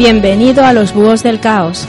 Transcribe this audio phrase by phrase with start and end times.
[0.00, 1.86] Bienvenido a los Búhos del Caos.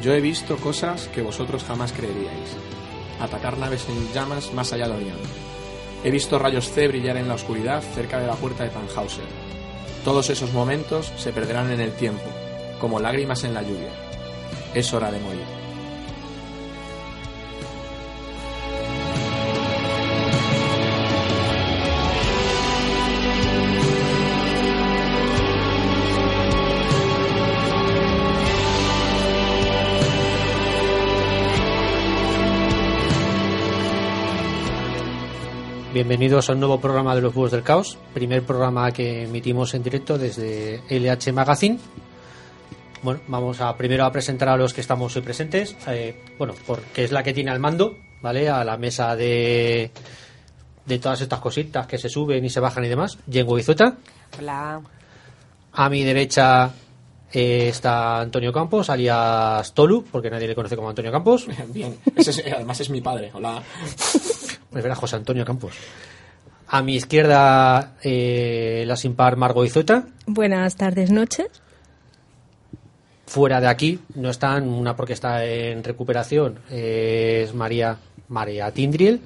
[0.00, 2.30] Yo he visto cosas que vosotros jamás creeríais.
[3.20, 5.18] Atacar naves en llamas más allá de Orión.
[6.04, 9.43] He visto rayos C brillar en la oscuridad cerca de la puerta de Tannhauser.
[10.04, 12.24] Todos esos momentos se perderán en el tiempo,
[12.78, 13.88] como lágrimas en la lluvia.
[14.74, 15.63] Es hora de morir.
[35.94, 39.82] Bienvenidos a un nuevo programa de los Búhos del Caos, primer programa que emitimos en
[39.84, 41.78] directo desde LH Magazine.
[43.02, 45.76] Bueno, vamos a primero a presentar a los que estamos hoy presentes.
[45.86, 48.48] Eh, bueno, porque es la que tiene al mando, ¿vale?
[48.48, 49.92] A la mesa de,
[50.84, 53.16] de todas estas cositas que se suben y se bajan y demás.
[53.28, 53.96] Yengo Izueta.
[54.38, 54.80] Hola.
[55.74, 56.72] A mi derecha
[57.32, 61.46] eh, está Antonio Campos, alias Tolu, porque nadie le conoce como Antonio Campos.
[61.68, 63.30] Bien, Ese es- además es mi padre.
[63.32, 63.62] Hola.
[64.76, 65.74] Es verdad, José Antonio Campos.
[66.68, 70.06] A mi izquierda, eh, la sin par Margo Izueta.
[70.26, 71.48] Buenas tardes, noches.
[73.26, 77.98] Fuera de aquí, no están, una porque está en recuperación, eh, es María,
[78.28, 79.20] María Tindriel.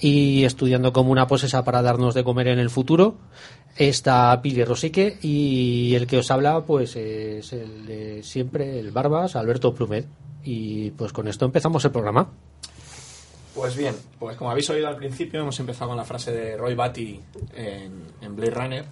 [0.00, 3.16] Y estudiando como una posesa para darnos de comer en el futuro,
[3.76, 5.18] está Pili Rosique.
[5.22, 10.06] Y el que os habla, pues es el de siempre, el Barbas, Alberto Plumet.
[10.44, 12.28] Y pues con esto empezamos el programa.
[13.56, 16.74] Pues bien, pues como habéis oído al principio, hemos empezado con la frase de Roy
[16.74, 17.20] Batty
[17.56, 18.84] en, en Blade Runner.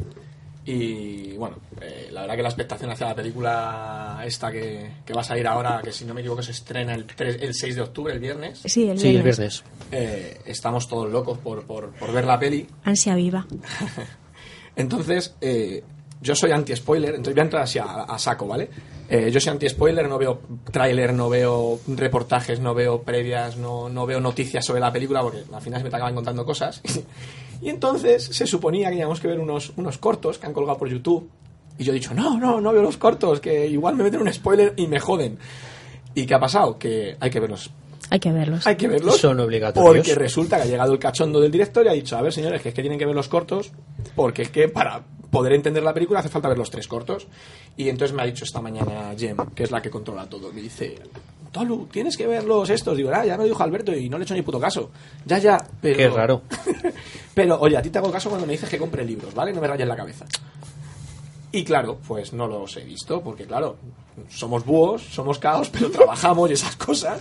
[0.67, 5.21] Y bueno, eh, la verdad que la expectación hacia la película esta que, que va
[5.21, 7.83] a salir ahora, que si no me equivoco se estrena el, tres- el 6 de
[7.83, 9.37] octubre, el viernes, Sí, el Sí, el viernes.
[9.37, 9.65] viernes.
[9.93, 12.67] eh, estamos todos locos por, por, por ver la peli.
[12.85, 13.47] Ansia viva.
[14.77, 15.85] Entonces, eh,
[16.25, 18.71] yo soy anti-spoiler, entonces voy a entrar así a, a saco, ¿vale?
[19.11, 20.41] Eh, yo soy anti-spoiler, no veo
[20.73, 25.45] tráiler, no veo reportajes, no veo previas, no, no veo noticias sobre la película, porque
[25.53, 26.81] al final se me acaban contando cosas.
[27.61, 30.89] y entonces se suponía que teníamos que ver unos, unos cortos que han colgado por
[30.89, 31.29] YouTube.
[31.77, 34.33] Y yo he dicho, no, no, no veo los cortos, que igual me meten un
[34.33, 35.39] spoiler y me joden.
[36.15, 36.79] ¿Y qué ha pasado?
[36.79, 37.71] Que hay que verlos.
[38.11, 38.67] Hay que verlos.
[38.67, 39.19] Hay que verlos.
[39.19, 39.95] Son obligatorios.
[39.95, 42.63] Porque resulta que ha llegado el cachondo del director y ha dicho, a ver señores,
[42.63, 43.73] que es que tienen que ver los cortos,
[44.15, 47.27] porque es que para poder entender la película hace falta ver los tres cortos.
[47.77, 50.61] Y entonces me ha dicho esta mañana Jem, que es la que controla todo, me
[50.61, 50.97] dice,
[51.55, 52.97] Tolu, tienes que ver los estos.
[52.97, 54.91] Digo, ah, ya me lo dijo Alberto y no le he hecho ni puto caso.
[55.25, 55.97] Ya, ya, pero...
[55.97, 56.43] Qué raro.
[57.35, 59.53] pero, oye, a ti te hago caso cuando me dices que compre libros, ¿vale?
[59.53, 60.27] No me rayes la cabeza.
[61.53, 63.77] Y claro, pues no los he visto, porque claro,
[64.29, 67.21] somos búhos, somos caos, pero trabajamos y esas cosas,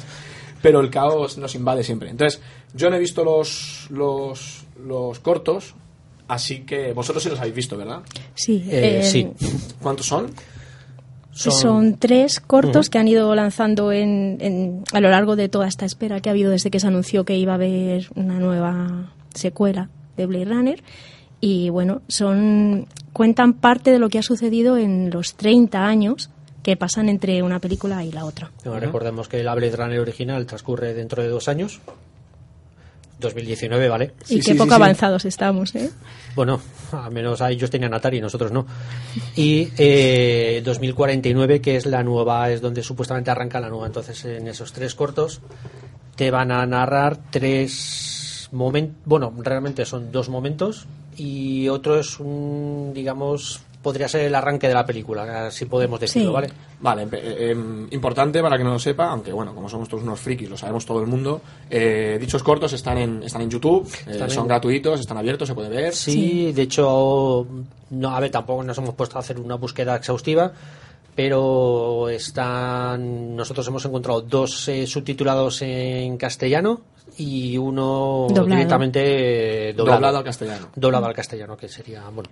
[0.63, 2.09] pero el caos nos invade siempre.
[2.09, 2.41] Entonces,
[2.73, 5.75] yo no he visto los, los, los cortos,
[6.27, 7.99] así que vosotros sí los habéis visto, ¿verdad?
[8.33, 9.27] Sí, Eh, eh, sí.
[9.81, 10.31] ¿Cuántos son?
[11.31, 15.83] Son, tres cortos que han ido lanzando en, en- a lo largo de toda esta
[15.85, 19.89] espera que ha habido desde que se anunció que iba a haber una nueva secuela
[20.15, 20.83] de Blade Runner.
[21.41, 26.29] Y bueno, son cuentan parte de lo que ha sucedido en los 30 años
[26.63, 28.49] que pasan entre una película y la otra.
[28.63, 31.81] Bueno, Recordemos que la Blade Runner original transcurre dentro de dos años.
[33.19, 34.11] 2019, ¿vale?
[34.23, 34.75] Sí, y qué sí, poco sí, sí.
[34.75, 35.89] avanzados estamos, ¿eh?
[36.35, 36.59] Bueno,
[36.91, 38.65] al menos ellos tenían Atari, nosotros no.
[39.35, 43.87] Y eh, 2049, que es la nueva, es donde supuestamente arranca la nueva.
[43.87, 45.41] Entonces, en esos tres cortos
[46.15, 48.97] te van a narrar tres momentos.
[49.05, 50.85] Bueno, realmente son dos momentos
[51.15, 56.29] y otro es un, digamos, podría ser el arranque de la película, si podemos decirlo,
[56.29, 56.33] Sí.
[56.33, 56.49] ¿vale?
[56.79, 60.19] Vale, eh, em, importante para que no lo sepa, aunque bueno, como somos todos unos
[60.19, 64.17] frikis, lo sabemos todo el mundo, eh, dichos cortos están en, están en YouTube, eh,
[64.29, 65.93] son en- gratuitos, están abiertos, se puede ver.
[65.93, 67.45] Sí, de hecho,
[67.91, 70.51] no, a ver, tampoco nos hemos puesto a hacer una búsqueda exhaustiva,
[71.15, 76.81] pero están, nosotros hemos encontrado dos eh, subtitulados en castellano
[77.17, 78.45] y uno Doblado.
[78.47, 79.97] directamente eh, doblado.
[79.97, 80.67] Doblado al castellano.
[80.75, 82.29] Doblado al castellano, que sería, bueno.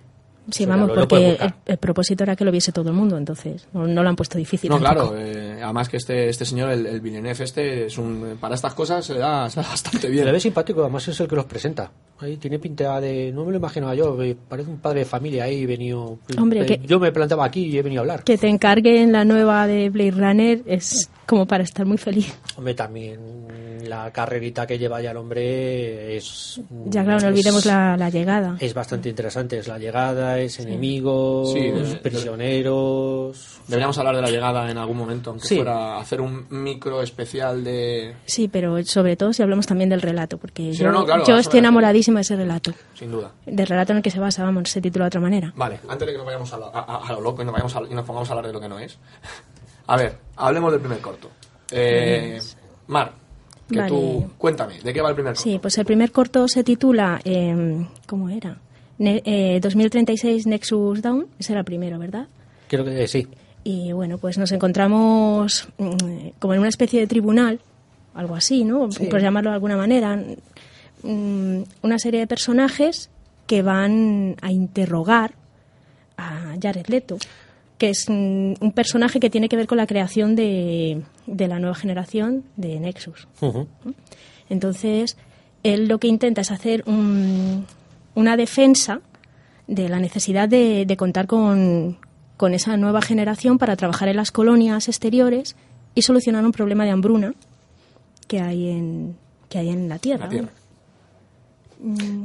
[0.50, 3.68] Sí, vamos, lo- porque el, el propósito era que lo viese todo el mundo, entonces
[3.72, 4.68] no, no lo han puesto difícil.
[4.70, 5.10] No, tampoco.
[5.12, 8.74] claro, eh, además que este, este señor, el, el Villeneuve este, es un, para estas
[8.74, 10.24] cosas se le da, se bastante bien.
[10.26, 11.90] Le ve simpático, además es el que los presenta.
[12.18, 14.16] Ahí tiene pinta de, no me lo imaginaba yo,
[14.48, 16.18] parece un padre de familia ahí venido.
[16.38, 18.24] Hombre, eh, que- yo me plantaba aquí y he venido a hablar.
[18.24, 22.32] Que te encarguen la nueva de Blade Runner es como para estar muy feliz.
[22.56, 23.20] Hombre, también
[23.88, 26.60] la carrerita que lleva ya el hombre es.
[26.86, 28.56] Ya claro, no es- olvidemos la, la llegada.
[28.60, 29.58] Es bastante interesante.
[29.58, 33.60] Es la llegada, Jedi, enemigos, Sí, de- prisioneros.
[33.68, 35.56] Deberíamos hablar de la llegada en algún momento, aunque Sí.
[35.56, 38.14] fuera hacer un micro especial de...
[38.26, 41.24] Sí, pero sobre todo si hablamos también del relato, porque Sí, yo, no, no, claro,
[41.24, 42.72] yo eso estoy enamoradísima de ese relato.
[42.94, 43.32] Sin duda.
[43.46, 45.52] Del relato en el que se basa, vamos, se titula de otra manera.
[45.56, 47.52] Vale, antes de que nos vayamos a, lo- a- a- a lo loco y nos,
[47.52, 48.98] vayamos a- y nos pongamos a hablar de lo que no es.
[49.86, 51.28] A ver, hablemos del primer corto.
[51.70, 52.40] Eh,
[52.88, 53.12] Mar,
[53.70, 53.88] que Vale.
[53.88, 54.30] tú...
[54.36, 55.42] Cuéntame, ¿de qué va el primer corto?
[55.48, 58.58] Sí, pues el primer corto se titula, eh, ¿cómo era?
[58.98, 62.26] Ne- eh, 2036 Nexus Down, ese era el primero, ¿verdad?
[62.68, 63.26] Creo que eh, sí.
[63.64, 67.60] Y bueno, pues nos encontramos mm, como en una especie de tribunal,
[68.14, 68.88] algo así, ¿no?
[69.10, 70.16] Por llamarlo de alguna manera.
[71.02, 73.10] Mm, Una serie de personajes
[73.46, 75.32] que van a interrogar
[76.16, 77.18] a Jared Leto,
[77.78, 81.58] que es mm, un personaje que tiene que ver con la creación de, de la
[81.58, 83.26] nueva generación de Nexus.
[84.48, 85.16] Entonces,
[85.62, 87.66] él lo que intenta es hacer un-
[88.14, 89.00] una defensa
[89.66, 91.98] de la necesidad de, de contar con,
[92.36, 95.56] con esa nueva generación para trabajar en las colonias exteriores
[95.94, 97.34] y solucionar un problema de hambruna
[98.26, 99.16] que hay en,
[99.48, 100.24] que hay en la Tierra.
[100.24, 100.48] La Tierra.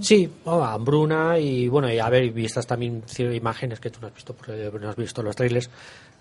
[0.02, 4.14] Sí, oh, hambruna y bueno, y a ver, vistas también imágenes que tú no has
[4.14, 5.70] visto, porque no has visto los trailers,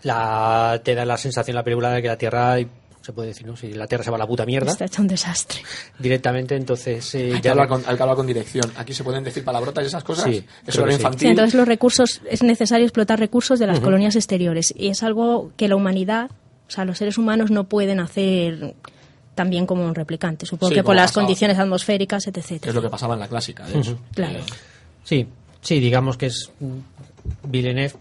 [0.02, 2.56] la, te da la sensación la película de que la Tierra,
[3.06, 3.56] se puede decir, ¿no?
[3.56, 5.61] Si la Tierra se va a la puta mierda Está hecho un desastre.
[5.99, 8.70] directamente, entonces eh, Hay que, ya hablar con, hay que hablar con dirección.
[8.76, 10.25] Aquí se pueden decir palabrotas y esas cosas.
[10.25, 10.99] Sí, Eso era que sí.
[11.00, 11.20] infantil.
[11.20, 15.53] Sí, entonces los recursos, es necesario explotar recursos de las colonias exteriores y es algo
[15.56, 16.31] que la humanidad,
[16.69, 18.75] o sea, los seres humanos no pueden hacer
[19.35, 20.47] tan bien como un replicante.
[20.47, 21.25] Supongo Sí, que por las pasaba.
[21.26, 22.67] condiciones atmosféricas, etc.
[22.67, 23.99] Es lo que pasaba en la clásica, de hecho.
[24.14, 24.41] Claro.
[25.05, 25.26] Sí,
[25.61, 26.79] sí, digamos que es mm,
[27.44, 27.94] Villeneuve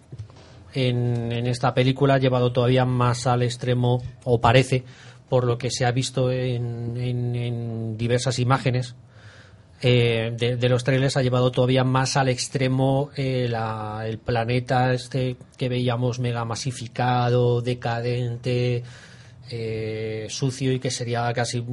[0.76, 4.84] en, en esta película ha llevado todavía más al extremo, o parece,
[5.30, 8.96] por lo que se ha visto en, en- en diversas imágenes
[9.82, 14.94] eh, de, de los trailers, ha llevado todavía más al extremo eh, la- el planeta
[14.94, 18.84] este que veíamos mega masificado, decadente.
[19.52, 21.64] eh, sucio y que sería casi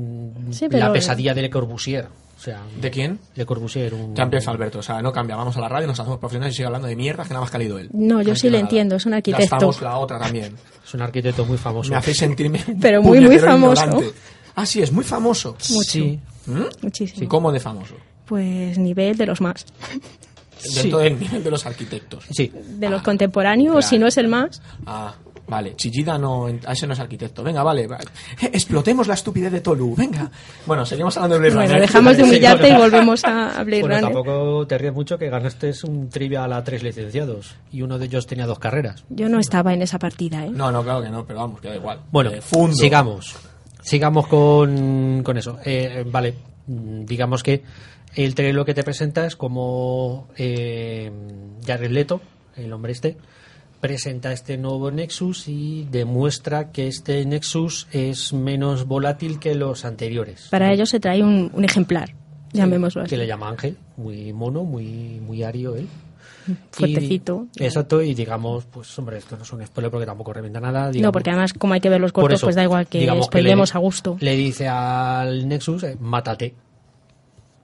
[0.51, 2.07] Sí, la pesadilla de Le Corbusier.
[2.43, 3.21] O sea, ¿De quién?
[3.37, 6.01] Le Corbusier, un, Ya empieza Alberto, o sea, no cambia, vamos a la radio, nos
[6.01, 7.89] hacemos profesionales y sigue hablando de mierda que nada más que ha leído él.
[7.93, 8.59] No, yo sí le entiendo nada.
[8.59, 9.45] entiendo, es un Ya arquitecto.
[9.45, 10.57] estamos la otra también.
[10.85, 11.91] Es un arquitecto muy famoso.
[11.91, 13.85] Me hacéis sentirme Pero muy, muy puñetero famoso.
[13.85, 14.15] ignorante.
[14.57, 15.55] Ah, sí, es muy famoso.
[15.61, 16.19] Sí.
[16.47, 16.63] ¿Mm?
[16.83, 17.29] Muchísimo.
[17.29, 17.95] ¿Cómo de famoso?
[18.27, 19.65] Pues nivel de los más.
[20.75, 22.25] Dentro del nivel de los arquitectos.
[22.33, 22.53] Sí.
[22.53, 23.89] De los contemporáneos, claro.
[23.89, 24.61] si no es el más.
[24.85, 25.15] Ah,
[25.47, 25.75] vale.
[25.77, 27.43] Chillida no, a ese no es arquitecto.
[27.43, 27.87] Venga, vale.
[27.87, 28.05] vale.
[28.41, 29.95] Eh, Explotemos la estupidez de Tolu.
[29.97, 30.31] Venga.
[30.67, 31.81] Bueno, seguimos hablando de Blade Bueno, Runner.
[31.89, 32.79] dejamos de humillarte y bueno.
[32.85, 34.03] volvemos a Blade Bueno, Runner.
[34.03, 38.27] tampoco te ríes mucho que ganaste un trivial a tres licenciados y uno de ellos
[38.27, 39.05] tenía dos carreras.
[39.11, 40.51] Yo no estaba en esa partida, ¿eh?
[40.51, 42.01] No, no, claro que no, pero vamos, queda igual.
[42.11, 42.75] Bueno, Eh, fundo.
[42.77, 43.37] sigamos.
[43.83, 45.59] Sigamos con, con eso.
[45.65, 46.35] Eh, vale,
[46.69, 47.63] mm, digamos que
[48.15, 51.11] el trailer lo que te presenta es como eh,
[51.67, 52.21] Jared Leto,
[52.57, 53.17] el hombre este,
[53.83, 60.47] presenta este nuevo Nexus y demuestra que este Nexus es menos volátil que los anteriores.
[60.51, 62.15] Para ello se trae un, un ejemplar,
[62.53, 63.11] llamémoslo así.
[63.11, 65.89] que le llama Ángel, muy mono, muy, muy ario él.
[66.71, 67.49] Fuertecito.
[67.57, 70.89] Y- exacto, y digamos, pues hombre, esto no es un spoiler porque tampoco revienta nada.
[70.91, 71.03] digamos.
[71.09, 73.75] No, porque además, como hay que ver los cortos, eso, pues da igual que spoilemos
[73.75, 74.17] le- a gusto.
[74.21, 76.55] Le dice al Nexus, eh, mátate.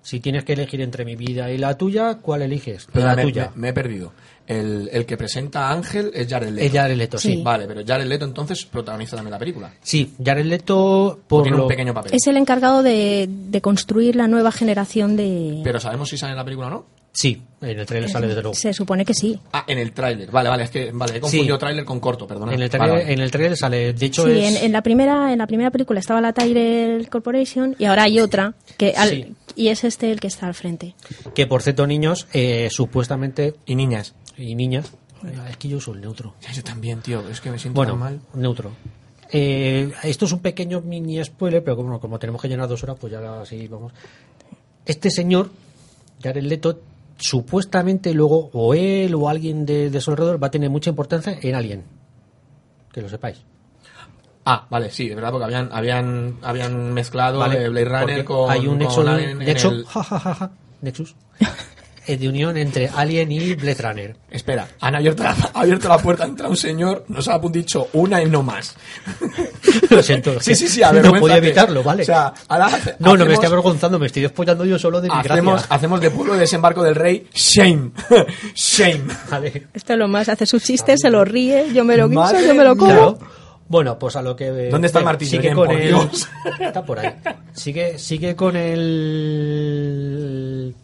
[0.03, 2.89] Si tienes que elegir entre mi vida y la tuya, ¿cuál eliges?
[2.93, 3.53] Pero la me, tuya.
[3.55, 4.13] me- me he perdido.
[4.49, 6.67] El, el que presenta a Ángel es Jared Leto.
[6.67, 7.33] Es Jared Leto, sí.
[7.37, 7.43] Sí.
[7.43, 9.71] Vale, pero Jared Leto entonces protagoniza también la película.
[9.83, 12.13] Sí, Jared Leto, por tiene lo- un pequeño papel.
[12.15, 15.61] Es el encargado de, de construir la nueva generación de...
[15.63, 16.87] Pero ¿sabemos si sale en la película o no?
[17.13, 18.55] Sí, en el trailer sale desde luego.
[18.55, 19.39] Se supone que sí.
[19.53, 20.31] Ah, en el tráiler.
[20.31, 21.61] Vale, vale, es que vale, he confundido Sí.
[21.61, 22.55] tráiler con corto, perdona.
[22.55, 23.13] En el Vale, vale.
[23.13, 24.57] en el trailer sale, de hecho Sí, es...
[24.57, 28.21] en, en la primera en la primera película estaba la Tyrell Corporation y ahora hay
[28.21, 29.35] otra que al- Sí.
[29.57, 30.95] y es este el que está al frente.
[31.35, 34.15] Que por cierto, niños, eh, supuestamente, Y niñas.
[34.39, 34.93] Y niñas,
[35.51, 36.35] es que yo soy el neutro.
[36.41, 38.21] Ya, yo también, tío, es que me siento Bueno, tan mal.
[38.35, 38.71] neutro.
[39.31, 42.97] Eh, esto es un pequeño mini spoiler, pero como, como tenemos que llenar dos horas,
[43.01, 43.93] pues ya así vamos.
[44.87, 45.51] Este señor,
[46.23, 46.81] Jared Leto,
[47.19, 51.39] supuestamente luego, o él o alguien de, de su alrededor, va a tener mucha importancia
[51.43, 51.85] en Alien.
[52.93, 53.39] Que lo sepáis.
[54.47, 57.65] Ah, vale, sí, de verdad, porque habían, habían, habían mezclado ¿vale?
[57.65, 58.51] eh, Blade Runner con.
[58.51, 61.15] hay un con nexo, Alien en nexo- el- ja, ja, ja, ja, Nexus
[62.17, 64.17] de unión entre Alien y Blade Runner.
[64.31, 68.23] Espera, han abierto la, ha abierto la puerta, entra un señor, nos ha dicho una
[68.23, 68.77] y no más.
[69.91, 70.41] Lo siento.
[70.41, 72.03] Sí, sí, sí, No podía evitarlo, ¿vale?
[72.03, 75.09] O sea, ahora hace- no, no me estoy avergonzando, me estoy despollando yo solo de
[75.09, 75.75] mi Hacemos, gracia.
[75.75, 77.91] hacemos de pueblo de desembarco del rey, shame.
[78.55, 79.05] shame.
[79.31, 79.69] Vale.
[79.75, 82.55] Esto es lo más, hace sus chistes, se lo ríe, yo me lo guiso, yo
[82.55, 82.91] me lo como.
[82.93, 83.19] Claro.
[83.71, 84.47] Bueno, pues a lo que.
[84.71, 85.31] ¿Dónde está el Venga, martillo?
[85.43, 85.89] Sigue con por el.
[85.89, 86.27] Dios.
[86.59, 87.15] Está por ahí.
[87.53, 88.57] Sigue, sigue con
[89.49, 90.75] el.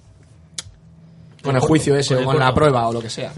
[1.45, 3.33] Con el juicio ese con o con la prueba o lo que sea.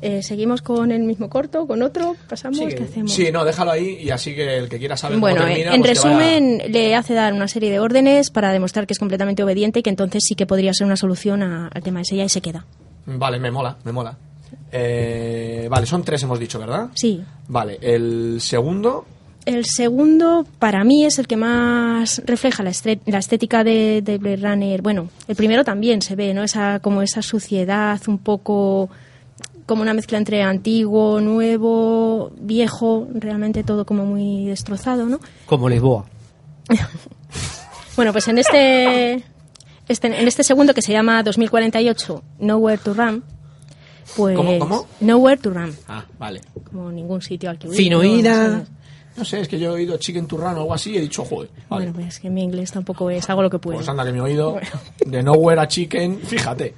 [0.00, 3.12] Eh, seguimos con el mismo corto, con otro, pasamos, ¿qué hacemos?
[3.12, 5.80] Sí, no, déjalo ahí y así que el que quiera saber Bueno, cómo termina, en
[5.82, 8.98] pues que vaya- resumen, le hace dar una serie de órdenes para demostrar que es
[9.00, 12.14] completamente obediente y que entonces sí que podría ser una solución a- al tema de
[12.14, 12.64] ella y se queda.
[13.06, 14.16] Vale, me mola, me mola.
[14.70, 16.88] Eh, vale, son tres hemos dicho, ¿verdad?
[16.94, 17.20] Sí.
[17.48, 19.04] Vale, el segundo...
[19.48, 24.82] El segundo, para mí, es el que más refleja la, estética de, de Blade Runner.
[24.82, 26.42] Bueno, el primero también se ve, ¿no?
[26.42, 28.90] Esa, como esa suciedad, un poco
[29.64, 35.18] como una mezcla entre antiguo, nuevo, viejo, realmente todo como muy destrozado, ¿no?
[35.46, 36.04] Como Lisboa.
[37.96, 39.24] Bueno, pues en este,
[39.88, 43.24] este, en este segundo que se llama 2048, Nowhere to Run,
[44.16, 44.36] pues...
[44.36, 44.86] ¿Cómo, cómo?
[45.00, 46.42] Nowhere to Run, Ah, vale.
[46.70, 47.90] como ningún sitio al que huir.
[47.90, 48.00] ¿no?
[48.00, 48.78] No
[49.24, 51.50] sé, es que yo he oído Chicken Turran o algo así y he dicho, joder.
[51.68, 51.86] Vale.
[51.86, 53.76] Bueno, pues que mi inglés tampoco es, hago lo que puedo.
[53.76, 54.58] Pues anda que me he oído
[55.06, 56.74] de Nowhere a Chicken, fíjate.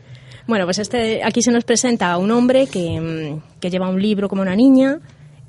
[0.47, 4.01] Bueno, pues este, aquí se nos presenta a un hombre que, mm, que lleva un
[4.01, 4.99] libro como una niña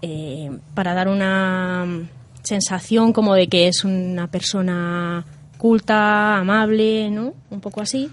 [0.02, 2.10] eh, para dar una mm,
[2.44, 5.26] sensación como de que es una persona
[5.58, 7.34] culta, amable, ¿no?
[7.50, 8.10] Un poco así.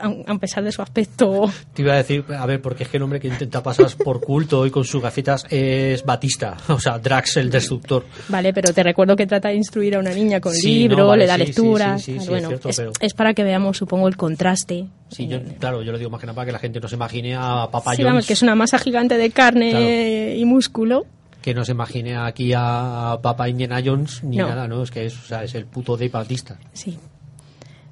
[0.00, 1.50] A, pesar de su aspecto.
[1.72, 4.20] Te iba a decir, a ver, porque es que el hombre que intenta pasar por
[4.20, 8.04] culto y con sus gafitas es Batista, o sea, Drax el destructor.
[8.28, 11.06] Vale, pero te recuerdo que trata de instruir a una niña con Sí, libro, no,
[11.08, 12.02] vale, le da sí, sí, lecturas.
[12.02, 14.86] sí, sí, sí, bueno, es cierto, es, pero- es para que veamos, supongo, el contraste.
[15.10, 16.96] Sí, yo, claro, yo lo digo más que nada para que la gente no se
[16.96, 20.38] imagine a Jones, vamos, que es una masa gigante de carne Claro.
[20.40, 21.06] y músculo.
[21.42, 24.48] que no se imagine aquí a Papa Indiana Jones ni No.
[24.48, 24.82] nada, ¿no?
[24.82, 26.58] Es que es, o sea, es el puto de Batista.
[26.72, 26.98] Sí.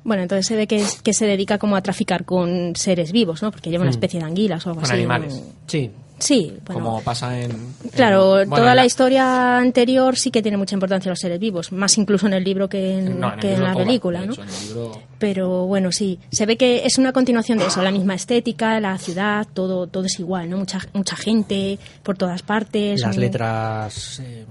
[0.04, 3.42] Bueno, entonces se ve que, es- que se dedica como a traficar con seres vivos,
[3.42, 3.50] ¿no?
[3.50, 4.98] Porque lleva una especie de anguilas o algo Con así.
[4.98, 5.42] animales.
[5.66, 5.90] Sí,
[6.22, 6.84] Sí, bueno.
[6.84, 7.50] Como pasa en...
[7.50, 11.40] en- Claro, bueno, toda en la historia anterior sí que tiene mucha importancia los seres
[11.40, 14.24] vivos, más incluso en el libro que en, No, en que libro la toda, película,
[14.24, 14.32] ¿no?
[14.32, 18.14] hecho, libro- Pero bueno, sí, se ve que es una continuación de eso, la misma
[18.14, 20.58] estética, la ciudad, todo todo es igual, ¿no?
[20.58, 23.00] Mucha mucha gente por todas partes.
[23.00, 24.44] las letras eh,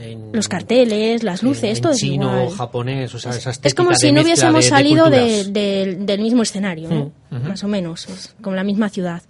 [0.00, 2.56] en, Los carteles, las luces, en todo es chino, igual.
[2.56, 6.88] japonés, o sea, esa Es como si no hubiésemos de- salido de- del mismo escenario,
[6.90, 7.12] ¿no?
[7.30, 7.48] Mm.
[7.48, 9.22] más o menos, es como la misma ciudad.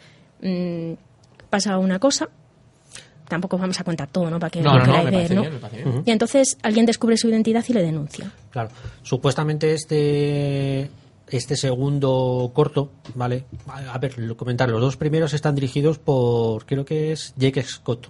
[0.42, 0.92] Mm,
[1.50, 2.28] pasa una cosa,
[3.28, 4.38] tampoco vamos a contar todo, ¿no?
[4.38, 5.40] Para que No, lo no, no, me ver, ¿no?
[5.42, 6.02] bien, me parece bien.
[6.06, 8.30] Y entonces alguien descubre su identidad y le denuncia.
[8.50, 8.70] Claro,
[9.02, 10.90] supuestamente este
[11.30, 13.44] este segundo corto, ¿vale?
[13.66, 18.08] A ver, lo- comentar, los dos primeros están dirigidos por, creo que es Jake Scott.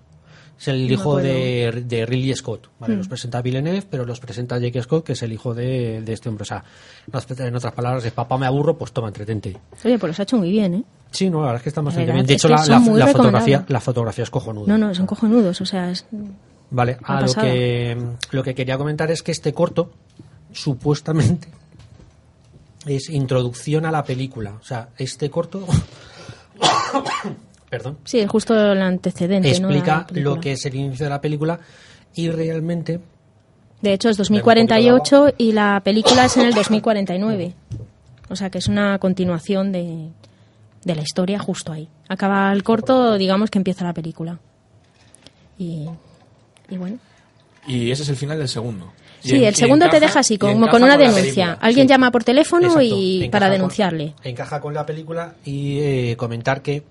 [0.57, 2.95] Es el hijo de, de Ridley Scott, ¿vale?
[2.95, 2.99] Mm.
[2.99, 6.29] Los presenta Villeneuve, pero los presenta Jake Scott, que es el hijo de, de este
[6.29, 6.43] hombre.
[6.43, 6.65] O sea,
[7.07, 9.57] en en otras palabras, es papá me aburro, pues toma, entretente.
[9.85, 10.85] Oye, pues los ha hecho muy bien, ¿eh?
[11.11, 12.27] Sí, no, la verdad es que está bastante bien.
[12.27, 14.67] De hecho, la, fotografía, la fotografía es cojonuda.
[14.67, 16.07] No, no, son cojonudos, o sea, es-
[16.71, 17.97] Vale, a lo que,
[18.31, 19.91] lo que quería comentar es que este corto,
[20.53, 21.49] supuestamente,
[22.87, 24.53] es introducción a la película.
[24.61, 25.65] O sea, este corto,
[27.71, 31.59] perdón, sí, es justo el antecedente, explica lo que es el inicio de la película
[32.15, 33.01] y realmente,
[33.81, 37.55] De hecho, es Dame un 2048 y la película es en el 2049.
[38.31, 40.09] O sea, que es una continuación de,
[40.85, 41.89] de la historia justo ahí.
[42.09, 44.39] Acaba el corto, digamos que empieza la película.
[45.59, 45.87] Y,
[46.71, 46.99] y bueno.
[47.67, 48.93] Y ese es el final del segundo.
[49.21, 51.23] Sí, en- el segundo te deja así, como con una denuncia.
[51.23, 51.53] película.
[51.61, 51.91] Alguien Sí.
[51.91, 54.15] llama por teléfono Exacto, y encaja para con- denunciarle.
[54.23, 56.85] encaja con la película y eh, comentar que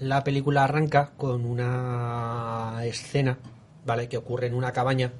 [0.00, 3.38] la película arranca con una escena,
[3.86, 4.08] ¿vale?
[4.08, 5.12] Que ocurre en una cabaña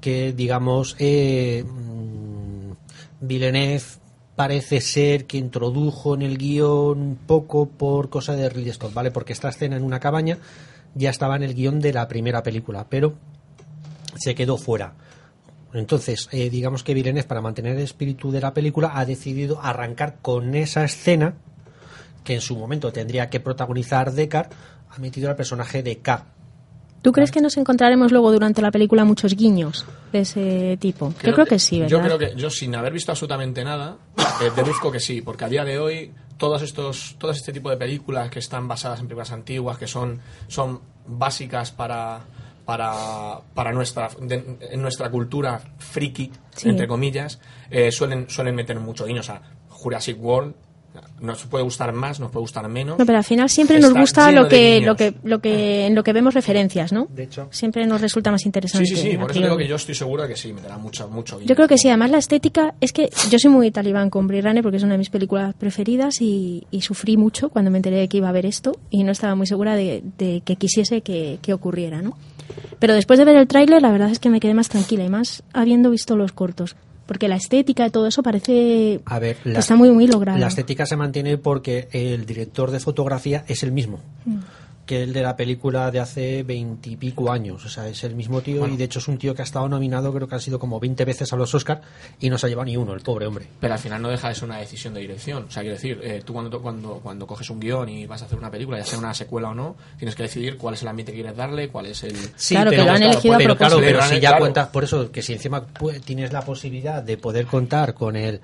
[0.00, 2.70] que, digamos, eh, mm,
[3.22, 3.82] Villeneuve
[4.36, 9.10] parece ser que introdujo en el guion un poco por cosa de Ridley Scott, ¿vale?
[9.10, 10.38] Porque esta escena en una cabaña
[10.94, 13.14] ya estaba en el guion de la primera película, pero
[14.16, 14.94] se quedó fuera.
[15.72, 20.18] Entonces, eh, digamos que Villeneuve, para mantener el espíritu de la película, ha decidido arrancar
[20.22, 21.34] con esa escena
[22.24, 24.50] que en su momento tendría que protagonizar Deckard,
[24.90, 26.26] ha metido al personaje de K.
[27.06, 31.14] ¿Tú crees que nos encontraremos luego durante la película muchos guiños de ese tipo?
[31.22, 31.90] yo creo que, sí, ¿verdad?
[31.90, 33.96] Yo creo que, yo sin haber visto absolutamente nada,
[34.42, 37.76] eh, deduzco que sí, porque a día de hoy todos estos, todo este tipo de
[37.76, 42.22] películas que están basadas en películas antiguas, que son, son básicas para,
[42.64, 42.92] para,
[43.54, 46.68] para nuestra, de- en nuestra cultura friki, Sí.
[46.70, 47.38] entre comillas,
[47.70, 49.20] eh, suelen, suelen meter mucho guiño.
[49.20, 50.54] O sea, Jurassic World
[51.20, 52.98] nos puede gustar más, nos puede gustar menos.
[52.98, 56.02] No, pero al final siempre nos gusta lo que, lo que, lo que, en lo
[56.02, 57.06] que vemos referencias, ¿no?
[57.10, 57.48] De hecho.
[57.50, 58.86] Siempre nos resulta más interesante.
[58.86, 61.08] Sí, sí, sí, por eso digo que yo estoy seguro de que sí, meterá mucho,
[61.08, 61.48] mucho guiño.
[61.48, 64.42] Yo creo que sí, además la estética, es que yo soy muy talibán con Blade
[64.42, 67.96] Runner porque es una de mis películas preferidas y, y sufrí mucho cuando me enteré
[67.96, 71.00] de que iba a haber esto y no estaba muy segura de, de que quisiese
[71.00, 72.16] que, que ocurriera, ¿no?
[72.78, 75.08] Pero después de ver el tráiler, la verdad es que me quedé más tranquila y
[75.08, 76.76] más habiendo visto los cortos.
[77.06, 80.38] Porque la estética de todo eso parece A ver, que la- está muy, muy logrado.
[80.38, 84.38] La estética se mantiene porque el director de fotografía es el mismo Mm.
[84.86, 87.64] Que el de la película de hace veintipico años.
[87.64, 89.68] O sea, es el mismo tío y de hecho es un tío que ha estado
[89.68, 91.82] nominado, creo que ha sido como 20 veces a los Oscar
[92.20, 93.46] y no se ha llevado ni uno, el pobre hombre.
[93.60, 95.46] Pero al final no deja de ser una decisión de dirección.
[95.48, 98.26] O sea, quiero decir, eh, tú cuando, cuando, cuando coges un guion y vas a
[98.26, 100.88] hacer una película, ya sea una secuela o no, tienes que decidir cuál es el
[100.88, 102.16] ambiente que quieres darle, cuál es el...
[102.36, 103.98] Sí, Claro, que lo han elegido a pero claro, propósito.
[103.98, 104.40] pero si han- ya claro.
[104.42, 105.66] cuentas por eso, que si encima
[106.04, 108.40] tienes la posibilidad de poder contar con el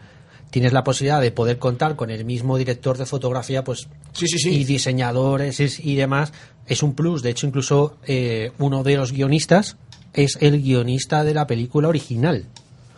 [0.52, 4.38] tienes la posibilidad de poder contar con el mismo director de fotografía, pues Sí, sí,
[4.38, 4.50] sí.
[4.60, 6.32] y diseñadores es- y demás,
[6.66, 7.22] es un plus.
[7.22, 9.76] De hecho, incluso eh, uno de los guionistas
[10.12, 12.44] es el guionista de la película original.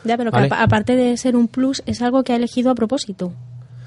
[0.05, 0.49] Ya, pero Vale.
[0.51, 3.33] aparte de ser un plus, es algo que ha elegido a propósito.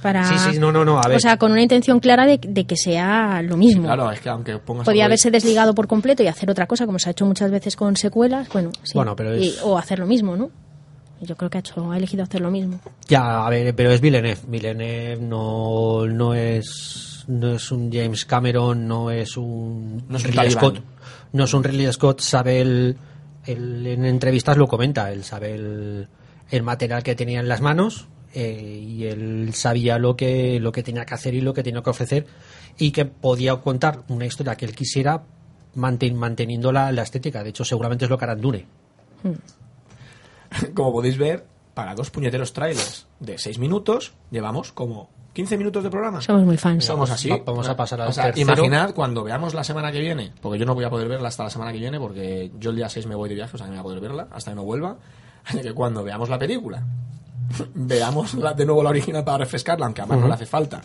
[0.02, 1.18] Para, Sí, sí, no, no, no, a ver.
[1.18, 3.84] O sea, con una intención clara de, de que sea lo mismo.
[3.84, 4.88] Claro, es que aunque pongas...
[4.88, 7.76] De- haberse desligado por completo y hacer otra cosa, como se ha hecho muchas veces
[7.76, 8.48] con secuelas.
[8.50, 8.94] Bueno, sí.
[8.94, 10.50] Bueno, pero es- Y- o hacer lo mismo, ¿no?
[11.22, 12.80] Yo creo que ha, hecho, ha elegido hacer lo mismo.
[13.08, 14.38] Ya, a ver, pero es Villeneuve.
[14.48, 20.32] Villeneuve no, no es no es un James Cameron, no es un No es un
[20.32, 20.52] Ridley.
[20.52, 20.80] Scott.
[21.34, 22.98] No es un Ridley Scott, sabe el,
[23.46, 26.08] el- en entrevistas lo comenta, él sabe el,
[26.52, 30.84] el material que tenía en las manos eh, y él sabía lo que lo que
[30.84, 32.28] tenía que hacer y lo que tenía que ofrecer
[32.78, 35.24] y que podía contar una historia que él quisiera
[35.76, 37.44] manten- manteniendo la, la estética.
[37.44, 38.66] De hecho, seguramente es lo que hará en Dune.
[40.74, 45.90] Como podéis ver, para dos puñeteros trailers de 6 minutos, llevamos como 15 minutos de
[45.92, 46.22] programa.
[46.22, 46.84] Somos muy fans.
[46.86, 47.30] Somos así.
[47.30, 48.52] Va- vamos a pasar al O sea, tercero.
[48.54, 51.44] Imaginad cuando veamos la semana que viene, porque yo no voy a poder verla hasta
[51.44, 53.68] la semana que viene, porque yo el día 6 me voy de viaje, o sea,
[53.68, 54.98] que no voy a poder verla hasta que no vuelva.
[55.46, 56.84] Así que cuando veamos la película,
[57.76, 60.82] veamos la- de nuevo la original para refrescarla, aunque además no le hace falta,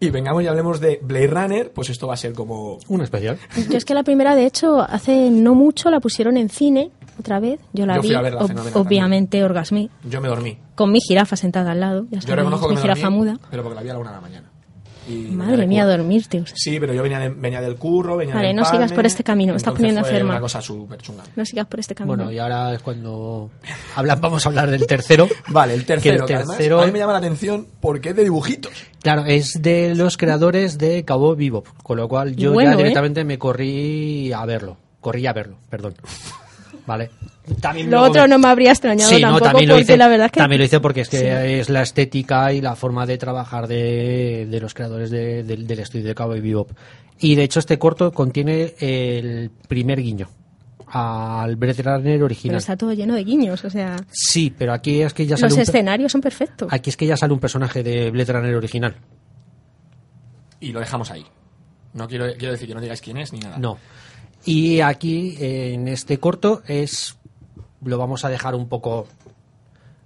[0.00, 2.78] y vengamos y hablemos de Blade Runner, pues esto va a ser como...
[2.88, 3.38] Un especial.
[3.70, 7.40] Yo es que la primera, de hecho, hace no mucho la pusieron en cine otra
[7.40, 7.60] vez.
[7.72, 10.58] Yo la Yo fui vi, a verla ob- obviamente orgasmé, Yo me dormí.
[10.74, 12.04] con mi jirafa sentada al lado.
[12.04, 13.38] Ya Yo está, reconozco que mi me jirafa dormí, muda.
[13.50, 14.50] pero porque la vi a la una de la mañana.
[15.06, 16.40] Y venía Madre mía, dormirte.
[16.40, 18.74] o sea, Sí, pero yo venía, de- venía del curro, venía Vale, del no sigas
[18.84, 20.30] empalme, por este camino, me estás poniendo fue enferma.
[20.30, 21.24] una cosa súper chunga.
[21.36, 22.16] No sigas por este camino.
[22.16, 23.50] Bueno, y ahora es cuando
[23.96, 25.28] habla- vamos a hablar del tercero.
[25.48, 28.08] Vale, el tercero, Que que el además tercero- a mí me llama la atención porque
[28.10, 28.72] es de dibujitos.
[29.02, 32.78] Claro, es de los creadores de Cabo Vivo, con lo cual yo Bueno, ya ¿eh?
[32.78, 34.78] directamente me corrí a verlo.
[35.02, 35.96] Corrí a verlo, perdón.
[36.86, 37.10] Vale.
[37.60, 40.08] También Lo otro no me habría extrañado Sí, no, tampoco también lo porque hice, la
[40.08, 40.40] verdad es que...
[40.40, 41.24] también lo hice porque es que Sí.
[41.26, 45.78] es la estética y la forma de trabajar de, de los creadores de- del- del
[45.78, 46.70] estudio de Cowboy Bebop.
[47.20, 50.28] Y de hecho este corto contiene el primer guiño
[50.88, 52.56] al Blade Runner Pero original.
[52.58, 53.96] está todo lleno de guiños, o sea...
[54.10, 56.68] Sí, pero aquí es que ya sale Los escenarios son perfectos.
[56.70, 58.94] aquí es que ya sale un personaje de Blade Runner original.
[60.60, 61.24] Y lo dejamos ahí.
[61.92, 63.58] No quiero, quiero decir que no digáis quién es ni nada.
[63.58, 63.78] No.
[64.44, 67.16] Y aquí, en este corto, es.
[67.82, 69.06] Lo vamos a dejar un poco.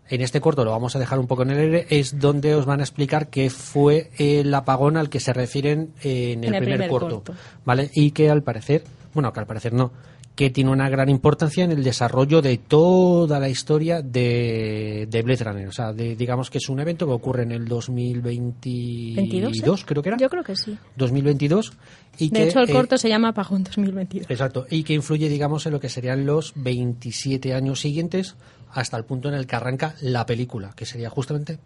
[0.08, 1.86] En este corto lo vamos a dejar un poco en el aire.
[1.90, 6.44] Es donde os van a explicar qué fue el apagón al que se refieren en
[6.44, 7.16] el, En el primer, primer corto.
[7.16, 7.34] corto.
[7.64, 7.90] ¿Vale?
[7.92, 8.84] Y que al parecer.
[9.12, 9.92] Bueno, que al parecer no.
[10.38, 15.42] Que tiene una gran importancia en el desarrollo de toda la historia de, de Blade
[15.42, 15.66] Runner.
[15.66, 19.84] O sea, de- digamos que es un evento que ocurre en el 2022, 22, ¿eh?
[19.84, 20.18] creo que era.
[20.18, 20.78] Yo creo que sí.
[20.94, 21.72] 2022.
[22.18, 24.30] Y De que, hecho, el eh, corto se llama Apagón 2022.
[24.30, 28.36] Exacto, y que influye, digamos, en lo que serían los 27 años siguientes
[28.72, 31.58] hasta el punto en el que arranca la película, que sería justamente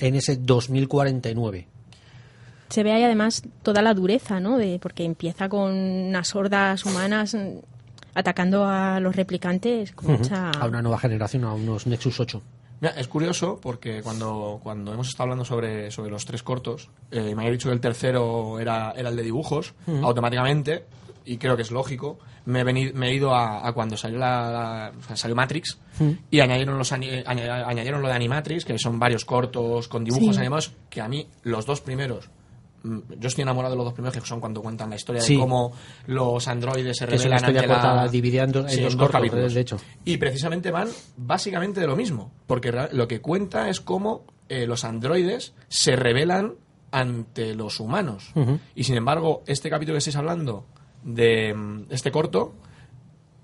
[0.00, 1.68] en ese 2049.
[2.68, 4.56] Se ve ahí además toda la dureza, ¿no?
[4.58, 7.36] De, porque empieza con unas hordas humanas
[8.14, 10.50] atacando a los replicantes con mucha...
[10.50, 12.42] A una nueva generación, a unos Nexus 8.
[12.80, 17.34] Mira, es curioso porque cuando, cuando hemos estado hablando sobre, sobre los tres cortos, eh,
[17.34, 20.84] me había dicho que el tercero era, era el de dibujos, automáticamente,
[21.24, 24.18] y creo que es lógico, me he, veni- me he ido a, a cuando salió,
[24.18, 25.78] la, salió Matrix
[26.30, 30.40] y añadieron, los, añadieron lo de Animatrix, que son varios cortos con dibujos Sí.
[30.40, 32.28] animados, que a mí los dos primeros
[32.84, 35.34] yo estoy enamorado de los dos primeros que son cuando cuentan la historia Sí.
[35.34, 35.72] de cómo
[36.06, 38.92] los androides se Que es una revelan historia ante la- cortada, dividida en Sí, dos
[38.92, 39.54] en cortos, capítulos.
[39.54, 39.76] de hecho.
[40.04, 44.84] Y precisamente van básicamente de lo mismo, porque lo que cuenta es cómo eh, los
[44.84, 46.54] androides se rebelan
[46.90, 48.32] ante los humanos.
[48.74, 50.66] Y sin embargo, este capítulo que estáis hablando
[51.04, 52.52] de mm, este corto,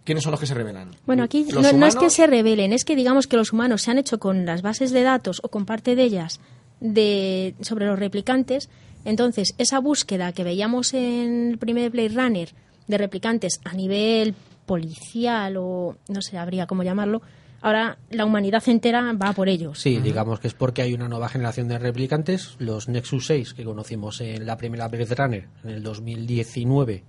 [0.04, 0.90] ¿quiénes son los que se rebelan?
[1.06, 3.90] Bueno, aquí no, no es que se rebelen, es que digamos que los humanos se
[3.90, 6.40] han hecho con las bases de datos o con parte de ellas
[6.80, 8.68] de, sobre los replicantes.
[9.08, 12.50] Entonces, esa búsqueda que veíamos en el primer Blade Runner
[12.88, 14.34] de replicantes a nivel
[14.66, 17.22] policial o no sé, habría cómo llamarlo,
[17.62, 19.78] ahora la humanidad entera va por ellos.
[19.78, 23.64] Sí, digamos que es porque hay una nueva generación de replicantes, los Nexus 6 que
[23.64, 27.02] conocimos en la primera Blade Runner en el 2019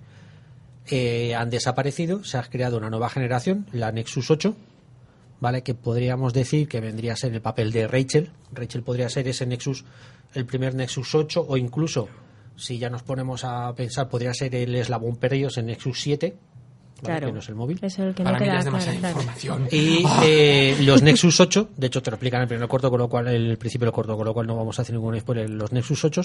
[0.87, 4.55] eh, han desaparecido, se ha creado una nueva generación, la Nexus 8,
[5.41, 5.63] ¿vale?
[5.63, 8.31] Que podríamos decir que vendría a ser el papel de Rachel.
[8.53, 9.83] Rachel podría ser ese Nexus,
[10.33, 12.07] el primer Nexus 8, o incluso,
[12.55, 16.39] si ya nos ponemos a pensar, podría ser el eslabón perdido en Nexus 7, ¿vale?
[17.01, 17.27] Claro.
[17.27, 17.79] que no es el móvil.
[17.81, 19.15] Es el que Para no mí es demasiada claro.
[19.19, 19.67] información.
[19.71, 20.21] Y Ah.
[20.25, 23.07] eh, los Nexus 8, de hecho te lo explican en el primer corto, con lo
[23.07, 25.49] cual el principio del corto, con lo cual no vamos a hacer ningún spoiler.
[25.49, 26.21] Los Nexus 8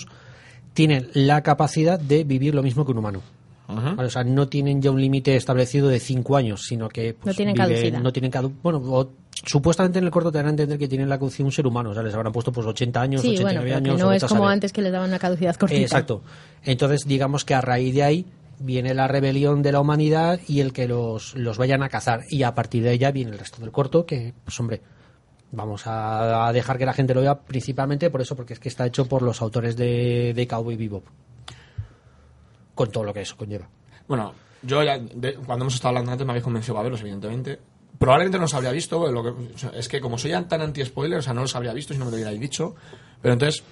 [0.73, 3.23] tienen la capacidad de vivir lo mismo que un humano.
[3.67, 3.95] Ajá.
[3.95, 7.35] Vale, O sea, no tienen ya un límite establecido de 5 años, sino que pues,
[7.35, 8.01] No tienen viven- caducidad.
[8.01, 9.11] no tienen cadu- bueno, o-
[9.47, 11.95] supuestamente en el corto te a entender que tienen la caducidad un ser humano, o
[11.95, 14.01] sea, les habrán puesto pues 80 años, Sí, 89 bueno, años.
[14.01, 14.53] no es a como saber.
[14.55, 15.81] antes que le daban una caducidad cortita.
[15.83, 16.23] Exacto.
[16.63, 18.27] Entonces, digamos que a raíz de ahí
[18.59, 22.23] viene la rebelión de la humanidad y el que los, los vayan a cazar.
[22.31, 24.81] Y a partir de ella viene el resto del corto, que, pues hombre,
[25.53, 28.69] vamos a, a dejar que la gente lo vea principalmente por eso, porque es que
[28.69, 31.05] está hecho por los autores de, de Cowboy Bebop.
[32.75, 33.69] Con todo lo que eso conlleva.
[34.09, 37.59] Bueno, yo ya, de- cuando hemos estado hablando antes me habéis convencido para verlos, evidentemente.
[37.99, 41.19] Probablemente no los habría visto, lo que, o sea, es que como soy tan anti-spoiler,
[41.19, 42.75] o sea, no los habría visto si no me lo hubierais dicho.
[43.23, 43.63] Pero entonces,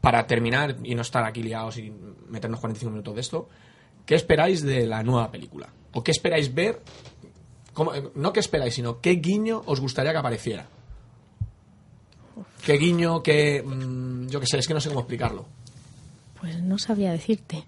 [0.00, 1.92] para terminar y no estar aquí liados y
[2.28, 3.48] meternos 45 minutos de esto,
[4.06, 5.68] ¿qué esperáis de la nueva película?
[5.94, 6.80] ¿O qué esperáis ver?
[7.72, 10.66] ¿Cómo- eh, no qué esperáis, sino qué guiño os gustaría que apareciera.
[12.64, 13.62] ¿Qué guiño, qué...
[13.64, 15.46] mm, yo qué sé, es que no sé cómo explicarlo.
[16.40, 17.64] Pues no sabría decirte.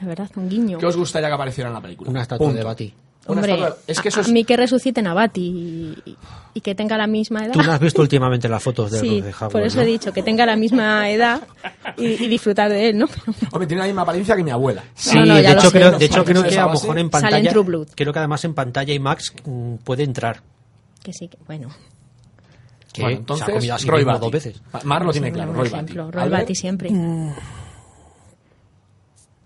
[0.00, 0.78] La verdad, un guiño.
[0.78, 2.10] ¿Qué os gustaría que apareciera en la película?
[2.10, 2.58] Una estatua Punto.
[2.58, 2.94] de Bati.
[3.26, 4.28] Hombre, es que a- eso es...
[4.28, 6.16] a, mí que resuciten a Bati y,
[6.54, 7.52] y que tenga la misma edad.
[7.54, 9.82] Tú no has visto últimamente las fotos de sí, los de Howard, por eso ¿no?
[9.82, 11.42] he dicho que tenga la misma edad
[11.96, 13.06] y, y disfrutar de él, ¿no?
[13.52, 14.84] Hombre, tiene la misma apariencia que mi abuela.
[14.94, 15.70] Sí, No, no, de hecho, sé.
[15.72, 17.88] creo, de hecho creo que a lo mejor en sale en pantalla, True Blood.
[17.94, 20.42] creo que además en pantalla IMAX mm, puede entrar.
[21.02, 21.68] Que sí, que bueno.
[22.92, 24.20] Que Bueno, se entonces, ha comido a sí Roy Batty.
[24.20, 24.62] dos veces.
[24.84, 26.16] Mar lo tiene Sí, claro, Roy ejemplo, Batty.
[26.18, 26.90] Roy Batty siempre.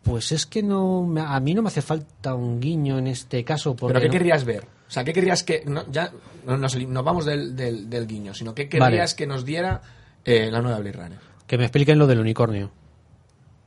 [0.09, 3.45] Pues es que no, me- a mí no me hace falta un guiño en este
[3.45, 3.77] caso.
[3.77, 4.65] Porque ¿Pero qué no- querrías ver?
[4.65, 5.63] O sea, ¿qué querrías que...
[5.67, 6.11] no, ya
[6.47, 9.17] no nos, nos vamos del, del, del guiño, sino ¿qué querrías Vale.
[9.17, 9.83] que nos diera
[10.25, 11.19] eh, la nueva Blade Runner?
[11.47, 12.71] que me expliquen lo del unicornio.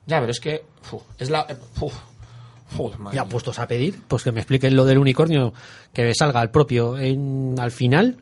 [0.07, 0.63] Ya, pero es que...
[0.91, 1.45] uf, es la...
[1.49, 1.93] eh, uf,
[2.99, 5.53] madre Ya puestos a pedir, pues que me expliquen lo del unicornio,
[5.93, 8.17] que salga el propio en, al final,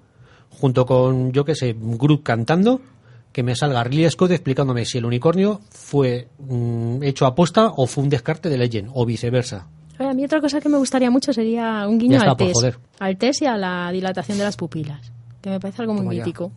[0.50, 2.82] junto con, yo qué sé, Groot cantando,
[3.32, 7.88] que me salga Ridley Scott explicándome si el unicornio fue mm, hecho a posta o
[7.88, 9.68] fue un descarte de Legend, o viceversa.
[9.98, 12.32] A ver, a mí otra cosa que me gustaría mucho sería un guiño Ya está,
[12.32, 12.80] al por test.
[13.00, 15.12] Al test y a la dilatación de las pupilas.
[15.42, 16.26] Que me parece algo muy Toma ya.
[16.26, 16.52] mítico.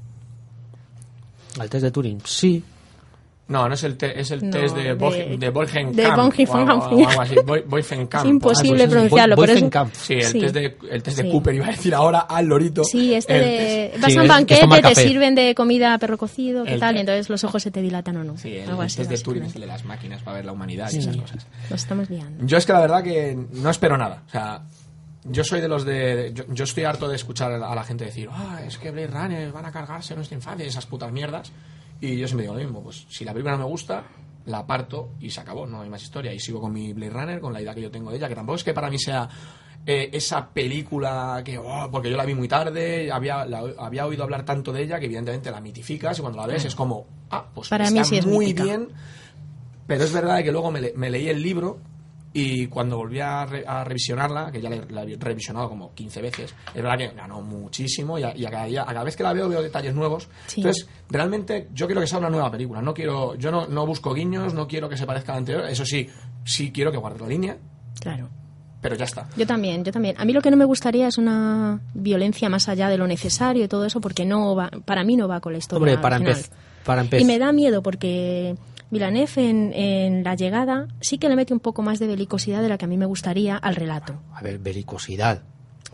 [1.58, 2.62] Al test de Turing, sí.
[3.48, 5.94] No, no es el, te- es el No, test de, de- Borg- de Borgenkamp.
[5.96, 6.82] de Borgenkamp.
[8.22, 9.90] Es imposible pronunciarlo, Boy- por eso-.
[9.92, 10.40] Sí, el Sí.
[10.40, 11.30] test de, el test de Sí.
[11.30, 12.84] Cooper iba a decir ahora al lorito.
[12.84, 13.42] Sí, este El
[13.92, 13.98] de...
[14.00, 16.96] Vas Sí, a un banquete, te sirven de comida perro cocido, ¿qué El tal?
[16.96, 18.38] Y entonces los ojos se te dilatan o no.
[18.38, 20.44] Sí, el, Algo el así, test de Turing es el de las máquinas para ver
[20.46, 21.46] la humanidad y esas cosas.
[21.68, 22.46] Nos estamos liando.
[22.46, 24.22] Yo es que la verdad que no espero nada.
[24.26, 24.62] O sea,
[25.24, 26.30] yo soy de los de.
[26.34, 29.52] Yo, yo estoy harto de escuchar a la gente decir, ah, es que Blade Runner
[29.52, 31.52] van a cargarse nuestra infancia y esas putas mierdas.
[32.02, 34.04] Y yo siempre digo lo mismo, pues si la película no me gusta,
[34.46, 36.34] la aparto y se acabó, no hay más historia.
[36.34, 38.34] Y sigo con mi Blade Runner, con la idea que yo tengo de ella, que
[38.34, 39.28] tampoco es que para mí sea
[39.86, 44.24] eh, esa película que, oh, porque yo la vi muy tarde, había, la- había oído
[44.24, 47.46] hablar tanto de ella que evidentemente la mitificas y cuando la ves es como, ah,
[47.54, 48.64] pues Para está mí sí es muy mítica.
[48.64, 48.88] bien,
[49.86, 51.78] pero es verdad que luego me, le- me leí el libro
[52.34, 56.22] y cuando volví a, re- a revisionarla, que ya la, la he revisionado como 15
[56.22, 59.16] veces, es verdad que ganó muchísimo y a, y a cada, día- a cada vez
[59.16, 60.28] que la veo veo detalles nuevos.
[60.46, 60.60] Sí.
[60.60, 62.80] Entonces, realmente yo quiero que sea una nueva película.
[62.80, 65.66] No quiero, yo no, no busco guiños, no quiero que se parezca a la anterior.
[65.66, 66.08] Eso sí,
[66.44, 67.56] sí quiero que guarde la línea,
[68.00, 68.28] Claro.
[68.80, 69.28] pero ya está.
[69.36, 70.14] Yo también, yo también.
[70.18, 73.64] A mí lo que no me gustaría es una violencia más allá de lo necesario
[73.64, 75.78] y todo eso, porque no va, para mí no va con la historia.
[75.78, 76.40] Hombre, para, original.
[76.40, 76.50] empez-
[76.84, 77.26] para Y empezar.
[77.26, 78.56] me da miedo porque
[78.92, 82.68] Villeneuve en, en La llegada sí que le mete un poco más de belicosidad de
[82.68, 84.20] la que a mí me gustaría al relato.
[84.34, 85.42] A ver, belicosidad.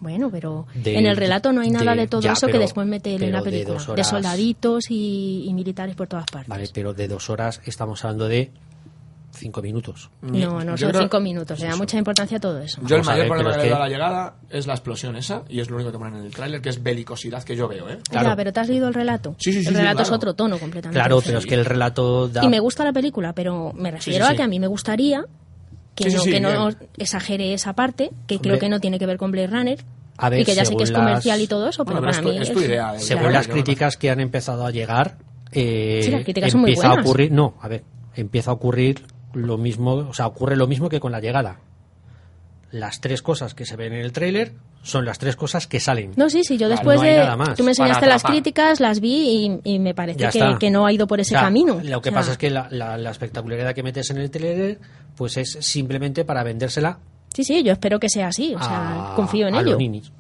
[0.01, 2.53] Bueno, pero De- en el relato no hay nada de, de- todo ya, eso que
[2.53, 3.79] pero- después mete en la de película.
[3.85, 6.49] De, horas- soldaditos y, y militares por todas partes.
[6.49, 8.51] Vale, pero de dos horas estamos hablando de
[9.33, 10.11] cinco minutos.
[10.23, 11.61] No, no Yo son creo- cinco minutos.
[11.61, 12.81] Le da mucha importancia a todo eso.
[12.83, 15.61] Yo el Vamos mayor ver, problema que a la llegada es la explosión esa, y
[15.61, 17.99] es lo único que ponen en el tráiler, que es belicosidad que yo veo, ¿eh?
[18.09, 18.29] claro.
[18.31, 19.35] Ya, pero ¿te has leído el relato?
[19.39, 20.99] Sí, sí, sí, El sí, relato es otro tono completamente.
[20.99, 21.29] Claro, diferente.
[21.31, 22.45] pero es que el relato da...
[22.45, 24.37] Y me gusta la película, pero me refiero sí, a sí.
[24.37, 25.25] que a mí me gustaría
[25.95, 28.51] que no, sí, que no exagere esa parte, que Hombre.
[28.51, 29.79] creo que no tiene que ver con Blade Runner.
[30.17, 32.11] A ver, y que ya sé que es comercial las- y todo eso, pero Bueno,
[32.13, 33.01] para pero mí es tu- es tu idea, eh.
[33.01, 35.19] Según Claro, las críticas que han empezado a llegar,
[35.53, 36.99] eh, Sí, las críticas son muy a buenas.
[37.05, 37.85] ocurrir, no, a ver,
[38.17, 41.59] empieza a ocurrir lo mismo, o sea, ocurre lo mismo que con la llegada.
[42.71, 46.13] Las tres cosas que se ven en el tráiler son las tres cosas que salen.
[46.17, 47.55] No, sí, sí, yo Vale, después no de...
[47.57, 51.07] Tú me enseñaste las críticas, las vi y, y me parece que, no ha ido
[51.07, 51.81] por ese camino.
[51.83, 54.31] Lo que O sea, pasa es que la, la- la espectacularidad que metes en el
[54.31, 54.79] trailer,
[55.17, 56.99] pues es simplemente para vendérsela
[57.35, 59.71] Sí, sí, yo espero que sea así, o sea, a, confío en a ello.
[59.71, 60.13] los ninis.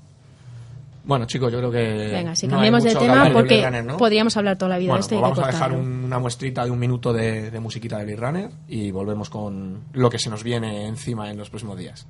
[1.08, 2.10] Bueno, chicos, yo creo que.
[2.12, 3.96] Venga, si no hay de tema de porque Blade Runner, ¿no?
[3.96, 6.18] podríamos hablar toda la vida Bueno, de esto y pues vamos a dejar un- una
[6.18, 10.18] muestrita de un minuto de, de musiquita de Blade Runner y volvemos con lo que
[10.18, 12.06] se nos viene encima en los próximos días.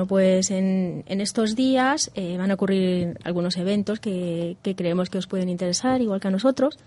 [0.00, 5.18] Bueno, pues en, estos días eh, van a ocurrir algunos eventos que, que creemos que
[5.18, 6.78] os pueden interesar, igual que a nosotros.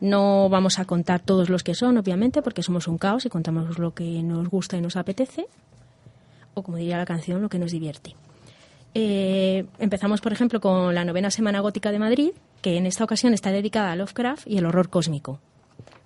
[0.00, 3.78] No vamos a contar todos los que son, obviamente, porque somos un caos y contamos
[3.78, 5.48] lo que nos gusta y nos apetece,
[6.54, 8.16] o como diría la canción, lo que nos divierte.
[8.94, 12.30] Eh, empezamos, por ejemplo, con la novena Semana Gótica de Madrid,
[12.62, 15.40] que en esta ocasión está dedicada a Lovecraft y el horror cósmico,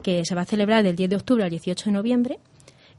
[0.02, 2.38] que se va a celebrar del 10 de octubre al 18 de noviembre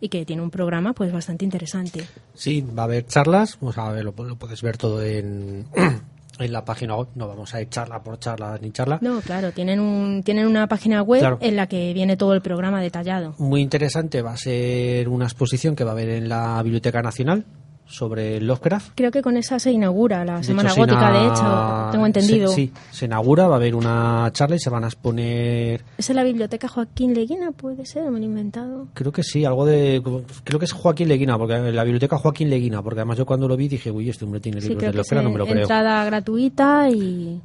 [0.01, 2.03] y que tiene un programa pues bastante interesante.
[2.33, 5.65] Sí, va a haber charlas, vamos a ver, lo, lo puedes ver todo en,
[6.39, 8.97] en la página web, no vamos a ir charla por charla ni charla.
[9.01, 11.37] No, claro, tienen, un, tienen una página web Claro.
[11.39, 13.35] en la que viene todo el programa detallado.
[13.37, 17.45] Muy interesante va a ser una exposición que va a haber en la Biblioteca Nacional
[17.91, 18.93] sobre Lovecraft.
[18.95, 21.91] Creo que con esa se inaugura la De Semana hecho, se Gótica, ina- de hecho,
[21.91, 22.47] tengo entendido.
[22.49, 26.09] se- sí, se inaugura, va a haber una charla y se van a exponer, ¿Es
[26.09, 27.51] en la Biblioteca Joaquín Leguina?
[27.51, 28.03] ¿Puede ser?
[28.05, 28.87] ¿Me lo he inventado?
[28.93, 30.01] creo que sí, algo de,
[30.43, 33.47] creo que es Joaquín Leguina, porque en la biblioteca Joaquín Leguina, porque además yo cuando
[33.47, 35.59] lo vi dije, uy, este hombre tiene Sí, libros de Lovecraft, no me lo creo.
[35.61, 37.41] entrada gratuita y,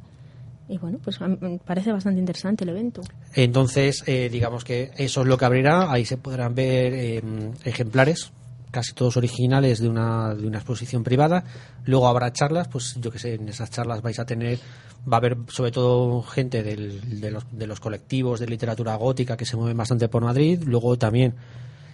[0.69, 1.19] y bueno, pues
[1.65, 3.01] parece bastante interesante el evento.
[3.33, 5.91] Entonces, eh, digamos que eso es lo que abrirá.
[5.91, 7.21] Ahí se podrán ver eh,
[7.63, 8.31] ejemplares,
[8.77, 11.43] casi todos originales, de una, de una exposición privada.
[11.85, 14.59] Luego habrá charlas, pues yo que sé, en esas charlas vais a tener,
[15.11, 19.45] va a haber sobre todo gente de, los, de los colectivos de literatura gótica que
[19.45, 20.61] se mueven bastante por Madrid.
[20.63, 21.33] Luego también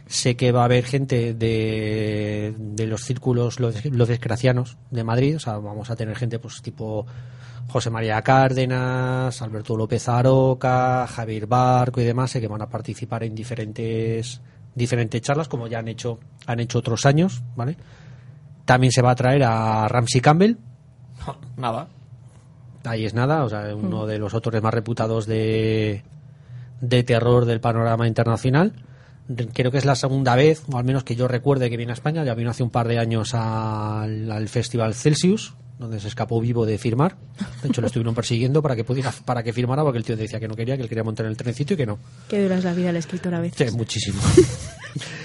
[0.08, 5.38] sé que va a haber gente de, de los círculos los, los de Madrid.
[5.38, 7.06] O sea, vamos a tener gente pues tipo
[7.70, 13.24] José María Cárdenas, Alberto López Aroca, Javier Barco y demás, sé que van a participar
[13.24, 14.42] en diferentes
[14.76, 17.78] diferentes charlas, como ya han hecho han hecho otros años, ¿vale?
[18.66, 20.58] También se va a traer a Ramsey Campbell,
[21.58, 21.88] Nada.
[22.86, 26.04] ahí es nada, o sea, uno de los autores más reputados de,
[26.82, 28.74] de terror del panorama internacional.
[29.54, 31.96] Creo que es la segunda vez, o al menos que yo recuerde que viene a
[31.96, 36.40] España, ya vino hace un par de años al, al Festival Celsius, donde se escapó
[36.40, 37.16] vivo de firmar.
[37.62, 40.40] De hecho, lo estuvieron persiguiendo para que pudiera, para que firmara, porque el tío decía
[40.40, 42.00] que no quería, que él quería montar en el trencito y que no.
[42.30, 43.70] Qué dura es la vida del escritor a veces.
[43.70, 44.22] Sí, muchísimo.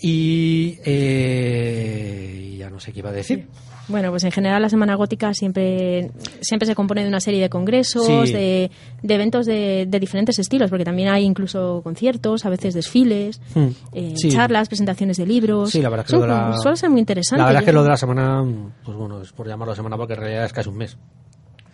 [0.00, 3.46] y eh, ya no sé qué iba a decir.
[3.88, 7.48] Bueno, pues en general la Semana Gótica siempre, siempre se compone de una serie de
[7.48, 8.32] congresos, Sí.
[8.32, 8.70] de,
[9.02, 13.66] de eventos de, de diferentes estilos, porque también hay incluso conciertos, a veces desfiles, Hmm.
[13.92, 14.28] eh, Sí.
[14.28, 15.70] charlas, presentaciones de libros.
[15.70, 17.40] Sí, la verdad es que Son- lo de la- suele ser muy interesante.
[17.40, 18.44] La verdad es que lo de la semana,
[18.84, 20.96] pues bueno, es por llamarlo semana porque en realidad es casi un mes.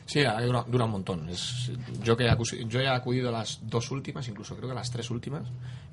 [0.07, 1.29] Sí, dura, dura un montón.
[1.29, 1.71] Es-
[2.03, 4.77] yo, que he acusi- yo he acudido a las dos últimas, incluso creo que a
[4.77, 5.43] las tres últimas,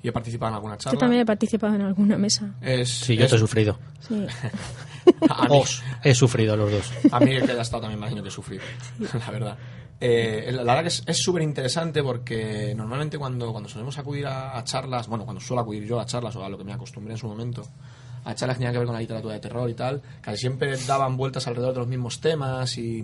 [0.02, 0.92] y he participado en alguna charla.
[0.96, 2.54] Yo también he participado en alguna mesa.
[2.60, 3.76] Es, Sí, yo es- te he sufrido.
[4.00, 4.24] Sí.
[5.28, 6.92] a, mí, Os he sufrido los dos.
[7.10, 8.62] a mí que haya estado también me imagino que he sufrido,
[9.26, 9.58] la verdad.
[10.00, 14.62] Eh, la verdad que es súper interesante porque normalmente cuando, cuando solemos acudir a, a
[14.64, 17.18] charlas, bueno, cuando suelo acudir yo a charlas o a lo que me acostumbré en
[17.18, 17.62] su momento,
[18.24, 20.76] a charlas que tenían que ver con la literatura de terror y tal, casi siempre
[20.86, 23.02] daban vueltas alrededor de los mismos temas y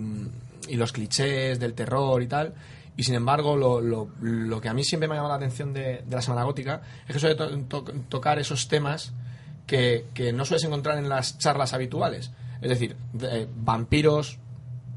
[0.71, 2.53] y los clichés del terror y tal.
[2.97, 5.73] Y sin embargo, lo, lo, lo que a mí siempre me ha llamado la atención
[5.73, 9.13] de, de la Semana Gótica es que suele to- to- tocar esos temas
[9.65, 12.31] que, que no sueles encontrar en las charlas habituales.
[12.61, 14.37] Es decir, de- eh, vampiros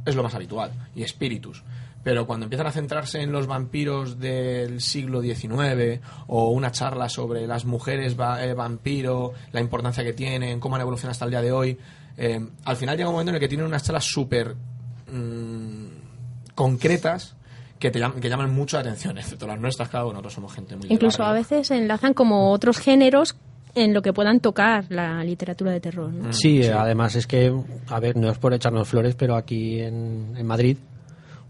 [0.04, 1.62] es lo más habitual y espíritus.
[2.02, 7.46] Pero cuando empiezan a centrarse en los vampiros del siglo XIX o una charla sobre
[7.46, 11.52] las mujeres eh, vampiro, la importancia que tienen, cómo han evolucionado hasta el día de
[11.52, 11.78] hoy,
[12.18, 14.54] eh, al final llega un momento en el que tienen unas charlas súper
[15.12, 17.34] mm, concretas
[17.78, 20.76] que, te llam- que llaman mucho la atención, excepto las nuestras, claro, nosotros somos gente
[20.76, 20.86] muy...
[20.90, 23.36] Incluso a veces enlazan como otros géneros
[23.74, 26.12] en lo que puedan tocar la literatura de terror.
[26.12, 26.32] ¿no?
[26.32, 27.52] Sí, además es que,
[27.88, 30.76] a ver, no es por echarnos flores, pero aquí en, en Madrid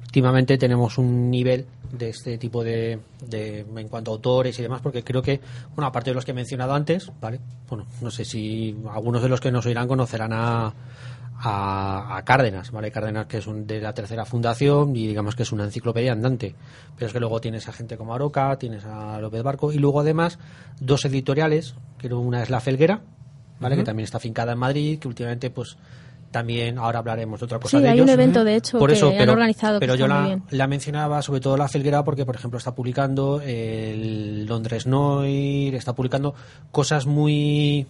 [0.07, 4.81] últimamente tenemos un nivel de este tipo de, de- en cuanto a autores y demás,
[4.81, 5.41] porque creo que,
[5.77, 7.39] bueno, aparte de los que he mencionado antes, ¿vale?
[7.69, 10.73] Bueno, no sé si algunos de los que nos oirán conocerán a,
[11.37, 12.91] a, a Cárdenas, ¿vale?
[12.91, 16.55] Cárdenas que es un, de la tercera fundación y digamos que es una enciclopedia andante,
[16.97, 20.01] pero es que luego tienes a gente como Aroca, tienes a López Barco y luego
[20.01, 20.39] además
[20.81, 23.01] dos editoriales, que una es La Felguera,
[23.61, 23.77] ¿vale?
[23.77, 25.77] Que también está fincada en Madrid, que últimamente pues
[26.31, 28.07] también ahora hablaremos de otra cosa Sí, de hay ellos.
[28.07, 31.23] un evento, de hecho, Por que eso, han pero, organizado, pero yo la, la mencionaba
[31.23, 36.35] sobre todo la Felguera porque por ejemplo está publicando el Londres Noir, está publicando
[36.73, 37.87] cosas muy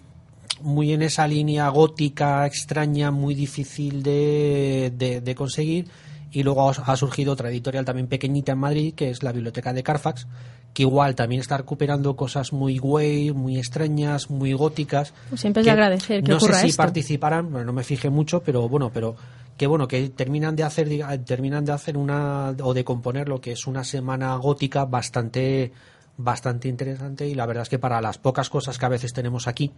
[0.65, 5.87] muy en esa línea gótica extraña, muy difícil de, de- de conseguir.
[6.31, 9.83] Y luego ha surgido otra editorial también pequeñita en Madrid, que es la Biblioteca de
[9.83, 10.27] Carfax,
[10.73, 15.13] que igual también está recuperando cosas muy güey, muy extrañas, muy góticas.
[15.29, 16.83] Pues siempre es de agradecer que no sé si esto.
[16.83, 19.15] participarán, bueno, no me fijé mucho, pero bueno, pero
[19.55, 23.39] que bueno, que terminan de hacer diga- terminan de hacer una o de componer lo
[23.39, 25.71] que es una semana gótica bastante
[26.17, 29.47] bastante interesante y la verdad es que para las pocas cosas que a veces tenemos
[29.47, 29.71] aquí,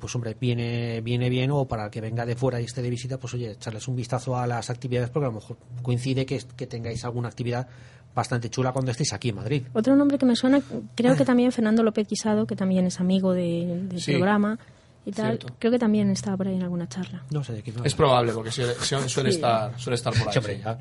[0.00, 2.90] pues hombre, viene viene bien o para el que venga de fuera y esté de
[2.90, 6.42] visita, pues oye, echarles un vistazo a las actividades porque a lo mejor coincide que,
[6.56, 7.68] que tengáis alguna actividad
[8.14, 9.62] bastante chula cuando estéis aquí en Madrid.
[9.72, 10.60] Otro nombre que me suena,
[10.94, 14.58] creo que también Fernando López Quisado, que también es amigo de- del Sí, programa
[15.06, 15.38] y tal.
[15.38, 15.54] cierto.
[15.58, 17.22] Creo que también estaba por ahí en alguna charla.
[17.30, 19.36] No sé de qué Es probable, porque suele, suele- suele Sí.
[19.36, 20.32] estar, suele estar por ahí.
[20.32, 20.62] Sí, hombre, sí.
[20.64, 20.78] ya.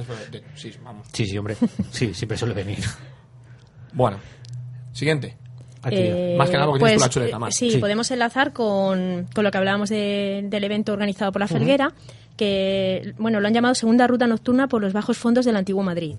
[0.00, 0.44] Es probable.
[0.54, 1.06] Sí, vamos.
[1.12, 1.56] Sí, sí, hombre.
[1.90, 2.78] Sí, siempre suele venir.
[3.94, 4.18] Bueno,
[4.92, 5.36] siguiente.
[5.90, 7.52] Eh, Más que nada porque tienes tú la chuleta, Mar.
[7.52, 7.78] Sí, Sí.
[7.78, 11.92] podemos enlazar con, con lo que hablábamos de- del evento organizado por la Felguera,
[12.36, 16.14] que bueno, lo han llamado Segunda Ruta Nocturna por los bajos fondos del antiguo Madrid.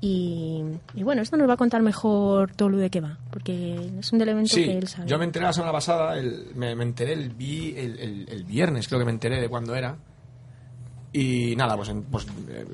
[0.00, 0.62] Y,
[0.94, 4.18] y bueno, esto nos va a contar mejor Tolu de qué va, porque es un
[4.20, 5.08] del evento Sí, que él sabe.
[5.08, 8.44] yo me enteré la semana pasada, el- me, me enteré el, vi- el, el- el
[8.44, 9.96] viernes, creo que me enteré de cuándo era.
[11.12, 12.64] Y nada, pues, en- pues, eh,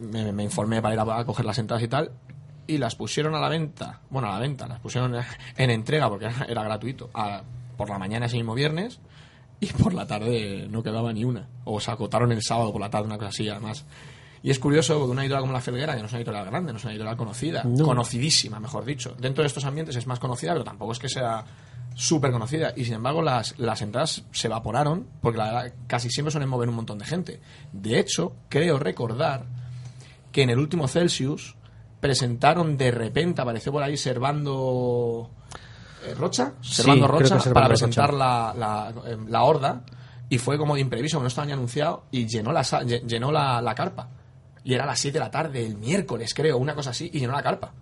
[0.00, 2.10] me, me informé para ir a, a coger las entradas y tal.
[2.66, 5.14] Y las pusieron a la venta, bueno, a la venta, las pusieron
[5.56, 7.42] en entrega porque era, gratuito, a-
[7.76, 8.98] por la mañana ese mismo viernes.
[9.58, 11.48] Y por la tarde no quedaba ni una.
[11.64, 13.86] O se acotaron el sábado por la tarde, una cosa así, además.
[14.42, 16.72] Y es curioso porque una editorial como La Felguera, que no es una editorial grande,
[16.72, 17.84] no es una editorial conocida, No.
[17.86, 19.14] conocidísima, mejor dicho.
[19.18, 21.42] Dentro de estos ambientes es más conocida, pero tampoco es que sea
[21.94, 22.74] súper conocida.
[22.76, 26.68] Y sin embargo, las, las entradas se evaporaron porque la verdad, casi siempre suelen mover
[26.68, 27.40] un montón de gente.
[27.72, 29.46] De hecho, creo recordar
[30.32, 31.56] que en el último Celsius
[32.00, 35.30] presentaron de repente, apareció por ahí Servando
[36.06, 37.86] eh, Rocha, Servando Rocha, Servando para Rocha.
[37.86, 39.82] presentar la, la, eh, la horda
[40.28, 43.60] y fue como de impreviso, que no estaba ni anunciado y llenó la, llenó la,
[43.62, 44.08] la carpa.
[44.64, 47.20] Y era a las 7 de la tarde, el miércoles creo, una cosa así, y
[47.20, 47.72] llenó la carpa.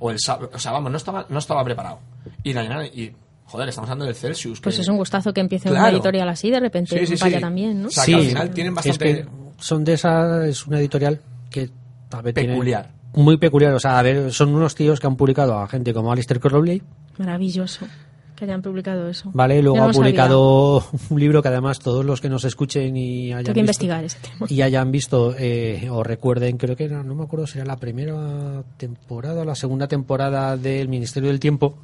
[0.00, 2.00] O el sábado, o sea, vamos, no estaba, no estaba preparado.
[2.42, 3.12] Y la llenaron y,
[3.44, 4.60] joder, estamos hablando del Celsius.
[4.60, 5.94] Pues que- es un gustazo que empiece una Claro.
[5.96, 7.40] editorial así, de repente Sí, sí, vaya sí.
[7.40, 7.86] también, ¿no?
[7.88, 11.20] O sea, que al final tienen bastante- Es que son de esas, es una editorial
[11.48, 11.70] que
[12.10, 12.90] a ver, tiene- Peculiar.
[13.14, 13.72] Muy peculiar.
[13.74, 16.82] O sea, a ver, son unos tíos que han publicado a gente como Alistair Crowley,
[17.18, 17.86] Maravilloso
[18.34, 19.30] que hayan publicado eso.
[19.34, 19.62] ¿vale?
[19.62, 20.00] Luego no ha sabía.
[20.00, 24.04] publicado un libro que además todos los que nos escuchen y hayan que visto, investigar
[24.04, 24.46] ese tema.
[24.48, 27.76] y hayan visto eh, o recuerden, creo que era, no me acuerdo si era la
[27.76, 31.76] primera temporada o la segunda temporada del Ministerio del Tiempo.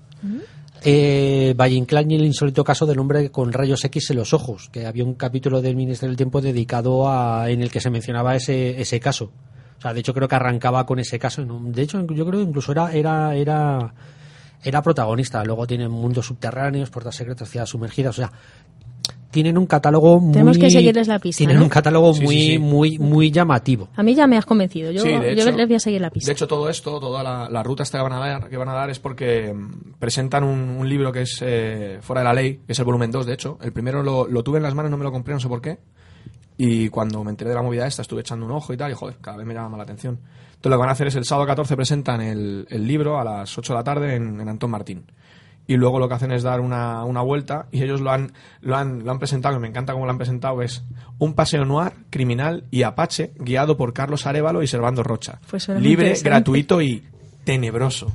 [0.84, 4.68] Eh, Valle Inclán y el insólito caso del hombre con rayos X en los ojos,
[4.72, 8.34] que había un capítulo del Ministerio del Tiempo dedicado a en el que se mencionaba
[8.36, 9.30] ese, ese caso.
[9.78, 11.44] O sea, de hecho creo que arrancaba con ese caso.
[11.44, 11.60] ¿no?
[11.62, 13.94] De hecho, yo creo que incluso era era era
[14.64, 15.44] era protagonista.
[15.44, 18.18] Luego tienen mundos subterráneos, puertas secretas, ciudades sumergidas.
[18.18, 18.32] O sea,
[19.30, 21.64] tienen un catálogo muy Tenemos que seguirles la pista, Tienen ¿no?
[21.64, 22.58] un catálogo Sí, muy sí.
[22.58, 23.88] muy muy llamativo.
[23.94, 24.90] A mí ya me has convencido.
[24.90, 26.26] Yo, Sí, de yo hecho- les voy a seguir la pista.
[26.28, 28.68] De hecho, todo esto, toda la, la ruta esta que van a dar, que van
[28.70, 32.32] a dar es porque mm, presentan un, un libro que es eh, Fuera de la
[32.32, 33.58] Ley, que es el volumen 2, de hecho.
[33.62, 35.60] El primero lo, lo tuve en las manos, no me lo compré, no sé por
[35.60, 35.78] qué.
[36.60, 38.94] Y cuando me enteré de la movida esta, estuve echando un ojo y tal, y
[38.94, 40.18] joder, cada vez me llama más la atención.
[40.48, 43.24] Entonces lo que van a hacer es el sábado 14 presentan el, el libro a
[43.24, 45.04] las 8 de la tarde en, en Antón Martín.
[45.68, 48.32] y luego lo que hacen es dar una, una vuelta y ellos lo han,
[48.62, 50.82] lo, han, lo han presentado, que me encanta cómo lo han presentado, es
[51.18, 55.38] un paseo noir, criminal y apache guiado por Carlos Arevalo y Servando Rocha.
[55.48, 57.04] Pues Libre, gratuito y
[57.44, 58.12] tenebroso.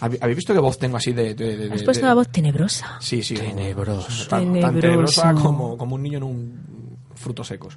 [0.00, 1.34] ¿Habéis visto qué voz tengo así de...
[1.34, 2.98] de- de- Has puesto de- la voz tenebrosa.
[3.00, 3.34] Sí, sí.
[3.34, 4.28] Tenebroso.
[4.28, 5.22] Tan, tan Tenebroso.
[5.22, 6.87] tenebrosa como, como un niño en un
[7.18, 7.76] frutos secos.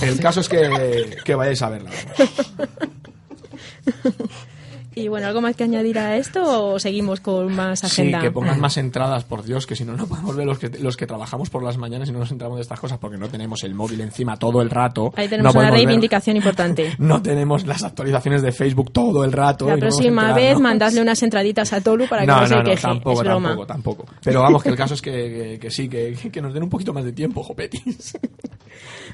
[0.00, 1.90] El caso es que, que vayáis a verla.
[4.96, 8.20] Y bueno, ¿algo más que añadir a esto o seguimos con más Sí, agenda?
[8.20, 10.96] que pongan más entradas, por Dios, que si no, no podemos ver los que, los
[10.96, 13.64] que trabajamos por las mañanas y no nos entramos de estas cosas porque no tenemos
[13.64, 15.12] el móvil encima todo el rato.
[15.16, 16.94] Ahí tenemos No una ver- reivindicación importante.
[16.98, 19.66] no tenemos las actualizaciones de Facebook todo el rato.
[19.66, 22.82] La no próxima vez mandadle unas entraditas a Tolu para que no, no, se queje.
[22.82, 23.48] tampoco, es broma.
[23.48, 24.06] tampoco, tampoco.
[24.22, 26.70] Pero vamos, que el caso es que, que- que sí, que, que nos den un
[26.70, 28.16] poquito más de tiempo, Jopetis.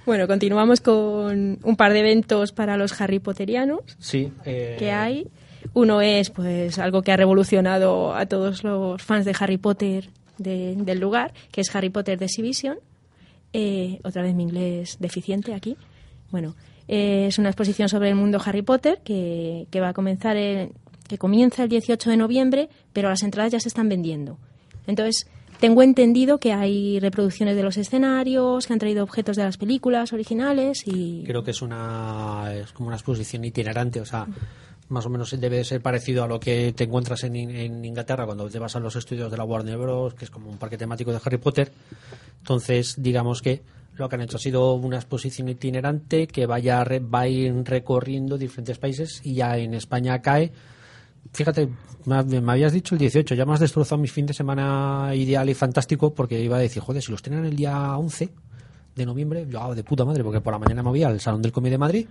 [0.06, 4.32] Bueno, continuamos con un par de eventos para los Harry Potterianos Sí.
[4.46, 5.28] eh, que hay.
[5.74, 10.74] Uno es pues algo que ha revolucionado a todos los fans de Harry Potter de-
[10.76, 12.78] del lugar, que es Harry Potter Exhibition.
[13.52, 15.76] Eh, otra vez mi inglés deficiente aquí.
[16.30, 16.54] Bueno,
[16.88, 20.70] eh, es una exposición sobre el mundo Harry Potter que, que va a comenzar el-
[21.08, 24.38] que comienza el 18 de noviembre, pero las entradas ya se están vendiendo.
[24.86, 25.26] Entonces,
[25.58, 30.12] tengo entendido que hay reproducciones de los escenarios, que han traído objetos de las películas
[30.12, 34.26] originales y Creo que es una es como una exposición itinerante, o sea,
[34.90, 38.48] más o menos debe ser parecido a lo que te encuentras en, en Inglaterra cuando
[38.50, 41.10] te vas a los estudios de la Warner Bros, que es como un parque temático
[41.12, 41.72] de Harry Potter.
[42.38, 43.62] Entonces, digamos que
[43.96, 47.52] lo que han hecho ha sido una exposición itinerante que vaya re- va a ir
[47.64, 50.52] recorriendo diferentes países y ya en España cae.
[51.32, 51.68] Fíjate,
[52.06, 55.54] me habías dicho el 18, ya me has destrozado mi fin de semana ideal y
[55.54, 58.30] fantástico porque iba a decir, joder, si los tienen el día 11
[58.96, 61.42] de noviembre, yo ah, de puta madre, porque por la mañana me voy al Salón
[61.42, 62.06] del Cómic de Madrid,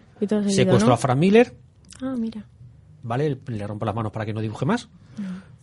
[0.52, 0.94] secuestro ¿no?
[0.94, 1.54] a Frank Miller,
[2.02, 2.46] Ah, mira.
[3.10, 3.38] ¿Vale?
[3.48, 4.88] Le rompo las manos para que no dibuje más.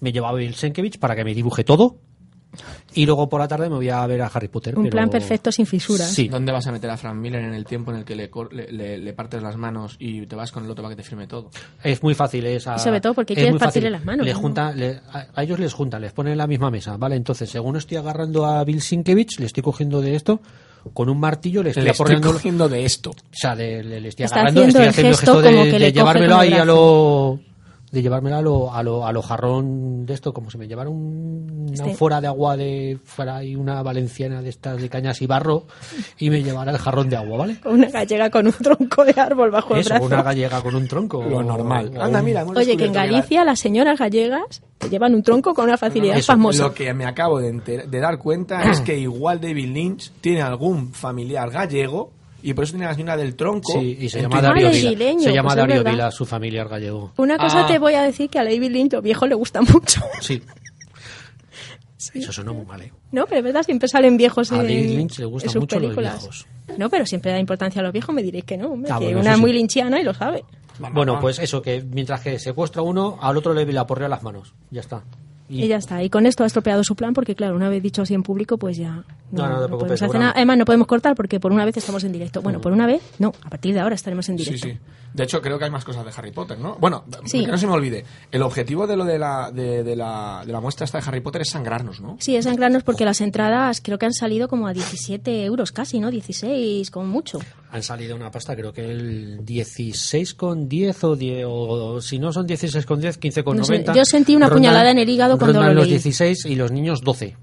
[0.00, 1.96] Me llevaba a Bill Sienkiewicz para que me dibuje todo.
[2.94, 4.76] Y luego por la tarde me voy a ver a Harry Potter.
[4.78, 6.08] Un pero- plan perfecto sin fisuras.
[6.08, 6.28] Sí.
[6.28, 8.72] ¿Dónde vas a meter a Frank Miller en el tiempo en el que le, le,
[8.72, 11.26] le- le partes las manos y te vas con el otro para que te firme
[11.26, 11.50] todo?
[11.82, 12.46] Es muy fácil.
[12.46, 13.82] Es a- sobre todo porque es quieres muy fácil.
[13.82, 14.38] partirle las manos, Le ¿no?
[14.38, 17.16] junta, le- a, a ellos les juntan, les ponen en la misma mesa, ¿vale?
[17.16, 20.40] Entonces, según estoy agarrando a Bill Sienkiewicz, le estoy cogiendo de esto,
[20.92, 22.32] con un martillo le estoy Le estoy aporreando...
[22.32, 23.10] cogiendo de esto.
[23.10, 25.50] O sea, de- le, le estoy Está agarrando, haciendo estoy haciendo el gesto gesto de,
[25.52, 27.40] como que de le llevármelo ahí a lo
[27.92, 30.90] de llevármelo a lo, a lo, a lo jarrón de esto, como si me llevara
[30.90, 35.22] un, una Este- ánfora de agua de fuera y una valenciana de estas de cañas
[35.22, 35.66] y barro
[36.18, 37.58] y me llevara el jarrón de agua, ¿vale?
[37.64, 40.04] Una gallega con un tronco de árbol bajo el Eso, brazo.
[40.06, 41.22] una gallega con un tronco.
[41.22, 41.92] Lo normal.
[41.96, 45.64] o Anda, mira, Oye, que en Galicia las señoras gallegas te llevan un tronco con
[45.66, 46.64] una facilidad Eso, famosa.
[46.64, 50.42] Lo que me acabo de, enter- de dar cuenta es que igual David Lynch tiene
[50.42, 52.10] algún familiar gallego
[52.50, 53.72] y por eso tiene la señora del tronco.
[53.72, 54.40] Sí, y se llama.
[54.40, 54.82] Darío Ah, Vila.
[54.82, 55.84] legileño, Se llama pues es Darío.
[55.84, 57.12] Vila, su familia es gallego.
[57.16, 57.66] Una cosa Ah.
[57.66, 60.00] te voy a decir que a David Lynch los viejos le gustan mucho.
[60.20, 60.42] Sí.
[62.14, 62.92] Eso suena muy mal, ¿eh?
[63.10, 65.84] No, pero es verdad, siempre salen viejos A en, David Lynch le gustan mucho los
[65.86, 66.18] películas.
[66.20, 66.46] viejos.
[66.78, 69.06] No, pero siempre da importancia a los viejos, me diréis que no, hombre, Ah, que
[69.06, 69.56] bueno, una es muy sí.
[69.56, 70.44] linchiana y lo sabe.
[70.92, 74.22] Bueno, pues eso, que mientras que secuestra a uno, al otro le le aporrea las
[74.22, 74.54] manos.
[74.70, 75.02] Ya está.
[75.48, 76.02] Y ya está.
[76.02, 78.58] Y con esto ha estropeado su plan porque, claro, una vez dicho así en público,
[78.58, 80.18] pues ya No, no te preocupes, podemos hacer seguramente.
[80.24, 80.32] nada.
[80.36, 82.42] Además, no podemos cortar porque por una vez estamos en directo.
[82.42, 83.32] Bueno, por una vez, no.
[83.44, 84.66] A partir de ahora estaremos en Sí, directo.
[84.68, 84.78] sí.
[85.14, 86.76] De hecho, creo que hay más cosas de Harry Potter, ¿no?
[86.78, 87.40] Bueno, Sí.
[87.44, 88.04] que no se me olvide.
[88.30, 91.20] El objetivo de lo de la, de, de la, de la muestra esta de Harry
[91.20, 92.16] Potter es sangrarnos, ¿no?
[92.20, 96.00] Sí, es sangrarnos porque las entradas creo que han salido como a 17 euros casi,
[96.00, 96.10] ¿no?
[96.10, 97.38] 16, como mucho.
[97.70, 102.32] Han salido una pasta, creo que el 16 con 10 o, 10, o si no
[102.32, 103.94] son 16 con 10, 15 con No sé, 90.
[103.94, 105.92] yo sentí una puñalada en el hígado cuando lo los leí.
[105.94, 107.36] 16 y los niños 12.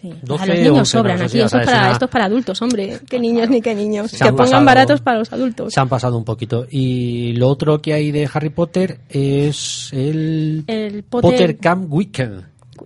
[0.00, 0.12] Sí.
[0.22, 1.40] 12 a los niños 11, sobran aquí.
[1.40, 3.00] esto, es para, esto es para adultos, hombre.
[3.08, 4.10] Qué niños ni qué niños.
[4.12, 5.72] Se que pongan pasado- baratos para los adultos.
[5.74, 6.66] Se han pasado un poquito.
[6.70, 12.44] Y lo otro que hay de Harry Potter es el, El Potter- Camp Weekend.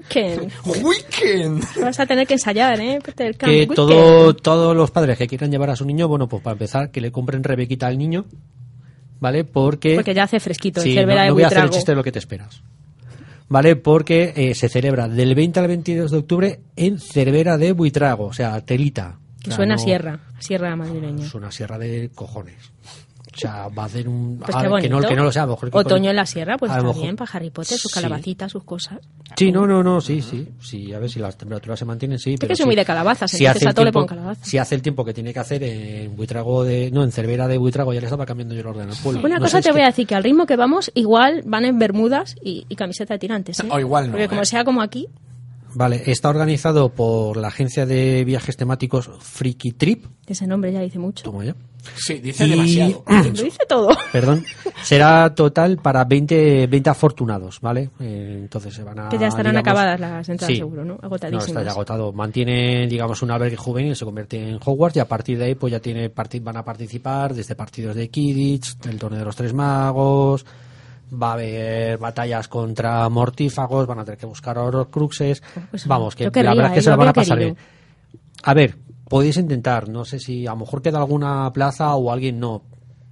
[0.09, 0.41] Que
[0.83, 1.63] ¡Weekend!
[1.83, 2.99] vas a tener que ensayar, ¿eh?
[3.05, 3.75] Potter Camp que Weekend.
[3.77, 7.03] todo, todos los padres que quieran llevar a su niño, bueno, pues para empezar, que
[7.03, 8.25] le compren Rebequita al niño,
[9.21, 9.45] ¿vale?
[9.45, 12.03] Porque, Porque ya hace fresquito Sí, no, no voy a hacer el chiste de lo
[12.03, 12.63] que te esperas.
[13.53, 13.77] ¿Vale?
[13.77, 18.33] Porque eh, se celebra del 20 al 22 de octubre en Cervera de Buitrago, o
[18.33, 19.19] sea, telita.
[19.43, 21.27] Que O sea, suena a no- sierra, a sierra madrileña.
[21.27, 22.73] Es una sierra de cojones.
[23.35, 24.39] O sea, va a hacer un...
[24.39, 26.17] Pues a qué ver, que, no, que no lo sea, mejor que con- Otoño en
[26.17, 27.95] la sierra, pues está bien para Harry Potter, sus Sí.
[28.01, 28.99] calabacitas, sus cosas.
[29.37, 32.37] Sí, no, no, no, sí, sí, sí, a ver si las temperaturas se mantienen, sí.
[32.39, 32.67] pero que soy sí.
[32.67, 34.45] muy de calabazas, Si entonces hace a el le tiempo- pongo calabaza.
[34.45, 36.91] Si hace el tiempo que tiene que hacer en Buitrago de...
[36.91, 39.21] No, en Cervera de Buitrago, ya le estaba cambiando yo el orden al pueblo.
[39.25, 41.65] Una No cosa te es voy a decir, que al ritmo que vamos, igual van
[41.65, 43.69] en bermudas y, y camiseta de tirantes, ¿eh?
[43.71, 44.47] O igual no, Porque como ¿eh?
[44.47, 45.09] sea como aquí,
[45.75, 50.05] Vale, está organizado por la agencia de viajes temáticos Freaky Trip.
[50.27, 51.25] Ese nombre ya dice mucho.
[51.25, 51.55] Toma ya.
[51.97, 53.05] Sí, dice Y- demasiado.
[53.07, 53.89] Lo dice todo.
[54.13, 54.45] Perdón.
[54.83, 57.91] Será total para 20 20 afortunados, ¿vale?
[58.01, 59.09] Eh, entonces se van a.
[59.09, 60.59] Que ya estarán digamos- acabadas las entradas, Sí.
[60.59, 60.95] seguro, ¿no?
[60.95, 61.49] No, Agotadísimas.
[61.49, 62.13] está ya agotado.
[62.13, 65.71] Mantiene, digamos, un albergue juvenil, se convierte en Hogwarts y a partir de ahí pues
[65.73, 66.11] ya tiene
[66.41, 70.47] van a participar desde partidos de Quidditch, del torneo de los tres magos,
[71.13, 75.43] va a haber batallas contra mortífagos, van a tener que buscar horcruxes.
[75.71, 76.83] Pues, Vamos, que la verdad es que ¿eh?
[76.83, 77.57] se lo van a pasar bien.
[78.45, 78.77] A ver,
[79.13, 82.63] podéis intentar, no sé si a lo mejor queda alguna plaza o alguien no,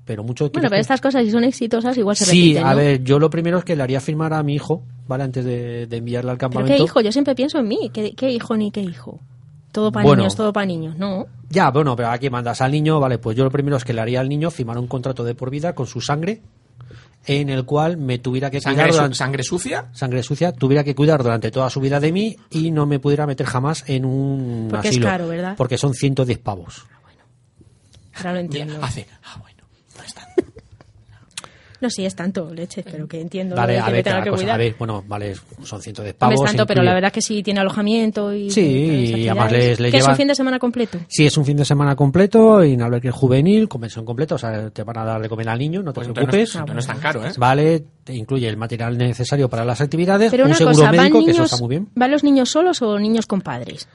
[0.04, 3.04] pero mucho Bueno, pero estas cosas, si son exitosas, igual se Sí, repiten, a ver,
[3.04, 5.24] yo lo primero es que le haría firmar a mi hijo, ¿vale?
[5.24, 6.76] Antes de, de enviarle al Pero campamento.
[6.76, 7.90] qué hijo, yo siempre pienso en mí.
[7.92, 9.20] ¿Qué, qué hijo ni qué hijo?
[9.72, 10.22] Todo para Bueno.
[10.22, 10.96] niños, todo para niños.
[10.98, 11.26] No.
[11.48, 14.00] Ya, bueno, pero aquí mandas al niño, vale, pues yo lo primero es que le
[14.00, 16.40] haría al niño firmar un contrato de por vida con su sangre,
[17.38, 19.88] en el cual me tuviera que ¿Sangre, cuidar durante, ¿Sangre sucia?
[19.92, 23.26] sangre sucia, tuviera que cuidar durante toda su vida de mí y no me pudiera
[23.26, 25.06] meter jamás en un Porque es asilo.
[25.06, 25.54] caro, ¿verdad?
[25.56, 26.86] Porque son 110 pavos.
[28.16, 28.78] Ahora lo entiendo.
[28.82, 29.06] Hace.
[29.24, 29.49] Ah, bueno.
[31.80, 34.02] No es sí, es tanto, leche, pero que entiendo lo Vale, de a que me
[34.02, 36.44] ver, que cosa, a ver, bueno, vale, son 110 No es pavos.
[36.44, 38.50] tanto, pero la verdad es que sí tiene alojamiento y...
[38.50, 40.98] Sí, y y además les- les ¿Qué es un fin de semana completo?
[41.08, 44.82] Sí, es un fin de semana completo, en albergue juvenil, convención completa, o sea, te
[44.82, 46.54] van a dar de comer al niño, no te Pues entonces no, preocupes.
[46.54, 47.32] es- no es tan caro, ¿eh?
[47.38, 50.96] Vale, te incluye el material necesario para las actividades, Pero un una seguro cosa, ¿van
[50.96, 51.88] médico, que eso está muy bien.
[51.94, 53.88] ¿van los niños solos o niños con padres?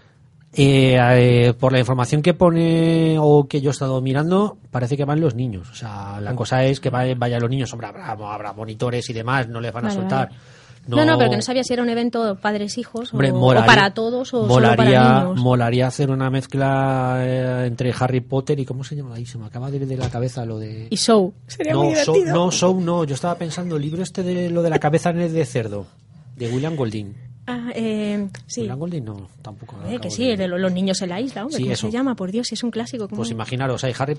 [0.57, 5.03] Eh, eh, por la información que pone o que yo he estado mirando, parece que
[5.05, 5.69] van los niños.
[5.69, 7.71] O sea, la cosa es que vaya- vayan los niños.
[7.73, 10.29] Hombre, habrá, habrá monitores y demás, no les van a soltar.
[10.29, 10.39] vale.
[10.87, 13.17] No, no, pero que no sabía si era un evento padres-hijos o,
[13.65, 15.39] para todos o solo molaría, para niños.
[15.41, 19.15] molaría hacer una mezcla eh, entre Harry Potter y ¿cómo se llama?
[19.15, 21.33] Ahí se me acaba de ir de la cabeza lo de Y show.
[21.47, 22.35] Sería no, muy show, divertido.
[22.45, 23.03] no, show no.
[23.03, 25.87] Yo estaba pensando el libro este de lo de la cabeza de cerdo
[26.35, 27.15] de William Golding.
[27.47, 28.61] Ah, eh, sí.
[28.61, 29.77] William Golding no, tampoco.
[29.87, 31.57] Eh, que sí, de- de lo- los niños en la isla, hombre.
[31.57, 31.87] Sí, ¿Cómo eso.
[31.87, 32.15] se llama?
[32.15, 33.07] Por Dios, es un clásico.
[33.07, 33.17] ¿cómo?
[33.17, 34.17] Pues imaginaros, hay Harry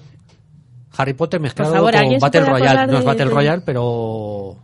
[0.98, 2.92] Harry Potter mezclado favor, con ¿alguien se Battle Royale.
[2.92, 4.56] No es Battle de- Royale, pero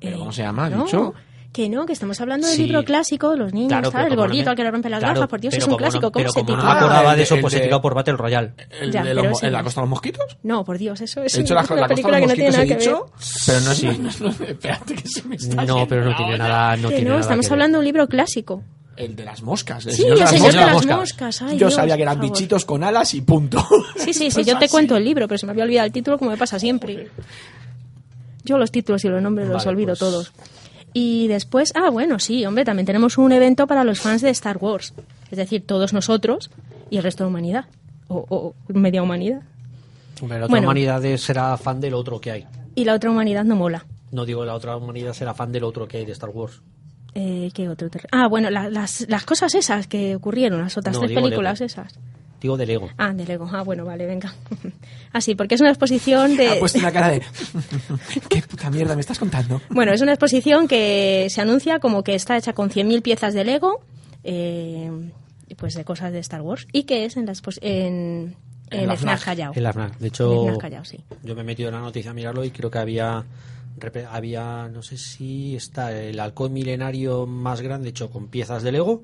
[0.00, 0.68] ¿Pero cómo se llama?
[0.70, 1.14] No, ¿Dicho?
[1.56, 2.64] Que no, que estamos hablando del Sí.
[2.66, 5.00] libro clásico, los niños, Claro, tal, pero el gordito me- al que le rompen las
[5.00, 6.12] Claro, gafas, por Dios, es un no- clásico.
[6.12, 6.78] ¿Cómo se como no me titula?
[6.78, 8.52] acordaba el de eso, pues el tirado por Battle Royale.
[8.78, 9.64] ¿El Ya, de los ¿en la no.
[9.64, 10.36] costa de los mosquitos?
[10.42, 12.34] No, por Dios, eso es He la, una la costa de película los que no
[12.34, 12.82] tiene nada he que ver.
[12.82, 13.06] dicho,
[13.46, 13.82] pero no es...
[14.20, 17.04] no- no- espérate que se me está No, pero no tiene nada, no Que tiene
[17.10, 18.62] no, nada estamos hablando de un libro clásico.
[18.98, 19.86] El de las moscas.
[19.86, 21.42] El Sí, señor el de las señor de las moscas.
[21.42, 23.66] Ay, Yo Dios, sabía que eran bichitos con alas y punto.
[23.96, 26.18] Sí, sí, sí, yo te cuento el libro, pero se me había olvidado el título
[26.18, 27.08] como me pasa siempre.
[28.44, 30.32] Yo los títulos y los nombres los olvido pues- todos.
[30.98, 34.56] Y después, ah, bueno, sí, hombre, también tenemos un evento para los fans de Star
[34.56, 34.94] Wars.
[35.30, 36.50] Es decir, todos nosotros
[36.88, 37.64] y el resto de la humanidad.
[38.08, 39.42] O, o media humanidad.
[40.22, 40.68] Hombre, la otra Bueno.
[40.68, 42.46] humanidad será fan del otro que hay.
[42.74, 43.84] Y la otra humanidad no mola.
[44.10, 46.62] No digo la otra humanidad será fan del otro que hay de Star Wars.
[47.14, 47.88] Eh, ¿Qué otro?
[48.10, 51.92] Ah, bueno, la- las, las cosas esas que ocurrieron, las otras No, tres películas esas.
[52.40, 52.90] Digo de Lego.
[52.98, 53.48] Ah, de Lego.
[53.52, 54.34] Ah, bueno, vale, venga.
[55.12, 56.50] Ah, sí, porque es una exposición de...
[56.50, 57.22] Ha puesto una cara de...
[58.28, 59.62] ¿Qué puta mierda me estás contando?
[59.70, 63.44] Bueno, es una exposición que se anuncia como que está hecha con 100.000 piezas de
[63.44, 63.80] Lego,
[64.24, 64.90] eh,
[65.56, 67.32] pues de cosas de Star Wars, y que es en la
[67.62, 68.36] en,
[68.70, 69.24] En en la el FNAC FNAC.
[69.24, 69.52] Callao.
[69.56, 69.98] En la FNAC.
[69.98, 70.98] De hecho, el FNAC Callao, sí.
[71.22, 73.24] yo me he metido en la noticia a mirarlo y creo que había
[74.10, 79.02] había no sé si está el halcón milenario más grande hecho con piezas de Lego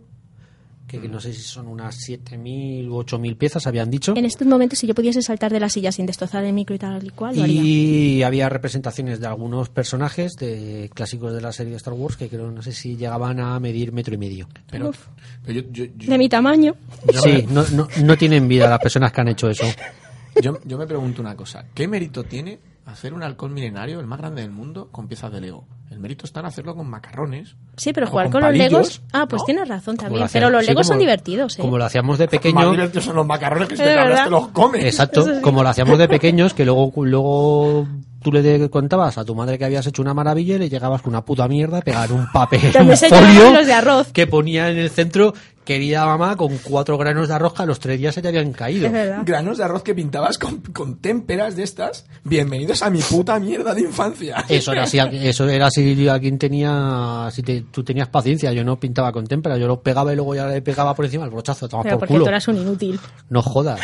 [1.01, 4.79] que, no sé si son unas 7.000 u 8.000 piezas habían dicho En estos momentos,
[4.79, 7.37] si yo pudiese saltar de la silla sin destrozar el micro y tal y cual,
[7.37, 7.63] lo haría.
[7.63, 12.29] y había representaciones de algunos personajes de clásicos de la serie de Star Wars que
[12.29, 15.07] creo no sé si llegaban a medir metro y medio Pero, Uf.
[15.45, 16.75] pero yo, yo, yo- De mi tamaño.
[17.23, 19.65] sí no, no, no tienen vida las personas que han hecho eso
[20.43, 21.65] yo- yo me pregunto una cosa.
[21.75, 25.41] ¿Qué mérito tiene hacer un halcón milenario, el más grande del mundo, con piezas de
[25.41, 25.67] Lego?
[25.91, 27.55] El mérito está en hacerlo con macarrones.
[27.77, 29.03] Sí, pero jugar con con, los Legos...
[29.13, 29.47] Ah, pues ¿no?
[29.47, 30.27] tienes razón también.
[30.33, 31.63] Pero los sí, Legos como- son divertidos, ¿eh?
[31.63, 34.85] como lo hacíamos de Más pequeño divertidos son los macarrones que si te los comes.
[34.85, 37.87] Exacto, como lo hacíamos de pequeños, que luego, luego
[38.23, 41.13] tú le contabas a tu madre que habías hecho una maravilla y le llegabas con
[41.13, 44.09] una puta mierda, pegar un papel, un folio de arroz.
[44.13, 47.79] que ponía en el centro, querida mamá, con cuatro granos de arroz que a los
[47.79, 48.91] tres días se te habían caído.
[49.25, 52.07] Granos de arroz que pintabas con, con témperas de estas.
[52.25, 54.45] Bienvenidos a mi puta mierda de infancia.
[54.49, 58.79] Eso era así, eso era si alguien tenía, si te- tú tenías paciencia, yo no
[58.81, 61.69] pintaba con témpera, yo lo pegaba y luego ya le pegaba por encima el brochazo,
[61.69, 62.25] toma Pero por porque culo.
[62.25, 62.99] tú eras un inútil.
[63.29, 63.81] No jodas.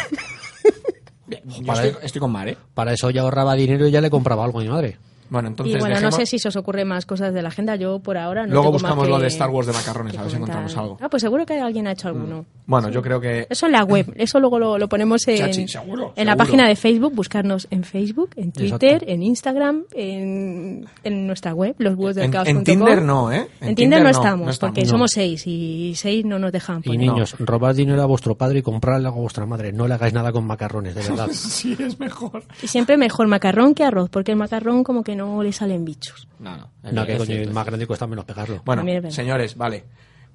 [1.28, 2.56] Yo estoy, estoy con Mar, ¿eh?
[2.74, 4.98] Para eso ya ahorraba dinero y ya le compraba algo a mi madre.
[5.30, 7.48] Bueno, entonces y bueno, no dejemos- sé si se os ocurre más cosas de la
[7.48, 7.76] agenda.
[7.76, 10.16] Yo por ahora no Luego tengo más buscamos que- lo de Star Wars de macarrones,
[10.18, 10.98] a ver si encontramos algo.
[11.00, 12.46] Ah, pues seguro que alguien ha hecho alguno.
[12.66, 13.46] Bueno, yo creo que...
[13.48, 16.36] Eso en la web, eso luego lo, lo ponemos en, Chachi, seguro, en la seguro.
[16.36, 19.12] página de Facebook, buscarnos en Facebook, en Twitter, Exacto.
[19.12, 22.56] en Instagram, en, en nuestra web, En, loshuevosdelcaos.com.
[22.58, 23.48] en Tinder no, ¿eh?
[23.60, 24.88] En, Tinder no, estamos, no porque no.
[24.88, 27.00] somos seis y seis no nos dejan Y poner.
[27.00, 29.72] niños, robad dinero a vuestro padre y comprarle algo a vuestra madre.
[29.72, 31.28] No le hagáis nada con macarrones, de verdad.
[31.58, 32.44] Sí, es mejor.
[32.62, 36.26] Y siempre mejor macarrón que arroz, porque el macarrón como que no le salen bichos.
[36.38, 36.70] No, no.
[36.92, 38.62] no, que coño, el más grande cuesta menos pegarlo.
[38.64, 39.84] Bueno, señores, vale.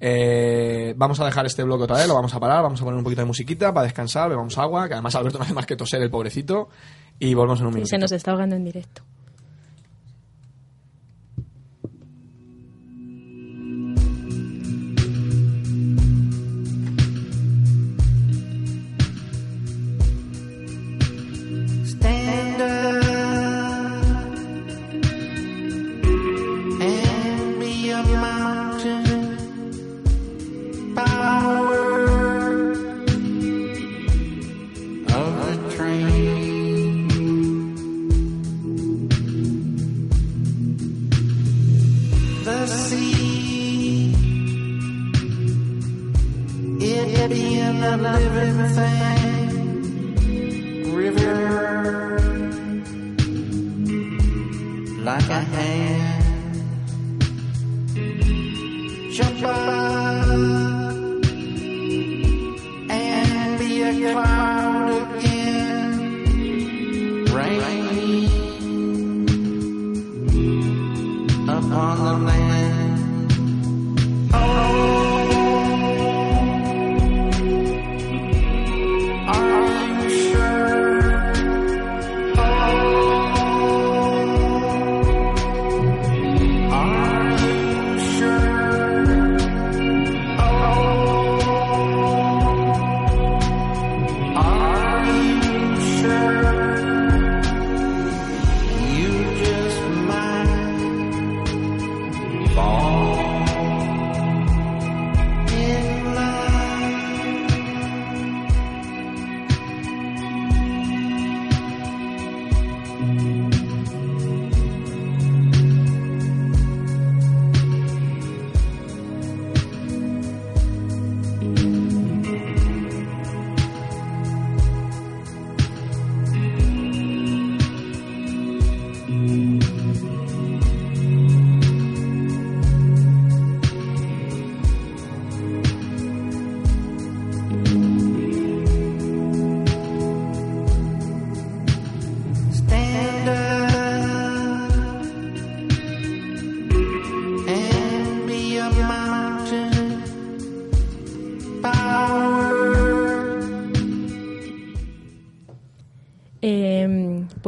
[0.00, 2.98] Eh, vamos a dejar este bloque otra vez, lo vamos a parar, vamos a poner
[2.98, 5.76] un poquito de musiquita para descansar, bebamos agua, que además Alberto no hace más que
[5.76, 6.68] toser el pobrecito,
[7.18, 7.88] y volvemos en un Y minuto.
[7.90, 9.02] se nos está ahogando en directo.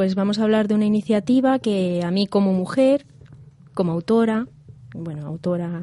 [0.06, 3.06] Pues vamos a hablar de una iniciativa que a mí como mujer,
[3.74, 4.46] como autora,
[4.94, 5.82] bueno, autora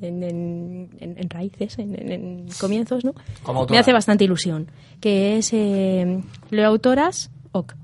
[0.00, 3.14] en, en- en- raíces, en, en- en comienzos, ¿no?
[3.42, 3.76] Como autora.
[3.76, 4.68] Me hace bastante ilusión,
[5.00, 7.74] que es eh, Leo Autoras OC.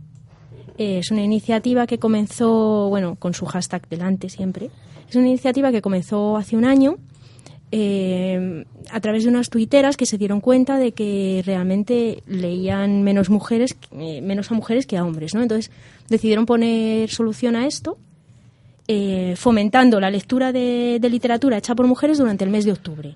[0.78, 4.70] Eh, es una iniciativa que comenzó, bueno, con su hashtag delante siempre.
[5.08, 6.96] Es una iniciativa que comenzó hace un año
[7.72, 13.30] eh, a través de unas tuiteras que se dieron cuenta de que realmente leían menos
[13.30, 15.42] mujeres, eh, menos a mujeres que a hombres, ¿no?
[15.42, 15.70] Entonces
[16.08, 17.96] decidieron poner solución a esto,
[18.88, 23.14] eh, fomentando la lectura de, de literatura hecha por mujeres durante el mes de octubre.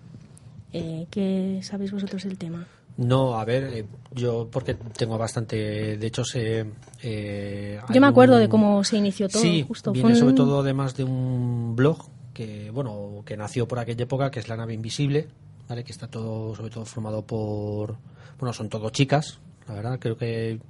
[0.73, 2.67] Eh, ¿Qué sabéis vosotros del tema?
[2.97, 3.85] No, a ver, eh,
[4.15, 6.65] yo porque tengo bastante, de hecho se...
[7.03, 9.43] eh, Yo me acuerdo un- de cómo se inició todo.
[9.43, 9.91] Sí, justo.
[9.91, 11.99] viene Fue un- sobre todo además de un blog
[12.35, 15.29] que, bueno, que nació por aquella época, que es La Nave Invisible,
[15.69, 15.85] ¿vale?
[15.85, 17.97] Que está todo, sobre todo formado por,
[18.39, 20.61] bueno, son todo chicas, la verdad, creo que,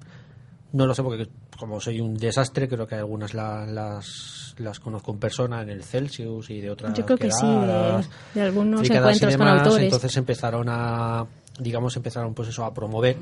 [0.72, 5.12] no lo sé porque como soy un desastre, creo que algunas la- las, las conozco
[5.12, 7.46] en persona en el Celsius y de otras Yo creo que sí,
[8.34, 9.84] de, algunos encuentros con demás, autores.
[9.84, 11.24] Entonces empezaron a,
[11.60, 13.16] digamos, empezaron pues eso, a promover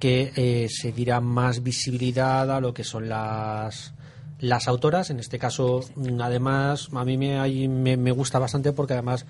[0.00, 3.92] que eh, se diera más visibilidad a lo que son las
[4.40, 5.10] las autoras.
[5.10, 5.80] En este caso,
[6.20, 9.26] además, a mí me, hay- me, me gusta bastante porque además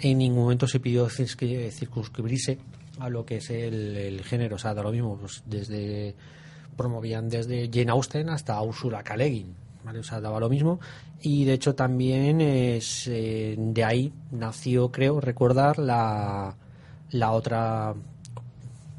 [0.00, 2.58] en ningún momento se pidió circun- circunscribirse
[2.98, 4.56] a lo que es el, el género.
[4.56, 6.14] O sea, da lo mismo, pues desde
[6.76, 9.16] promovían desde Jane Austen hasta Ursula K.
[9.16, 9.44] Le
[9.84, 9.98] ¿vale?
[9.98, 10.80] O sea, daba lo mismo.
[11.20, 16.56] Y de hecho también es, eh, de ahí nació, creo, recordar la,
[17.10, 17.94] la otra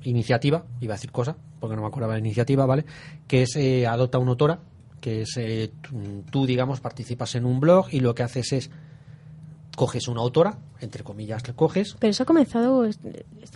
[0.03, 2.85] iniciativa, iba a decir cosa, porque no me acordaba la iniciativa, ¿vale?
[3.27, 4.59] Que es eh, Adopta una autora,
[5.03, 5.69] que es eh,
[6.31, 8.69] tú- digamos, participas en un blog y lo que haces es
[9.75, 11.95] coges una autora, entre comillas, la coges.
[11.99, 12.87] Pero eso ha comenzado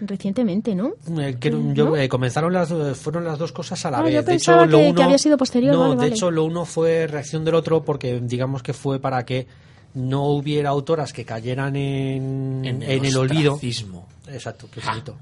[0.02, 0.93] recientemente, ¿no?
[1.22, 4.14] eh, que yo, eh, comenzaron las do- fueron las dos cosas a la Ah, vez.
[4.16, 6.10] yo de hecho, lo que- que uno, había sido posterior, No, vale, de vale.
[6.10, 9.48] hecho, lo uno fue reacción del otro porque digamos que fue para que
[9.93, 13.54] no hubiera autoras que cayeran en, en el olvido.
[13.54, 14.08] ostracismo.
[14.28, 14.91] Exacto, qué Ja.
[14.91, 15.16] bonito.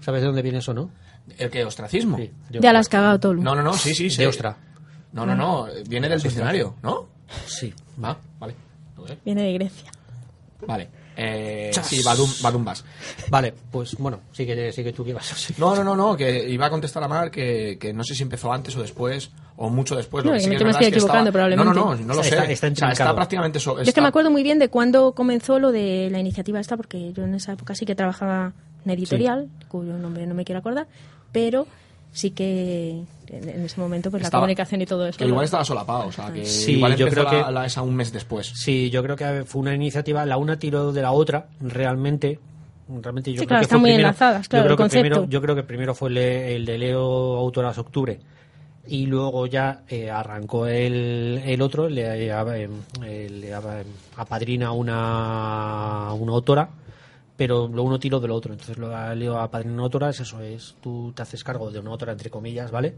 [0.00, 0.90] ¿Sabes de dónde viene eso, no?
[1.36, 1.64] ¿El qué?
[1.64, 2.16] ¿Ostracismo?
[2.16, 3.42] Sí, de Ya la has cagado, Tolu.
[3.42, 4.08] No, no, no, sí, sí.
[4.08, 4.16] sí.
[4.18, 4.56] De ostra.
[5.12, 7.06] No, no, no, viene del diccionario, ¿no?
[7.46, 7.72] Sí.
[8.02, 8.54] Va, vale.
[9.24, 9.90] Viene de Grecia.
[10.66, 10.88] Vale.
[11.20, 11.86] Eh, Chas.
[11.86, 12.84] sí, Badum, Badumbas.
[13.28, 15.52] Vale, pues bueno, sigue, sigue tú que vas así.
[15.58, 18.22] No, no, no, no, que iba a contestar a Mar que, que no sé si
[18.22, 20.24] empezó antes o después, o mucho después.
[20.24, 21.74] Lo No, que que sí me- que que estoy es que equivocando, estaba- probablemente.
[21.80, 22.28] No, no, no, no lo sé.
[22.28, 22.92] Está- está O sea, intrincado.
[22.92, 23.58] está prácticamente...
[23.60, 26.60] so- Yo es que me acuerdo muy bien de cuándo comenzó lo de la iniciativa
[26.60, 28.52] esta, porque yo en esa época sí que trabajaba
[28.84, 30.86] en editorial, cuyo nombre no me quiero acordar,
[31.32, 31.66] pero
[32.12, 35.18] sí que en, ese momento pues la comunicación y todo eso.
[35.18, 37.82] Que igual estaba solapado, o sea, que Sí, igual yo creo la, que- la- esa
[37.82, 38.46] un mes después.
[38.54, 42.38] Sí, yo creo que fue una iniciativa, la una tiró de la otra, realmente.
[43.02, 44.76] Realmente yo Sí, creo claro, que están fue muy primero- enlazadas, claro, yo creo el
[44.76, 45.02] que concepto.
[45.02, 48.18] primero, yo creo que primero fue el de, el de Leo Autoras Octubre
[48.86, 52.32] y luego ya eh, arrancó el, el otro, le, eh,
[53.04, 53.84] eh, le eh,
[54.16, 56.70] apadrina una, una autora,
[57.38, 58.52] pero lo uno tiró del otro.
[58.52, 61.78] Entonces lo de Leo apadrina una autora es eso, es tú te haces cargo de
[61.78, 62.96] una autora entre comillas, ¿vale?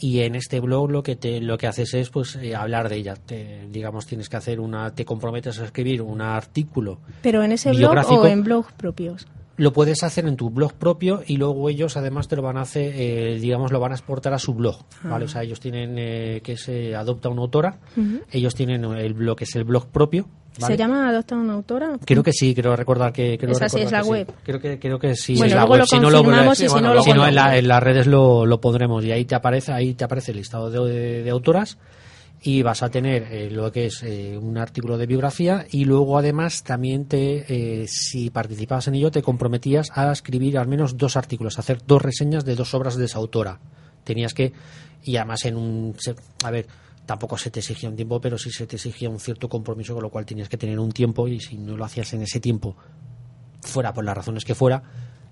[0.00, 2.96] y en este blog lo que te lo que haces es pues eh, hablar de
[2.96, 7.52] ella te, digamos tienes que hacer una te comprometes a escribir un artículo Pero en
[7.52, 9.26] ese blog o en blogs propios.
[9.58, 12.62] lo puedes hacer en tu blog propio y luego ellos además te lo van a
[12.62, 15.96] hacer eh, digamos lo van a exportar a su blog vale o sea ellos tienen
[15.98, 17.78] eh, que se adopta una autora
[18.32, 20.26] ellos tienen el blog que es el blog propio
[20.58, 20.74] ¿vale?
[20.74, 21.98] ¿Se llama Adopta una autora?
[22.04, 23.36] Creo que sí, creo recordar que.
[23.38, 24.08] Creo Esa sí es la sí.
[24.10, 24.32] web.
[24.42, 25.34] Creo que, creo que sí.
[25.34, 25.80] Bueno, es la luego web.
[25.80, 27.68] lo Si no, lo- confirmamos sí, y si bueno, no si no, en, la- en
[27.68, 30.92] las redes lo, lo pondremos y ahí te aparece ahí te aparece el listado de,
[30.92, 31.78] de- de autoras
[32.42, 36.16] y vas a tener eh, lo que es eh, un artículo de biografía y luego
[36.18, 37.44] además también te
[37.82, 41.80] eh, si participabas en ello te comprometías a escribir al menos dos artículos a hacer
[41.86, 43.58] dos reseñas de dos obras de esa autora
[44.04, 44.54] tenías que
[45.04, 45.94] y además en un
[46.42, 46.66] a ver
[47.10, 50.04] tampoco se te exigía un tiempo pero sí se te exigía un cierto compromiso con
[50.04, 52.76] lo cual tenías que tener un tiempo y si no lo hacías en ese tiempo
[53.62, 54.80] fuera por las razones que fuera,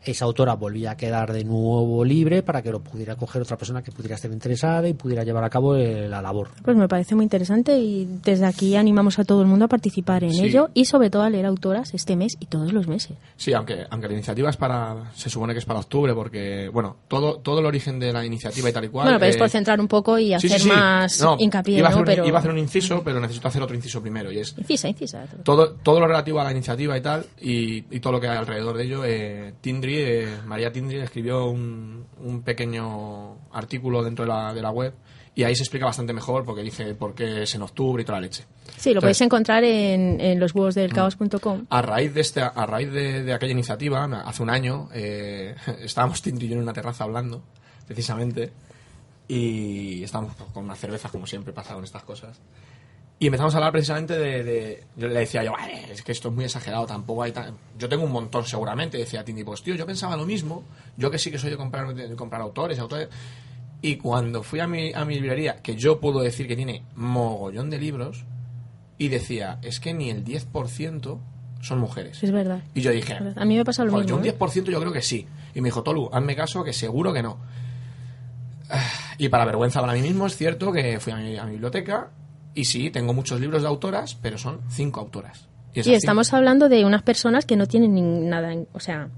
[0.05, 3.83] esa autora volvía a quedar de nuevo libre para que lo pudiera coger otra persona
[3.83, 6.51] que pudiera estar interesada y pudiera llevar a cabo la labor.
[6.63, 10.25] Pues me parece muy interesante y desde aquí animamos a todo el mundo a participar
[10.25, 10.45] en Sí.
[10.45, 13.17] ello y sobre todo a leer autoras este mes y todos los meses.
[13.37, 16.97] Sí, aunque, aunque la iniciativa es para, se supone que es para octubre, porque, bueno,
[17.09, 19.07] todo, todo el origen de la iniciativa y tal y cual.
[19.07, 20.69] bueno, pero es por centrar un poco y hacer sí, sí.
[20.69, 21.97] más No, hincapié, iba a ¿no?
[21.97, 22.27] hacer un- Pero...
[22.27, 25.25] Iba a hacer un inciso, pero necesito hacer otro inciso primero, y es Incisa, incisa.
[25.45, 28.37] todo, todo lo relativo a la iniciativa y tal, y, y todo lo que hay
[28.39, 29.05] alrededor de ello.
[29.05, 29.55] Eh,
[29.89, 34.93] Tindri, eh, María Tindri escribió un, un pequeño artículo dentro de la, de la web,
[35.35, 38.19] y ahí se explica bastante mejor, porque dice por qué es en octubre y toda
[38.19, 38.45] la leche.
[38.77, 41.67] Sí, lo Entonces, podéis encontrar en, en los huevos del caos.com.
[41.71, 46.21] A raíz de este, a raíz de, de aquella iniciativa, hace un año, eh, estábamos
[46.21, 47.43] Tindri y yo en una terraza hablando,
[47.87, 48.53] precisamente,
[49.27, 52.41] y estábamos con unas cervezas, como siempre pasa con estas cosas.
[53.21, 56.29] Y empezamos a hablar precisamente de, de- Yo le decía yo, "Vale, es que esto
[56.29, 57.55] es muy exagerado, tampoco hay tan...
[57.77, 60.63] Yo tengo un montón seguramente, decía Tindri, pues tío, yo pensaba lo mismo,
[60.97, 63.09] yo que sí que soy de comprar, de comprar autores, autores...
[63.83, 67.71] Y cuando fui a mi, a mi librería, que yo puedo decir que tiene mogollón
[67.71, 68.25] de libros,
[68.99, 71.19] y decía, es que ni el 10%
[71.61, 72.21] son mujeres.
[72.23, 72.63] Es verdad.
[72.75, 74.21] Y yo dije, A mí me pasa lo "Joder, mismo.
[74.21, 74.33] Yo ¿eh?
[74.33, 75.27] un 10% yo creo que sí.
[75.55, 77.39] Y me dijo, Tolu, hazme caso que seguro que no.
[78.71, 78.83] Ah,
[79.19, 82.11] Y para vergüenza para mí mismo es cierto que fui a mi, a mi biblioteca
[82.59, 85.47] y sí, tengo muchos libros de autoras, pero son cinco autoras.
[85.75, 89.09] Y estamos cinco- hablando de unas personas que no tienen ni nada, en- o sea,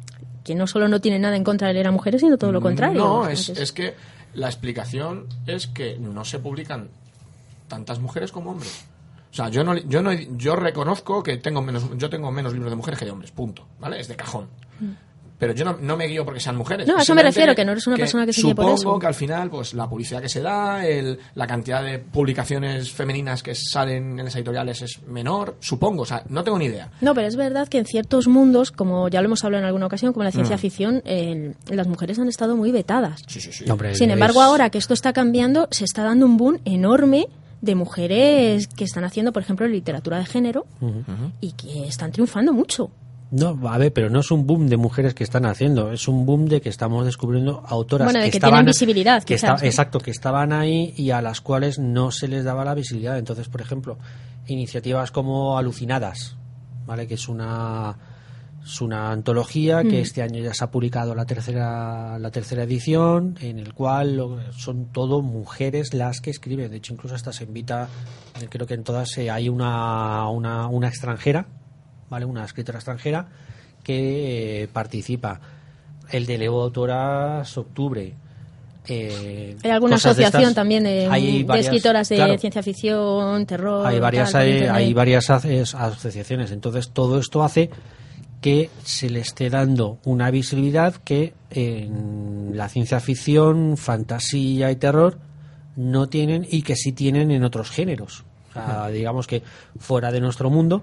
[0.45, 2.61] que no solo no tienen nada en contra de leer a mujeres, sino todo lo
[2.61, 2.99] contrario.
[2.99, 3.95] No, es, es que
[4.35, 6.89] la explicación es que no se publican
[7.69, 8.85] tantas mujeres como hombres.
[9.33, 12.71] O sea, yo no, yo no, yo reconozco que tengo menos, yo tengo menos libros
[12.71, 14.01] de mujeres que de hombres, punto, ¿vale?
[14.01, 14.49] Es de cajón.
[15.41, 16.87] Pero yo no, no me guío porque sean mujeres.
[16.87, 18.67] No, a Es eso me refiero, que no eres una persona que se guíe por
[18.67, 18.99] Supongo eso.
[19.01, 23.43] que al final, pues la publicidad que se da, el, la cantidad de publicaciones femeninas
[23.43, 26.91] que salen en las editoriales es menor, supongo, o sea, no tengo ni idea.
[27.01, 29.87] No, pero es verdad que en ciertos mundos, como ya lo hemos hablado en alguna
[29.87, 30.59] ocasión, como la ciencia Mm.
[30.61, 33.23] ficción, el- las mujeres han estado muy vetadas.
[33.27, 33.65] Sí, sí, sí.
[33.71, 37.27] Hombre, Sin es- embargo, ahora que esto está cambiando, se está dando un boom enorme
[37.63, 40.67] de mujeres que están haciendo, por ejemplo, literatura de género
[41.41, 42.91] y que están triunfando mucho.
[43.31, 46.27] No, a ver, pero no es un boom de mujeres que están haciendo, es un
[46.27, 49.51] boom de que estamos descubriendo autoras Bueno, de que, que estaban, tienen visibilidad, que quizás,
[49.51, 49.67] esta- ¿no?
[49.69, 53.19] exacto, que estaban ahí y a las cuales no se les daba la visibilidad.
[53.19, 53.99] Entonces, por ejemplo,
[54.49, 56.37] iniciativas como Alucinadas,
[56.87, 57.07] ¿vale?
[57.07, 57.97] Que es una
[58.63, 63.37] Es una antología que este año ya se ha publicado la tercera, la tercera edición,
[63.41, 66.71] en el cual lo- son todo mujeres las que escriben.
[66.71, 67.89] De hecho, incluso hasta se invita,
[68.51, 71.47] creo que en todas eh, hay una, una, una extranjera,
[72.11, 72.27] ¿vale?
[72.27, 73.27] Una escritora extranjera
[73.83, 75.41] que eh, participa.
[76.11, 78.13] El de Leo Autoras, octubre.
[78.87, 83.87] Eh, Hay alguna de asociación también de, Hay de escritoras de claro ciencia ficción, terror.
[83.87, 87.71] hay varias tal, hay, varias asociaciones entonces todo esto hace
[88.41, 95.19] que se le esté dando una visibilidad que en la ciencia ficción fantasía y terror
[95.77, 99.43] no tienen y que sí tienen en otros géneros O sea, digamos que
[99.79, 100.83] fuera de nuestro mundo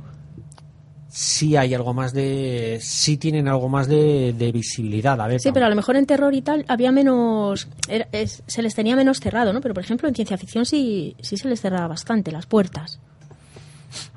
[1.09, 5.51] sí hay algo más de sí tienen algo más de, de visibilidad a ver Sí,
[5.53, 7.67] pero a lo mejor en terror y tal había menos.
[7.87, 9.61] era- es- se les tenía menos cerrado, ¿no?
[9.61, 12.99] Pero por ejemplo en ciencia ficción sí, sí se les cerraba bastante las puertas.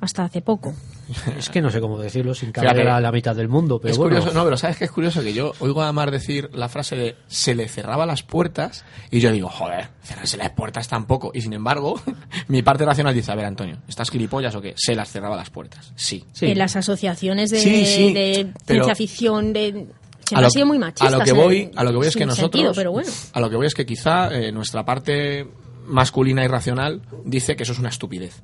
[0.00, 0.74] Hasta hace poco.
[1.38, 3.92] es que no sé cómo decirlo sin Fíjate, caer a la mitad del mundo pero
[3.92, 5.22] es bueno curioso, no, pero ¿sabes qué es curioso?
[5.22, 9.20] Que yo oigo a Mar decir la frase de se le cerraba las puertas y
[9.20, 11.32] yo digo, joder, cerrarse las puertas tampoco.
[11.34, 12.00] Y sin embargo,
[12.48, 14.74] mi parte racional dice, a ver, Antonio, ¿estás gilipollas o qué?
[14.76, 15.92] Se las cerraba las puertas.
[15.96, 16.24] Sí.
[16.32, 16.46] Sí.
[16.46, 19.86] En las asociaciones de, Sí, sí, de pero- ciencia ficción, de.
[20.32, 22.72] A lo, muy a lo que voy, a lo que voy es que nosotros, sentido,
[22.72, 23.10] pero bueno.
[23.32, 25.44] a lo que voy es que quizá eh, nuestra parte
[25.86, 28.40] masculina y racional dice que eso es una estupidez.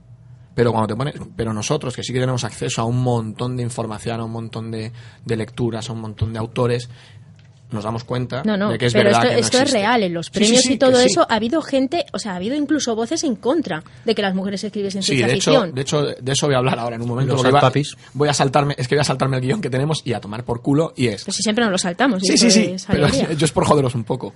[0.57, 3.63] Pero cuando te pones, pero nosotros que sí que tenemos acceso a un montón de
[3.63, 4.91] información, a un montón de,
[5.25, 6.89] de lecturas, a un montón de autores,
[7.71, 9.73] nos damos cuenta No, no, de que es pero verdad esto, que no esto es
[9.73, 10.03] real.
[10.05, 12.55] En los premios sí, sí, y todo eso ha habido gente, o sea, ha habido
[12.57, 15.75] incluso voces en contra de que las mujeres escribiesen Sí, ciencia de hecho, ficción.
[15.75, 17.33] de hecho, de eso voy a hablar ahora en un momento.
[17.35, 17.97] Los porque voy a- saltapis.
[18.15, 20.43] voy a saltarme, es que voy a saltarme el guion que tenemos y a tomar
[20.45, 21.25] por culo y es.
[21.25, 22.23] Pues si siempre nos lo saltamos.
[22.23, 24.33] Sí, sí, sí, pero yo es por joderos un poco.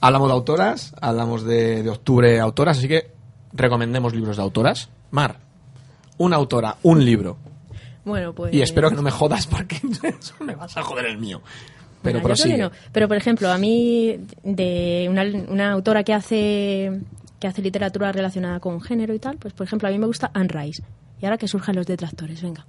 [0.00, 3.10] Hablamos de autoras, hablamos de, de octubre autoras, así que
[3.54, 4.88] recomendemos libros de autoras.
[5.10, 5.38] Mar,
[6.18, 7.36] una autora, un libro.
[8.04, 8.52] Bueno, pues.
[8.52, 9.76] Y espero que no me jodas porque
[10.20, 11.40] eso me vas a joder el mío.
[12.02, 12.58] Pero Bueno, yo prosigue.
[12.58, 12.70] no.
[12.92, 17.00] Pero, por ejemplo, a mí, de una, una autora que hace
[17.40, 20.30] que hace literatura relacionada con género y tal, pues, por ejemplo, a mí me gusta
[20.34, 20.82] Anne Rice.
[21.20, 22.66] Y ahora que surjan los detractores, venga.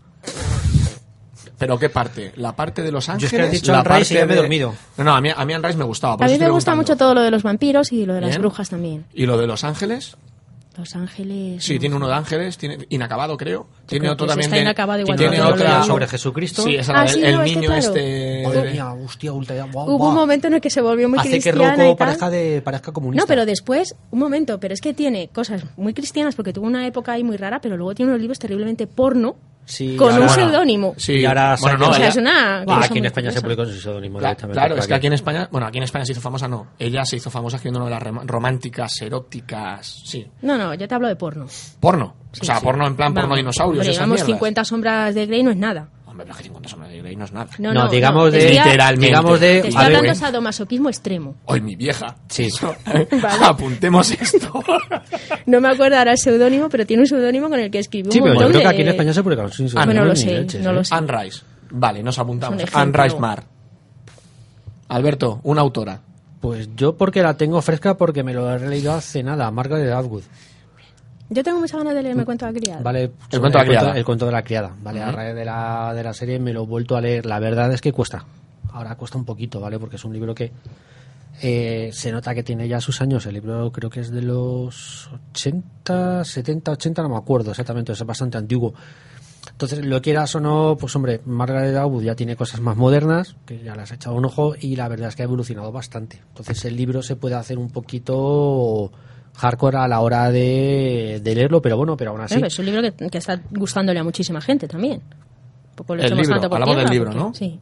[1.58, 2.34] ¿Pero qué parte?
[2.36, 3.32] ¿La parte de Los es Ángeles?
[3.32, 4.74] que has dicho la Anne Rice y ya me he de- dormido.
[4.98, 6.18] No, no, a mí, a mí Anne Rice me gustaba.
[6.18, 8.32] por A mí me gusta mucho todo lo de los vampiros y lo de las
[8.32, 8.42] Bien.
[8.42, 9.06] brujas también.
[9.14, 10.18] ¿Y lo de Los Ángeles?
[10.78, 11.64] Los Ángeles.
[11.64, 11.80] Sí, no.
[11.80, 13.68] tiene uno de Ángeles, tiene inacabado, creo.
[13.86, 14.62] Tiene creo otro que también está de...
[14.64, 15.84] inacabado igual tiene que no otra...
[15.84, 16.64] sobre Jesucristo.
[16.64, 17.80] Sí, esa Ah, la sí, no, el que niño claro.
[17.80, 18.44] este...
[18.46, 20.10] Madre mía, hostia, ultra, guau, Hubo guau.
[20.10, 21.98] un momento en el que se volvió muy Hace que cristiana Rocco y tal.
[21.98, 23.24] parezca, de, parezca comunista.
[23.24, 26.86] No, pero después, un momento, pero es que tiene cosas muy cristianas porque tuvo una
[26.88, 29.36] época ahí muy rara, pero luego tiene unos libros terriblemente porno
[29.66, 30.94] Sí, con ahora- un seudónimo.
[30.98, 33.64] Sí, Y ahora bueno, no, o sea, es una Ah, aquí en España se publicó
[33.64, 34.60] con su seudónimo Cla- directamente.
[34.60, 36.68] Claro, es que aquí en España, bueno, aquí en España se hizo famosa, no.
[36.78, 40.26] Ella se hizo famosa escribiendo novelas románticas, eróticas, sí.
[40.42, 41.48] No, no, yo te hablo de porno.
[41.80, 42.16] Porno.
[42.32, 42.64] o sea, sí.
[42.64, 43.80] porno en plan porno Vamos, dinosaurios.
[43.82, 44.28] Hombre, esas digamos, mierdas.
[44.28, 45.90] 50 sombras de Grey no es nada.
[46.16, 47.50] Hombre, pero que 50 sombras de Grey no es nada.
[47.58, 49.06] No, No, no, digamos no, de- Literalmente.
[49.08, 50.16] digamos de- Te estoy hablando de güey.
[50.16, 51.36] sadomasoquismo extremo.
[51.44, 52.16] Hoy mi vieja.
[52.30, 52.48] Sí.
[53.42, 54.64] Apuntemos esto.
[55.46, 58.20] No me acuerdo ahora el seudónimo, pero tiene un seudónimo con el que escribió Sí,
[58.20, 60.16] un pero yo creo que aquí en España se publicaron sin Ah, Bueno, seudónimo lo
[60.16, 60.74] sé, leches, no ¿eh?
[60.74, 60.96] lo sé.
[60.96, 61.42] Anne Rice.
[61.72, 62.64] Vale, nos apuntamos.
[62.64, 63.04] Es un Anne.
[63.04, 63.44] Rice Mar.
[64.88, 66.00] Alberto, una autora.
[66.40, 70.24] Pues yo porque la tengo fresca porque me lo he leído hace nada, Margaret Atwood.
[71.30, 72.82] Yo tengo muchas ganas de leerme el cuento de la criada.
[72.84, 73.98] Vale, El cuento de la criada.
[73.98, 76.64] el cuento de la criada, vale, a raíz de la, de la serie me lo
[76.64, 77.26] he vuelto a leer.
[77.26, 78.26] La verdad es que cuesta.
[78.72, 79.80] Ahora cuesta un poquito, ¿vale?
[79.80, 80.52] Porque es un libro que
[81.42, 83.26] eh, se nota que tiene ya sus años.
[83.26, 88.04] El libro creo que es de los 80, 70, 80, no me acuerdo exactamente, es
[88.06, 88.74] bastante antiguo.
[89.52, 93.64] Entonces, lo quieras o no, pues hombre, Margaret Atwood ya tiene cosas más modernas, que
[93.64, 96.22] ya las ha echado un ojo, y la verdad es que ha evolucionado bastante.
[96.30, 98.92] Entonces, el libro se puede hacer un poquito
[99.38, 102.36] hardcore a la hora de, de leerlo, pero bueno, pero aún así.
[102.36, 105.02] Pero es un libro que, que está gustándole a muchísima gente también.
[105.76, 107.34] Poco lo El libro, tanto por hablamos del tierra, libro, porque- ¿no?
[107.34, 107.60] Sí.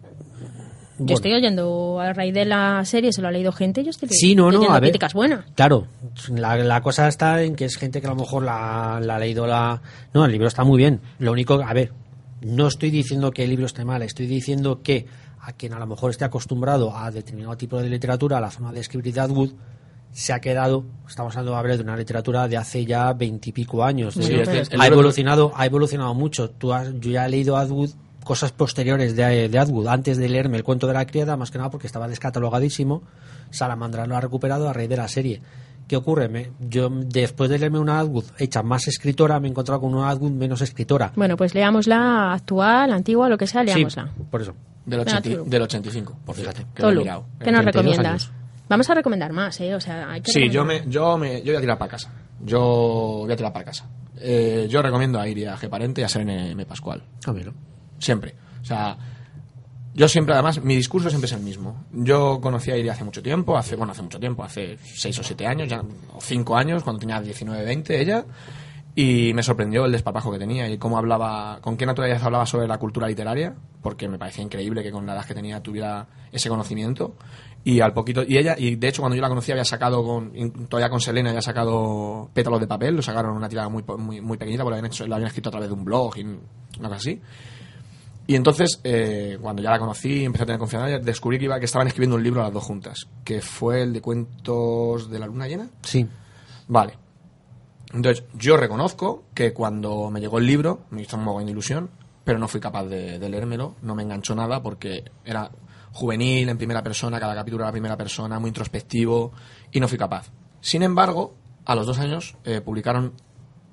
[0.95, 1.07] Bueno.
[1.09, 4.07] Yo estoy oyendo a raíz de la serie, se lo ha leído gente, yo estoy
[4.09, 4.89] Sí, no, no, leyendo a ver.
[4.89, 5.43] críticas buenas.
[5.55, 5.87] Claro,
[6.29, 9.19] la, la cosa está en que es gente que a lo mejor la, la ha
[9.19, 9.81] leído la...
[10.13, 11.01] No, el libro está muy bien.
[11.17, 11.91] Lo único, a ver,
[12.41, 15.07] no estoy diciendo que el libro esté mal, estoy diciendo que
[15.41, 18.71] a quien a lo mejor esté acostumbrado a determinado tipo de literatura, a la forma
[18.71, 19.49] de escribir de Atwood,
[20.13, 24.15] se ha quedado, estamos hablando de una literatura de hace ya veintipico años.
[24.15, 26.49] De- Sí, es que el ha evolucionado, ha evolucionado mucho.
[26.51, 27.89] Tú has- yo ya he leído Atwood,
[28.23, 31.57] cosas posteriores de, de Atwood, antes de leerme el cuento de la criada, más que
[31.57, 33.01] nada porque estaba descatalogadísimo.
[33.49, 35.41] Salamandra lo ha recuperado a raíz de la serie.
[35.87, 36.29] ¿Qué ocurre?
[36.29, 40.09] Me- yo después de leerme una Atwood hecha más escritora, me he encontrado con una
[40.09, 41.11] Atwood menos escritora.
[41.15, 44.09] Bueno, pues leámosla actual, antigua, lo que sea, Sí, leámosla.
[44.31, 44.53] por eso.
[44.85, 45.49] Del, Venga, 80 Tulu.
[45.49, 46.65] del 85, por fíjate.
[46.73, 47.25] Que lo he Tolu, mirado.
[47.39, 48.23] ¿qué nos 32 recomiendas?
[48.29, 48.31] años.
[48.69, 49.75] Vamos a recomendar más, ¿eh?
[49.75, 52.11] O sea, hay que Sí, yo me, yo me, yo voy a tirar para casa.
[52.43, 53.87] Yo voy a tirar para casa.
[54.19, 55.69] Eh, yo recomiendo a Iria G.
[55.69, 56.65] Parente y a Serene M.
[56.65, 57.03] Pascual.
[57.25, 57.53] A mí, ¿no?
[57.99, 58.35] Siempre.
[58.61, 58.97] O sea,
[59.95, 61.85] Yo siempre, además, mi discurso siempre es el mismo.
[61.91, 65.23] Yo conocí a Iria hace mucho tiempo, hace, bueno, hace mucho tiempo, hace 6 o
[65.23, 65.83] 7 años, ya,
[66.13, 68.25] o 5 años, cuando tenía 19, 20 ella,
[68.95, 72.67] y me sorprendió el desparpajo que tenía y cómo hablaba, con qué naturalidad hablaba sobre
[72.67, 73.53] la cultura literaria,
[73.83, 77.15] porque me parecía increíble que con la edad que tenía tuviera ese conocimiento.
[77.65, 80.33] Y al poquito, y ella, y de hecho cuando yo la conocí había sacado con,
[80.67, 84.19] todavía con Selena había sacado pétalos de papel, lo sacaron en una tirada muy, muy,
[84.19, 86.23] muy pequeñita, porque lo habían, hecho, lo habían escrito a través de un blog y
[86.23, 87.21] una cosa así.
[88.27, 91.45] Y entonces, eh, cuando ya la conocí, empecé a tener confianza, en ella, descubrí que,
[91.45, 95.19] iba, que estaban escribiendo un libro las dos juntas, que fue el de cuentos de
[95.19, 95.69] la luna llena.
[95.83, 96.07] Sí.
[96.67, 96.97] Vale.
[97.93, 101.89] Entonces, yo reconozco que cuando me llegó el libro, me hizo un mogollón de ilusión,
[102.23, 105.51] pero no fui capaz de, de leérmelo, no me enganchó nada porque era
[105.93, 109.31] juvenil, en primera persona, cada capítulo era primera persona, muy introspectivo,
[109.71, 110.31] y no fui capaz.
[110.59, 111.35] Sin embargo,
[111.65, 113.13] a los dos años eh, publicaron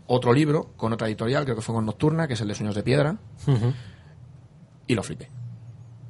[0.06, 2.74] otro libro con otra editorial, creo que fue con Nocturna, que es el de Sueños
[2.74, 3.16] de Piedra,
[4.86, 5.28] y lo flipé.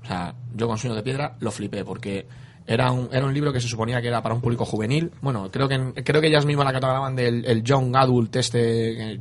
[0.02, 2.26] O sea, yo con Sueños de Piedra lo flipé porque
[2.66, 5.12] era un, era un libro que se suponía que era para un público juvenil.
[5.20, 9.20] Bueno, creo que creo que ellas mismas la catalogaban del el young adult este que,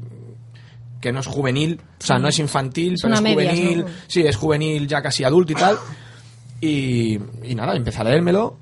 [1.02, 3.80] que no es juvenil, o sea, no es infantil, Es pero es juvenil.
[3.82, 3.92] ¿no?
[4.08, 5.78] Sí, es juvenil ya casi adulto y tal.
[6.62, 7.20] Y,
[7.56, 8.58] nada, empecé a leérmelo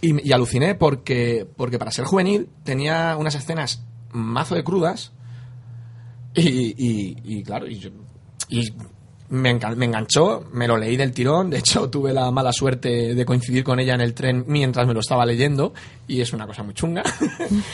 [0.00, 3.82] y, y aluciné porque, porque para ser juvenil tenía unas escenas
[4.12, 5.12] mazo de crudas
[6.34, 8.72] y, y, y claro, y,
[9.28, 13.64] me enganchó, me lo leí del tirón, de hecho tuve la mala suerte de coincidir
[13.64, 15.72] con ella en el tren mientras me lo estaba leyendo
[16.06, 17.02] y es una cosa muy chunga.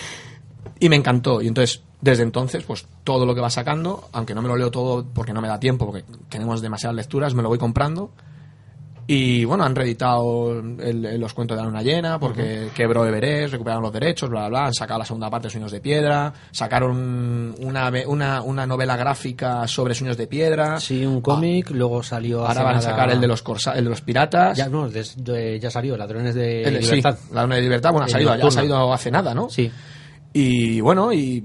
[0.81, 4.43] y me encantó y entonces desde entonces pues todo lo que va sacando, aunque no
[4.43, 7.49] me lo leo todo porque no me da tiempo, porque tenemos demasiadas lecturas, me lo
[7.49, 8.13] voy comprando.
[9.11, 13.53] Y bueno, han reeditado el- el- los cuentos de la luna llena porque quebró Everest,
[13.53, 14.67] recuperaron los derechos, bla, bla, bla.
[14.67, 19.67] Han sacado la segunda parte de Sueños de Piedra, sacaron una, una, una novela gráfica
[19.67, 20.79] sobre Sueños de Piedra.
[20.79, 23.91] Sí, un cómic, luego salió Ahora van a sacar el de los, corsa- el de
[23.91, 24.59] los piratas.
[24.59, 27.17] Ya, no, de- ya salió, Ladrones de El- Libertad.
[27.33, 29.49] la luna de libertad, bueno, ha salido, ya ha salido hace nada, ¿no?
[29.49, 29.73] Sí.
[30.35, 31.43] Y bueno, y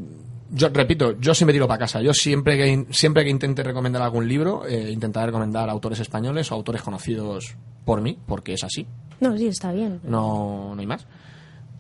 [0.53, 2.01] yo repito, yo siempre tiro para casa.
[2.01, 6.55] Yo siempre que, siempre que intente recomendar algún libro, eh, intentaré recomendar autores españoles o
[6.55, 8.85] autores conocidos por mí, porque es así.
[9.19, 9.99] No, sí, está bien.
[10.03, 11.05] No, no hay más.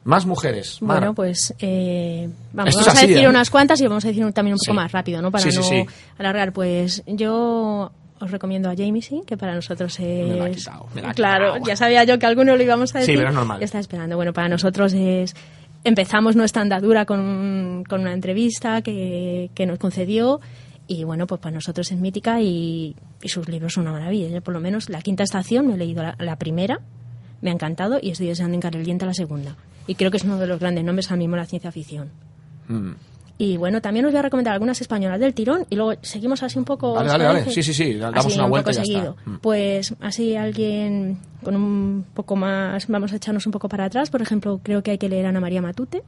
[0.05, 0.79] Más mujeres.
[0.81, 3.29] Bueno, pues eh, vamos, así, a decir ¿eh?
[3.29, 4.75] unas cuantas y vamos a decir también un poco Sí.
[4.75, 5.31] más rápido, ¿no?
[5.31, 5.85] Para Sí, sí, no sí.
[6.17, 6.51] alargar.
[6.51, 10.27] Pues yo os recomiendo a Jamie que para nosotros es...
[10.29, 11.65] Me la ha quitado, me la ha claro, quitado.
[11.67, 13.15] ya sabía yo que alguno lo íbamos a Sí, decir.
[13.17, 13.63] pero es normal.
[13.63, 14.15] Está esperando.
[14.17, 15.35] Bueno, para nosotros es...
[15.83, 20.39] Empezamos nuestra andadura con, con una entrevista que, que nos concedió
[20.87, 24.27] y bueno, pues para nosotros es mítica y, y sus libros son una maravilla.
[24.29, 26.79] Yo por lo menos la quinta estación me he leído la, la primera,
[27.41, 29.55] me ha encantado y estoy deseando diente a la segunda.
[29.87, 32.09] Y creo que es uno de los grandes nombres ahora mismo la ciencia ficción.
[32.67, 32.91] Mm.
[33.37, 36.59] Y bueno, también os voy a recomendar algunas españolas del tirón y luego seguimos así
[36.59, 36.93] un poco.
[36.93, 37.49] Vale.
[37.49, 39.17] Sí, sí, sí, damos Así, una un vuelta y ya seguido.
[39.25, 39.35] Mm.
[39.37, 42.87] Pues así alguien con un poco más.
[42.87, 44.11] Vamos a echarnos un poco para atrás.
[44.11, 46.03] Por ejemplo, creo que hay que leer a Ana María Matute,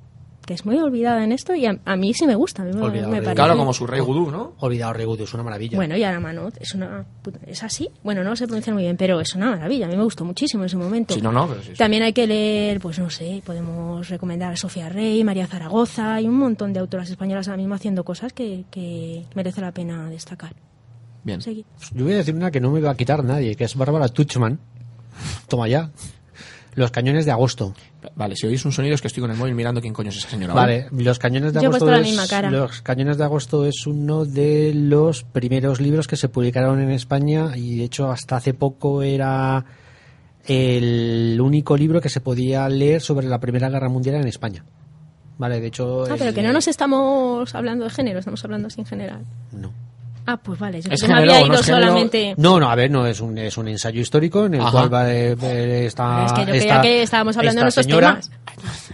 [0.46, 2.62] que es muy olvidada en esto y a, a mí sí me gusta.
[2.62, 3.24] A mí me, Olvidado, me olvidado.
[3.24, 3.36] parece.
[3.36, 4.54] Claro, como su rey gudú, ¿no?
[4.60, 5.76] Olvidado Regudo, es una maravilla.
[5.78, 7.04] Bueno, y Ana Manot es una.
[7.24, 7.90] puta- ¿Es así?
[8.04, 9.88] Bueno, no se pronuncia muy bien, pero es una maravilla.
[9.88, 11.14] A mí me gustó muchísimo en su momento.
[11.16, 11.78] Sí, no, no, pero sí, sí.
[11.78, 16.28] También hay que leer, pues no sé, podemos recomendar a Sofía Rey, María Zaragoza, hay
[16.28, 20.54] un montón de autoras españolas ahora mismo haciendo cosas que, que merece la pena destacar.
[21.24, 21.40] Bien.
[21.40, 24.08] Yo voy a decir una que no me va a quitar nadie, que es Bárbara
[24.10, 24.60] Tuchman.
[25.48, 25.90] Toma ya.
[26.76, 27.74] Los cañones de agosto.
[28.16, 30.18] Vale, si oís un sonido es que estoy con el móvil mirando quién coño es
[30.18, 30.54] esa señora.
[30.54, 31.86] Vale, los cañones de Yo agosto.
[31.90, 32.52] la es- misma cara.
[32.52, 37.56] Los cañones de agosto es uno de los primeros libros que se publicaron en España
[37.56, 39.64] y de hecho hasta hace poco era
[40.46, 44.64] el único libro que se podía leer sobre la Primera Guerra Mundial en España.
[45.38, 46.04] Vale, de hecho.
[46.10, 49.26] Ah, pero que no nos estamos hablando de género, estamos hablando así en general.
[49.52, 49.72] No.
[50.28, 51.86] Ah, pues vale, yo Es que me había no ido es género.
[51.88, 52.34] solamente...
[52.38, 54.72] No, no, a ver, no, es un, es un ensayo histórico en el Ajá.
[54.72, 56.26] cual va de, de esta.
[56.26, 58.32] Es que yo creía esta- que estábamos hablando de nuestros señora, temas.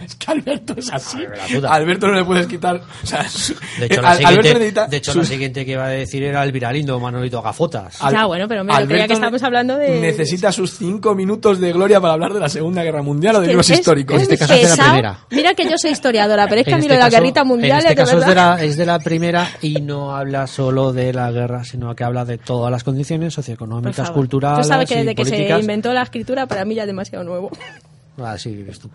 [0.04, 1.18] Es que Alberto es así.
[1.66, 2.82] A Alberto no le puedes quitar.
[3.02, 5.72] O sea, su- De hecho, eh, la siguiente, necesita de hecho, sus- la siguiente que
[5.72, 8.02] iba a decir era Elvira Lindo, Manolito Gafotas.
[8.02, 11.60] Al- Ya, bueno, pero yo creía que Alberto estábamos hablando de- Necesita sus cinco minutos
[11.60, 14.16] de gloria para hablar de la Segunda Guerra Mundial o de libros es históricos.
[14.16, 15.18] En este caso es de la primera.
[15.30, 17.44] Mira que yo soy historiadora, pero es que a mí este lo de la guerrita
[17.44, 18.58] mundial En este es caso es de, verdad.
[18.58, 22.24] la, es de la primera y no habla solo de la guerra, sino que habla
[22.24, 25.60] de todas las condiciones socioeconómicas, culturales Tú sabes que y desde que se políticas.
[25.60, 27.50] inventó la escritura, para mí ya es demasiado nuevo.
[28.18, 28.90] Ah, sí, ves tú.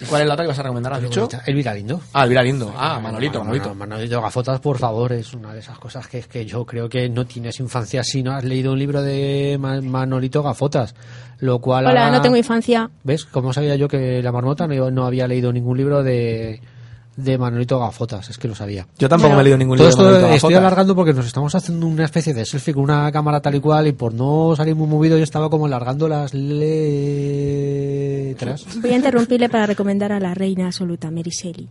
[0.00, 0.94] ¿Y cuál es la otra que vas a recomendar?
[0.94, 1.28] ¿Has dicho?
[1.44, 2.00] Elvira Lindo.
[2.14, 2.72] Ah, Elvira Lindo.
[2.76, 3.74] Ah, Manolito, Manolito.
[3.74, 4.22] Manolito.
[4.22, 7.26] Gafotas, por favor, es una de esas cosas que es que yo creo que no
[7.26, 10.94] tienes infancia si no has leído un libro de Ma- Manolito Gafotas,
[11.40, 12.88] lo cual Hola, ahora- no tengo infancia.
[13.04, 13.24] ¿Ves?
[13.26, 16.62] Como sabía yo que la marmota no, no había leído ningún libro de
[17.22, 18.86] de Manuelito Gafotas, es que lo sabía.
[18.98, 20.58] Yo tampoco me he leído ningún Todo libro de esto estoy Gafotas.
[20.58, 23.86] alargando porque nos estamos haciendo una especie de selfie con una cámara tal y cual
[23.86, 26.32] y por no salir muy movido yo estaba como alargando las
[27.40, 28.64] letras.
[28.82, 31.68] Voy a interrumpirle para recomendar a la reina absoluta, Mary Shelley.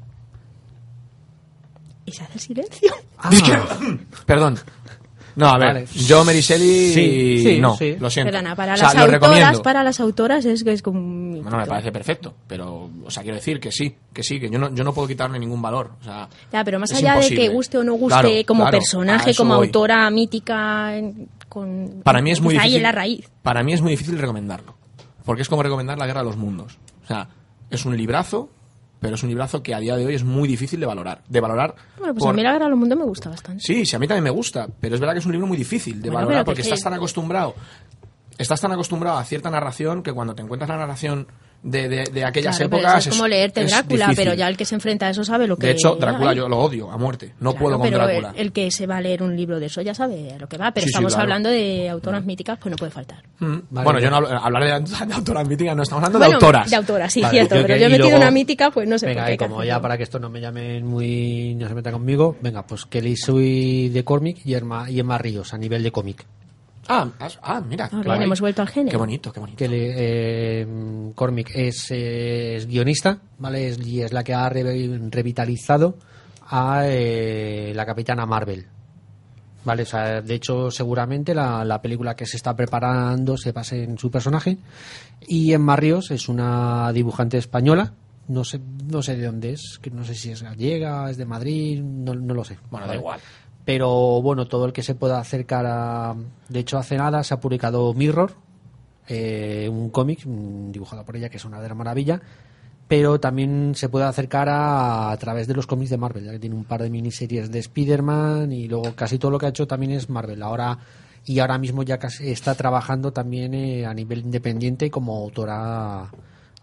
[2.06, 2.92] Y se hace el silencio.
[3.20, 3.30] Ah,
[4.26, 4.58] Perdón.
[5.40, 5.86] No, a ver, Vale.
[5.94, 7.96] yo Mary Shelley Sí, sí, no, sí.
[8.00, 8.32] lo siento.
[8.32, 9.62] Perdona, para O sea, las lo autoras, recomiendo.
[9.64, 13.24] para las autoras es que es como un Bueno, me parece perfecto, pero, o sea,
[13.24, 15.92] quiero decir que sí, que sí, que yo no, yo no puedo quitarle ningún valor.
[16.02, 17.42] O sea, Ya, pero más allá imposible.
[17.42, 19.66] de que guste o no guste Claro, como claro, personaje, como voy.
[19.68, 20.92] autora mítica,
[21.48, 22.78] con Para mí es muy está ahí difícil.
[22.78, 23.30] en la raíz.
[23.42, 24.76] Para mí es muy difícil recomendarlo,
[25.26, 26.78] porque es como recomendar la Guerra de los Mundos.
[27.04, 27.28] O sea,
[27.70, 28.50] es un librazo,
[29.00, 31.40] pero es un librazo que a día de hoy es muy difícil de valorar, de
[31.40, 31.76] valorar.
[31.98, 33.64] Bueno, pues por- a mí la Guerra del Mundo me gusta bastante.
[33.64, 35.58] Sí, sí, a mí también me gusta, pero es verdad que es un libro muy
[35.58, 37.56] difícil de Bueno, valorar porque que- estás tan acostumbrado,
[38.38, 41.28] estás tan acostumbrado a cierta narración que cuando te encuentras la narración
[41.62, 44.24] de, de, de aquellas Claro, pero épocas eso es como leerte es Drácula, difícil.
[44.26, 46.38] pero ya el que se enfrenta a eso sabe lo que De hecho, Drácula hay.
[46.38, 48.30] yo lo odio a muerte, no Claro, puedo con pero Drácula.
[48.36, 50.48] El, el que se va a leer un libro de eso ya sabe a lo
[50.48, 51.24] que va, pero Sí, sí, estamos claro.
[51.24, 53.24] hablando de autoras míticas, pues no puede faltar.
[53.40, 56.34] Mm, Vale, bueno, yo no hablo- hablar de, de autoras míticas, no estamos hablando de
[56.34, 56.70] autoras.
[56.70, 58.88] De autoras, sí, Vale, cierto, yo pero que- yo he metido luego- una mítica, pues
[58.88, 59.34] no sé Venga, por qué.
[59.34, 61.56] y como ya para que esto no me llamen muy.
[61.56, 65.54] no se meta conmigo, venga, pues Kelly soy de cómic y Emma, y Emma Ríos
[65.54, 66.26] a nivel de cómic.
[66.90, 67.08] Ah,
[67.44, 67.88] ah, mira.
[67.94, 68.92] Ah, hemos vuelto al género.
[68.92, 69.58] Qué bonito, qué bonito.
[69.58, 70.68] que le- eh,
[71.16, 73.68] Cormick es, eh, es guionista, ¿vale?
[73.70, 75.98] Es- y es la que ha re- revitalizado
[76.50, 78.66] a eh, la Capitana Marvel.
[79.66, 79.84] ¿Vale?
[79.84, 83.98] O sea, de hecho, seguramente la, la película que se está preparando se base en
[83.98, 84.58] su personaje.
[85.28, 87.94] Y Emma Ríos es una dibujante española.
[88.30, 91.26] No sé, no sé de dónde es, que no sé si es gallega, es de
[91.26, 92.58] Madrid, no, no lo sé.
[92.72, 93.20] Bueno, da igual.
[93.66, 96.16] Pero bueno, todo el que se pueda acercar a.
[96.48, 98.34] De hecho, hace nada se ha publicado Mirror,
[99.08, 102.22] eh, un cómic mm, dibujado por ella que es una verdadera maravilla.
[102.88, 106.56] Pero también se puede acercar a, través de los cómics de Marvel, ya que tiene
[106.56, 109.92] un par de miniseries de Spider-Man y luego casi todo lo que ha hecho también
[109.92, 110.42] es Marvel.
[110.42, 110.80] Ahora
[111.26, 116.10] y ahora mismo ya casi está trabajando también eh, a nivel independiente como autora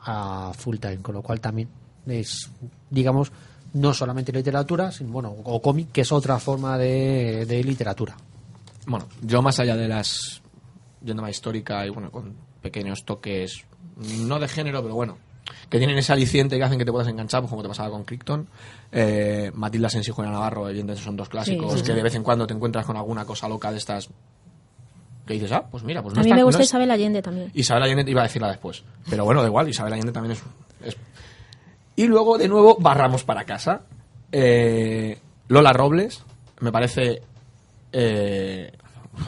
[0.00, 1.68] a full time, con lo cual también
[2.06, 2.50] es,
[2.90, 3.30] digamos,
[3.76, 8.16] no solamente literatura, sino, bueno, o cómic, que es otra forma de, de literatura.
[8.86, 10.40] Bueno, yo más allá de las.
[11.04, 13.64] yendo más histórica y bueno, con pequeños toques,
[14.20, 15.18] no de género, pero bueno,
[15.68, 18.04] que tienen ese aliciente que hacen que te puedas enganchar, pues como te pasaba con
[18.04, 18.48] Crichton.
[18.92, 21.96] Eh, Matilda Sensi y Juana Navarro, evidentemente son dos clásicos Sí, sí, que sí.
[21.96, 24.08] de vez en cuando te encuentras con alguna cosa loca de estas.
[25.26, 27.20] que dices, ah, pues mira, pues no a mí está- me gusta es- Isabel Allende
[27.20, 27.50] también.
[27.52, 28.84] Isabel Allende iba a decirla después.
[29.10, 30.42] Pero bueno, da igual, Isabel Allende también es.
[30.88, 30.96] es-
[31.96, 33.82] Y luego, de nuevo, barramos para casa.
[34.30, 35.18] Eh,
[35.48, 36.22] Lola Robles,
[36.60, 37.22] me parece.
[37.92, 38.72] eh,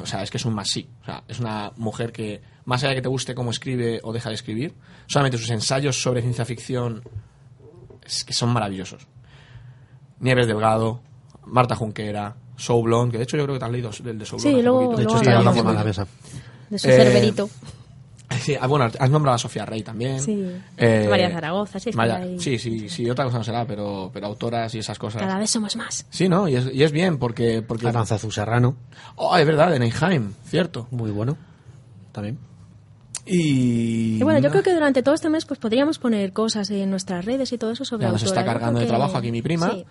[0.02, 0.88] o sea, es que es un más sí.
[1.02, 4.12] O sea, es una mujer que, más allá de que te guste cómo escribe o
[4.12, 4.74] deja de escribir,
[5.06, 7.02] solamente sus ensayos sobre ciencia ficción
[8.04, 9.06] es que son maravillosos.
[10.20, 11.00] Nieves Delgado,
[11.46, 14.26] Marta Junquera, Soul Blonde, que de hecho yo creo que te has leído el de
[14.26, 14.96] Soul Sí, Blonde hace luego-.
[14.96, 15.64] De hecho, está hablamos.
[15.66, 16.06] de la mesa.
[16.68, 17.48] De su Eh, cerberito.
[18.40, 20.20] Sí, ah, bueno, has nombrado a Sofía Rey también.
[20.20, 20.44] Sí.
[20.76, 24.74] Eh, María Zaragoza, sí, Maya- sí, sí, sí, otra cosa no será, pero, pero autoras
[24.74, 25.20] y esas cosas.
[25.22, 26.06] Cada vez somos más.
[26.10, 26.48] Sí, ¿no?
[26.48, 27.62] Y es, y es bien porque...
[27.62, 27.88] porque...
[27.88, 28.76] Aranzazu Serrano,
[29.16, 30.86] Oh, es verdad, de Neheim, cierto.
[30.90, 31.36] muy bueno.
[32.12, 32.38] También.
[33.30, 34.16] Y...
[34.18, 37.26] Y bueno, yo creo que durante todo este mes pues podríamos poner cosas en nuestras
[37.26, 38.38] redes y todo eso sobre Ya nos autoras.
[38.42, 39.70] está cargando de que- trabajo aquí mi prima.
[39.70, 39.84] Sí,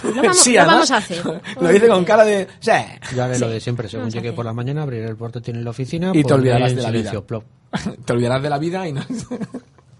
[0.00, 1.42] Sí, lo vamos, Sí, lo además, vamos a hacer.
[1.60, 2.46] Lo dice con cara de...
[2.60, 2.70] Sí.
[3.16, 3.40] Ya Sí.
[3.40, 6.12] lo de siempre, según llegue por la mañana, abriré el puerto tiene en la oficina
[6.14, 7.20] Y te olvidarás de la vida.
[7.22, 7.44] plop.
[8.04, 9.02] Te olvidarás de la vida y no...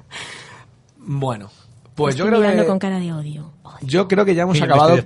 [0.98, 1.50] bueno,
[1.94, 2.66] pues yo creo que...
[2.66, 3.50] con cara de odio.
[3.82, 4.96] Yo creo que ya hemos Y me acabado...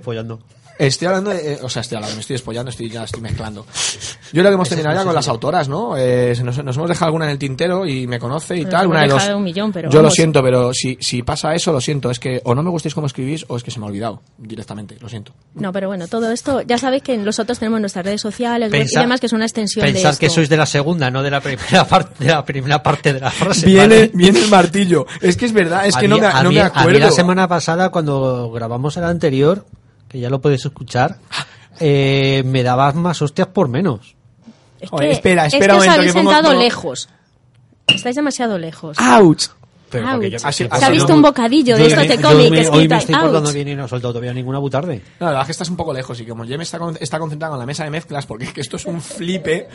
[0.79, 3.65] estoy hablando de, eh, o sea, estoy hablando, me estoy despollando, estoy ya estoy mezclando.
[3.65, 5.95] Yo creo que hemos terminado ya con las autoras, ¿no?
[5.97, 8.87] Eh, nos, nos hemos dejado alguna en el tintero y me conoce y Nos tal,
[8.87, 9.27] una de dos.
[9.29, 10.13] un millón, pero Yo lo vamos.
[10.13, 12.11] siento, pero si, si pasa eso, lo siento.
[12.11, 14.21] Es que o no me gustéis cómo escribís o es que se me ha olvidado
[14.37, 15.33] directamente, lo siento.
[15.55, 19.01] No, pero bueno, todo esto, ya sabéis que nosotros tenemos nuestras redes sociales web Pensar-
[19.01, 20.19] y demás, que es una extensión de Pensar esto.
[20.19, 23.19] que sois de la segunda, no de la primera parte de la primera parte de
[23.19, 23.65] la frase.
[23.65, 24.11] Viene, ¿vale?
[24.13, 25.05] viene el martillo.
[25.21, 26.65] Es que es verdad, es A que mí- no me, a no mí- me A
[26.65, 26.99] mí acuerdo.
[26.99, 29.65] la semana pasada, cuando grabamos el anterior,
[30.17, 31.17] que ya lo podéis escuchar,
[31.79, 34.15] eh, me dabas más hostias por menos.
[34.79, 37.09] Es que, espera, es espera que un os momento, habéis que sentado lejos.
[37.87, 38.97] Estáis demasiado lejos.
[38.99, 39.37] ¡Auch!
[39.89, 40.23] Pero Ouch.
[40.25, 42.87] yo- Así- así Se ha no- visto un bocadillo de estos de cómic escrito Hoy
[42.89, 45.01] me estoy portando bien y no he soltado todavía ninguna butarde.
[45.19, 47.17] No, la verdad es que estás un poco lejos y como Jem está, con- está
[47.19, 49.69] concentrado en la mesa de mezclas porque es que esto es un flipe.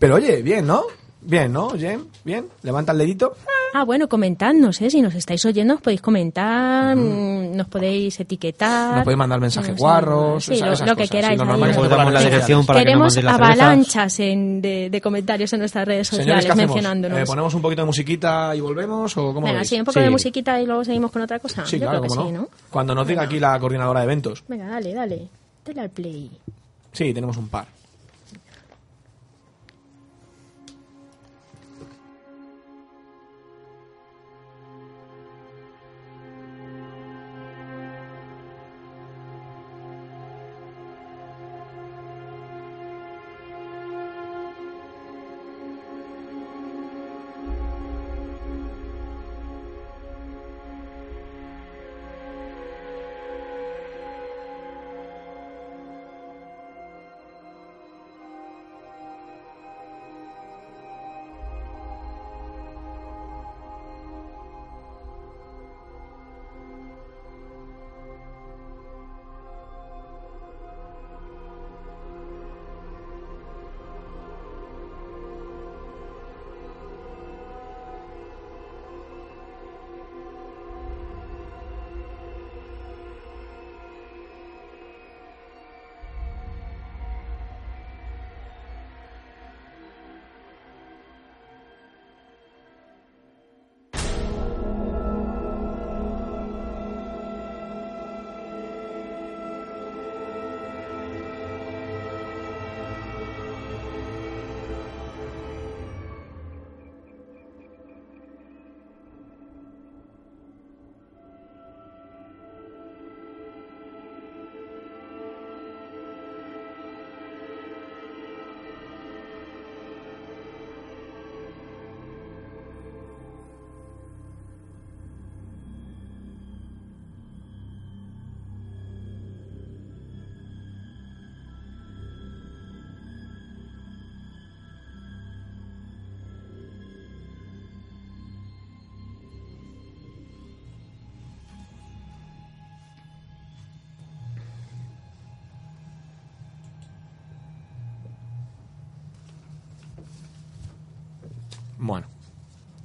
[0.00, 0.82] Pero oye, bien, ¿no?
[1.20, 2.06] Bien, ¿no, Jem?
[2.24, 2.48] Bien.
[2.62, 3.36] Levanta el dedito.
[3.72, 4.90] Ah, bueno, comentadnos, ¿eh?
[4.90, 8.96] Si nos estáis oyendo, os podéis comentar, mm, nos podéis etiquetar.
[8.96, 11.10] Nos podéis mandar mensajes no sé, guarros, sí, esa- lo, esas lo que cosas.
[11.10, 11.32] queráis.
[11.32, 13.40] Sí, lo normal que la dirección para que nos Queremos las cervezas.
[13.60, 16.74] avalanchas en- de, de comentarios en nuestras redes Señores, sociales ¿qué hacemos?
[16.74, 17.18] mencionándonos.
[17.20, 19.68] Eh, ¿Ponemos un poquito de musiquita y volvemos o cómo Venga, veis?
[19.68, 20.04] sí, un poco Sí.
[20.04, 21.64] de musiquita y luego seguimos con otra cosa.
[21.64, 22.38] Sí, Yo claro, creo que no.
[22.42, 22.48] ¿no?
[22.70, 24.42] Cuando nos diga aquí la coordinadora de eventos.
[24.48, 25.28] Venga, dale, dale.
[25.64, 26.28] Dale al play.
[26.92, 27.66] Sí, tenemos un par.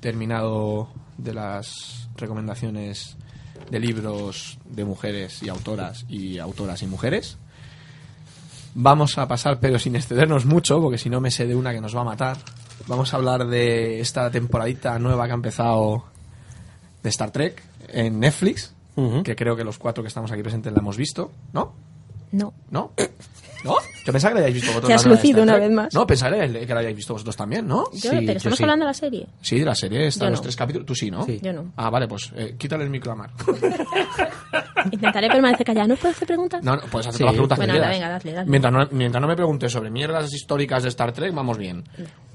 [0.05, 0.87] Terminado
[1.17, 3.17] de las recomendaciones
[3.71, 7.39] de libros de mujeres y autoras y autoras y mujeres.
[8.75, 11.81] Vamos a pasar, pero sin excedernos mucho, porque si no me sé de una que
[11.81, 12.37] nos va a matar.
[12.85, 16.03] Vamos a hablar de esta temporadita nueva que ha empezado
[17.01, 18.75] de Star Trek en Netflix,
[19.23, 21.73] que creo que los cuatro que estamos aquí presentes la hemos visto, ¿no?
[22.31, 22.53] No.
[22.69, 22.91] ¿No?
[23.63, 23.77] ¿No?
[24.05, 24.87] Yo pensaba que la hayáis visto vosotros.
[24.87, 25.93] Te has lucido una vez más.
[25.93, 27.85] No, pensaba que la hayáis visto vosotros también, ¿no?
[27.91, 28.63] Yo, Sí, pero yo estamos sí.
[28.63, 29.27] hablando de la serie.
[29.41, 30.43] Sí, de la serie están los no.
[30.43, 30.85] tres capítulos.
[30.85, 31.25] Tú sí, ¿no?
[31.25, 31.39] Sí.
[31.41, 31.73] Yo no.
[31.75, 33.31] Ah, vale, pues eh, quítale el micro a Mar.
[34.91, 35.87] Intentaré permanecer callada.
[35.87, 36.63] ¿No puedo hacer preguntas?
[36.63, 37.23] No, no, puedes hacer Sí.
[37.23, 38.23] todas las preguntas Bueno, que anda, quieras.
[38.23, 38.49] venga, dale, dale.
[38.49, 41.83] Mientras no, mientras no me preguntes sobre mierdas históricas de Star Trek, vamos bien.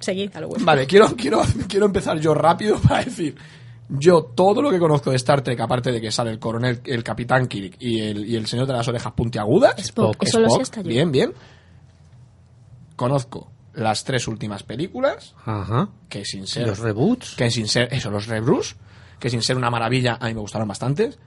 [0.01, 0.67] Seguid a lo vuestro.
[0.67, 3.37] Vale, quiero, quiero, quiero empezar yo rápido para decir.
[3.93, 7.03] Yo todo lo que conozco de Star Trek, aparte de que sale el coronel, el
[7.03, 10.63] capitán Kirk y el, y el señor de las orejas puntiagudas, Spock, eso lo sé
[10.63, 10.89] hasta yo.
[10.89, 11.33] bien, bien.
[13.01, 15.89] Conozco las tres últimas películas, Ajá.
[16.11, 17.35] que sin ser Los reboots.
[17.35, 18.77] que sin ser eso los reboots
[19.19, 21.19] que sin ser una maravilla a mí me gustaron bastantes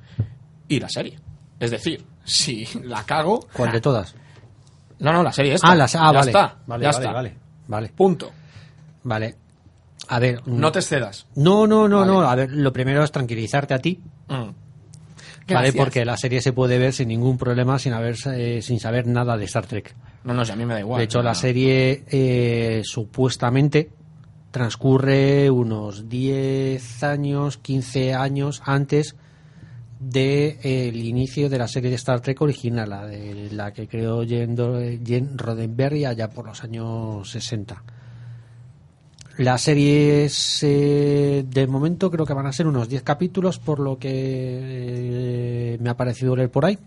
[0.68, 1.20] y la serie
[1.60, 4.14] es decir si la cago ¿Cuál de todas?
[5.00, 6.32] no no la serie esta Ah, las, ah ya vale.
[6.32, 7.38] está Vale, ya vale, está vale.
[7.68, 7.90] Vale.
[7.90, 8.32] punto
[9.04, 9.36] Vale.
[10.10, 10.46] A ver.
[10.48, 12.12] no te excedas No, no, no, Vale.
[12.12, 12.22] no.
[12.22, 14.50] A ver, lo primero es tranquilizarte a ti, Mm.
[15.48, 15.74] ¿Vale?
[15.74, 19.38] Porque la serie se puede ver sin ningún problema, sin haber, eh, sin saber nada
[19.38, 19.96] de Star Trek.
[20.24, 21.36] no no si a mí me da igual de hecho, no, la no.
[21.36, 23.90] serie eh, supuestamente
[24.52, 29.16] transcurre unos 10 años, 15 años antes
[30.00, 34.54] del inicio de la serie de Star Trek original, la, de, la que creó Jen,
[34.56, 37.84] Do- Jen Roddenberry allá por los años 60.
[39.38, 43.80] La serie es, eh, de momento creo que van a ser unos 10 capítulos por
[43.80, 46.78] lo que eh, me ha parecido leer por ahí.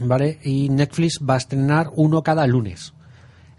[0.00, 0.38] ¿Vale?
[0.44, 2.94] Y Netflix va a estrenar uno cada lunes.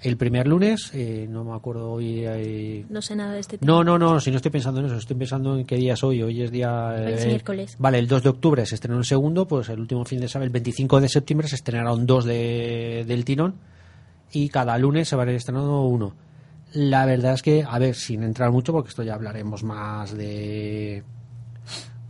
[0.02, 2.24] El primer lunes, eh, no me acuerdo hoy.
[2.26, 3.70] eh, No sé nada de este tema.
[3.70, 6.04] no, no, no, si no estoy pensando en eso, estoy pensando en qué día es
[6.04, 6.24] hoy.
[6.24, 6.96] Hoy es día.
[7.06, 7.76] Hoy es miércoles.
[7.78, 10.46] Vale, el 2 de octubre se estrenó el segundo, pues el último fin de semana,
[10.46, 13.56] el 25 de septiembre, se estrenaron dos de, del tirón
[14.32, 16.14] y cada lunes se van a ir estrenando uno.
[16.74, 21.04] La verdad es que, a ver, sin entrar mucho, porque esto ya hablaremos más de.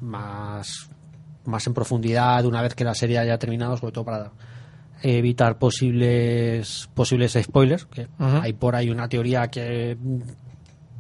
[0.02, 0.90] más.
[1.46, 4.32] más en profundidad una vez que la serie haya terminado, sobre todo para
[5.02, 9.98] evitar posibles posibles spoilers que hay por ahí una teoría que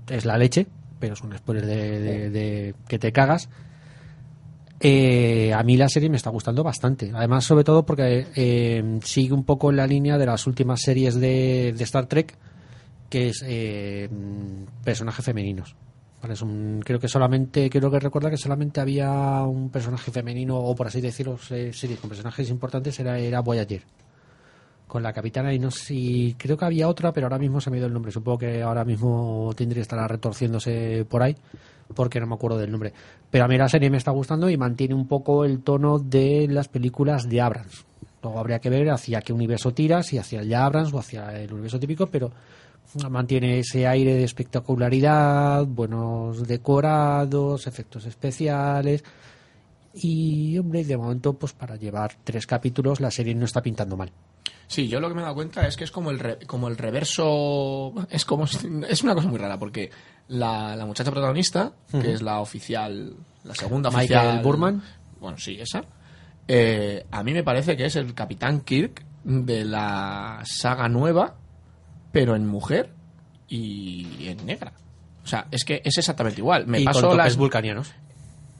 [0.07, 0.67] es la leche
[1.01, 3.49] pero es un spoiler de, de- de que te cagas.
[4.81, 7.11] Eh, a mí la serie me está gustando bastante.
[7.13, 11.15] Además, sobre todo porque eh, sigue un poco en la línea de las últimas series
[11.15, 12.37] de, de Star Trek,
[13.09, 14.09] que es eh,
[14.83, 15.75] personajes femeninos.
[16.21, 20.75] Vale, un- creo que solamente, creo que recuerda que solamente había un personaje femenino, o
[20.75, 23.83] por así decirlo, se- serie con personajes importantes, era, era Voyager.
[24.87, 26.35] Con la capitana, y no sé si.
[26.37, 28.11] Creo que había otra, pero ahora mismo se me ido el nombre.
[28.11, 31.35] Supongo que ahora mismo Tindri estará retorciéndose por ahí,
[31.93, 32.91] porque no me acuerdo del nombre.
[33.29, 36.47] Pero a mí la serie me está gustando y mantiene un poco el tono de
[36.49, 37.85] las películas de Abrams.
[38.23, 41.39] Luego habría que ver hacia qué universo tiras, si hacia el de Abrams o hacia
[41.39, 42.31] el universo típico, pero
[43.09, 49.03] mantiene ese aire de espectacularidad, buenos decorados, efectos especiales.
[49.93, 54.11] Y, hombre, de momento, pues para llevar tres capítulos, la serie no está pintando mal.
[54.67, 56.67] Sí, yo lo que me he dado cuenta es que es como el, re- como
[56.67, 57.91] el reverso.
[58.11, 58.45] Es como.
[58.45, 59.89] Es una cosa muy rara, porque
[60.27, 63.15] la, la muchacha protagonista, que es la oficial.
[63.43, 64.43] La segunda Michael oficial.
[64.43, 64.83] Burman.
[65.19, 65.83] Bueno, sí, esa.
[66.47, 71.35] eh, a mí me parece que es el Capitán Kirk de la saga nueva,
[72.11, 72.93] pero en mujer
[73.47, 74.73] y en negra.
[75.23, 76.65] O sea, es que es exactamente igual.
[76.67, 77.91] Me y paso con las vulcanianos.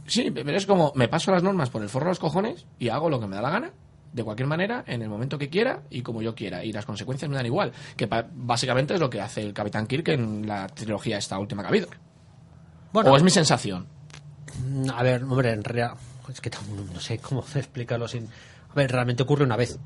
[0.06, 2.90] Sí, pero es como me paso las normas por el forro de los cojones y
[2.90, 3.72] hago lo que me da la gana,
[4.12, 6.64] de cualquier manera, en el momento que quiera y como yo quiera.
[6.64, 7.72] Y las consecuencias me dan igual.
[7.96, 11.68] Que básicamente es lo que hace el Capitán Kirk en la trilogía esta última que
[11.68, 11.88] ha habido.
[12.92, 13.86] Bueno, o es mi sensación.
[14.68, 15.94] Mm, A ver, hombre, en realidad.
[16.28, 16.52] Es que
[16.94, 18.28] no sé cómo explicarlo sin.
[18.70, 19.80] A ver, realmente ocurre una vez.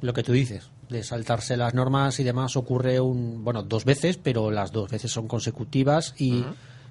[0.00, 3.44] Lo que tú dices, de saltarse las normas y demás, ocurre un.
[3.44, 6.44] Bueno, dos veces, pero las dos veces son consecutivas y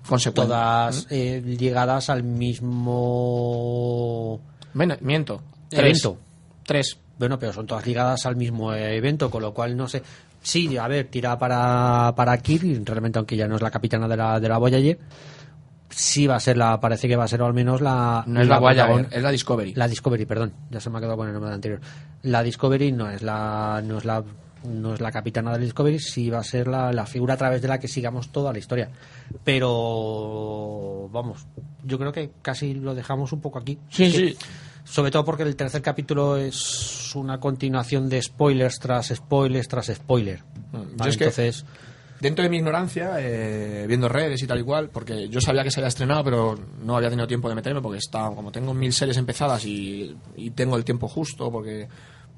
[0.07, 0.47] Consecuente.
[0.47, 4.39] todas eh, llegadas al mismo
[4.73, 5.41] Bueno, miento.
[5.69, 5.81] Tres.
[5.81, 6.17] evento.
[6.65, 6.97] Tres.
[7.17, 10.01] Bueno, pero son todas ligadas al mismo evento, con lo cual no sé.
[10.41, 14.15] Sí, a ver, tira para, para Kir, realmente aunque ya no es la capitana de
[14.15, 14.97] la, de la Voyager,
[15.89, 18.23] sí va a ser la, parece que va a ser o al menos la...
[18.27, 19.73] No es la Voyager, protagon- es la Discovery.
[19.73, 21.81] La Discovery, perdón, ya se me ha quedado con el nombre anterior.
[22.23, 24.23] La Discovery no es la, no es la,
[24.65, 27.37] no es la capitana de la Discovery, sí va a ser la, la figura a
[27.37, 28.89] través de la que sigamos toda la historia.
[29.43, 31.45] Pero, vamos,
[31.83, 33.77] yo creo que casi lo dejamos un poco aquí.
[33.89, 34.37] Sí, Es que- sí.
[34.83, 40.39] sobre todo porque el tercer capítulo es una continuación de spoilers tras spoilers tras spoiler.
[40.73, 41.65] Yo Vale, es que- entonces,
[42.19, 45.71] Dentro de mi ignorancia, eh, viendo redes y tal y cual, porque yo sabía que
[45.71, 48.91] se había estrenado, pero no había tenido tiempo de meterme porque estaba, como tengo mil
[48.91, 50.17] series empezadas y,
[50.53, 51.87] tengo el tiempo justo, porque,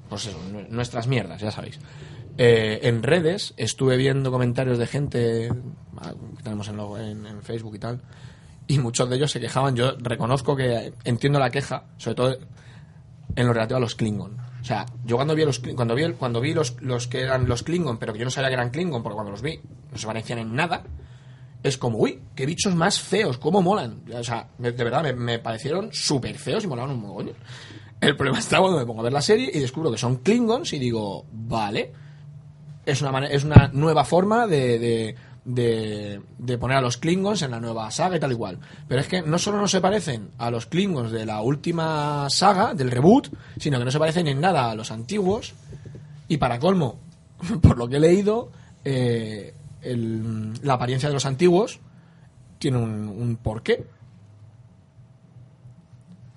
[0.08, 1.80] pues eso, nu- nuestras mierdas, ya sabéis.
[2.38, 5.52] Eh, en redes estuve viendo comentarios de gente
[5.98, 8.00] ah, que tenemos en, lo- en Facebook y tal,
[8.68, 9.74] y muchos de ellos se quejaban.
[9.74, 12.36] Yo reconozco que entiendo la queja, sobre todo
[13.34, 14.36] en lo relativo a los Klingon.
[14.62, 17.64] O sea, yo cuando vi, los, cuando vi, cuando vi los, los que eran los
[17.64, 19.60] Klingon, pero que yo no sabía que eran Klingon, porque cuando los vi
[19.90, 20.84] no se parecían en nada,
[21.62, 24.02] es como, uy, qué bichos más feos, cómo molan.
[24.14, 27.36] O sea, de verdad, me, parecieron súper feos y molaban un mogollón.
[28.00, 30.72] El problema está cuando me pongo a ver la serie y descubro que son Klingons
[30.72, 31.92] y digo, vale,
[32.84, 36.20] es una, es una nueva forma de, de-
[36.60, 38.58] poner a los Klingons en la nueva saga y tal igual.
[38.88, 42.74] Pero es que no solo no se parecen a los Klingons de la última saga,
[42.74, 43.28] del reboot,
[43.58, 45.54] sino que no se parecen en nada a los antiguos.
[46.28, 46.98] Y para colmo,
[47.62, 48.50] por lo que he leído,
[48.84, 49.54] eh,
[49.84, 51.80] la apariencia de los antiguos
[52.58, 53.84] tiene un, un porqué.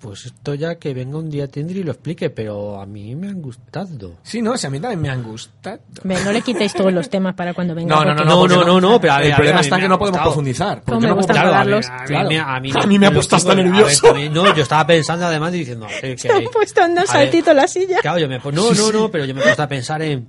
[0.06, 3.28] Pues esto ya que venga un día Tendri y lo explique, pero a mí me
[3.28, 4.14] han gustado.
[4.22, 5.80] Sí, no, si a mí también me han gustado.
[6.04, 7.94] Ve, no le quitéis todos los temas para cuando venga.
[7.94, 9.78] No, no, no, no, No, no, no, no, pero a ver, el a problema está
[9.80, 10.82] que no podemos profundizar.
[10.82, 12.28] porque Cómo me no gusta Claro, a mí, a Claro.
[12.28, 14.14] me- a mí, A mí me ha puesto hasta ver, nervioso.
[14.32, 17.98] no, yo estaba pensando además y diciendo, Se ha que- puesto saltito la silla.
[18.00, 20.28] Claro, yo me pon- no, no, no, pero yo me he puesto a pensar en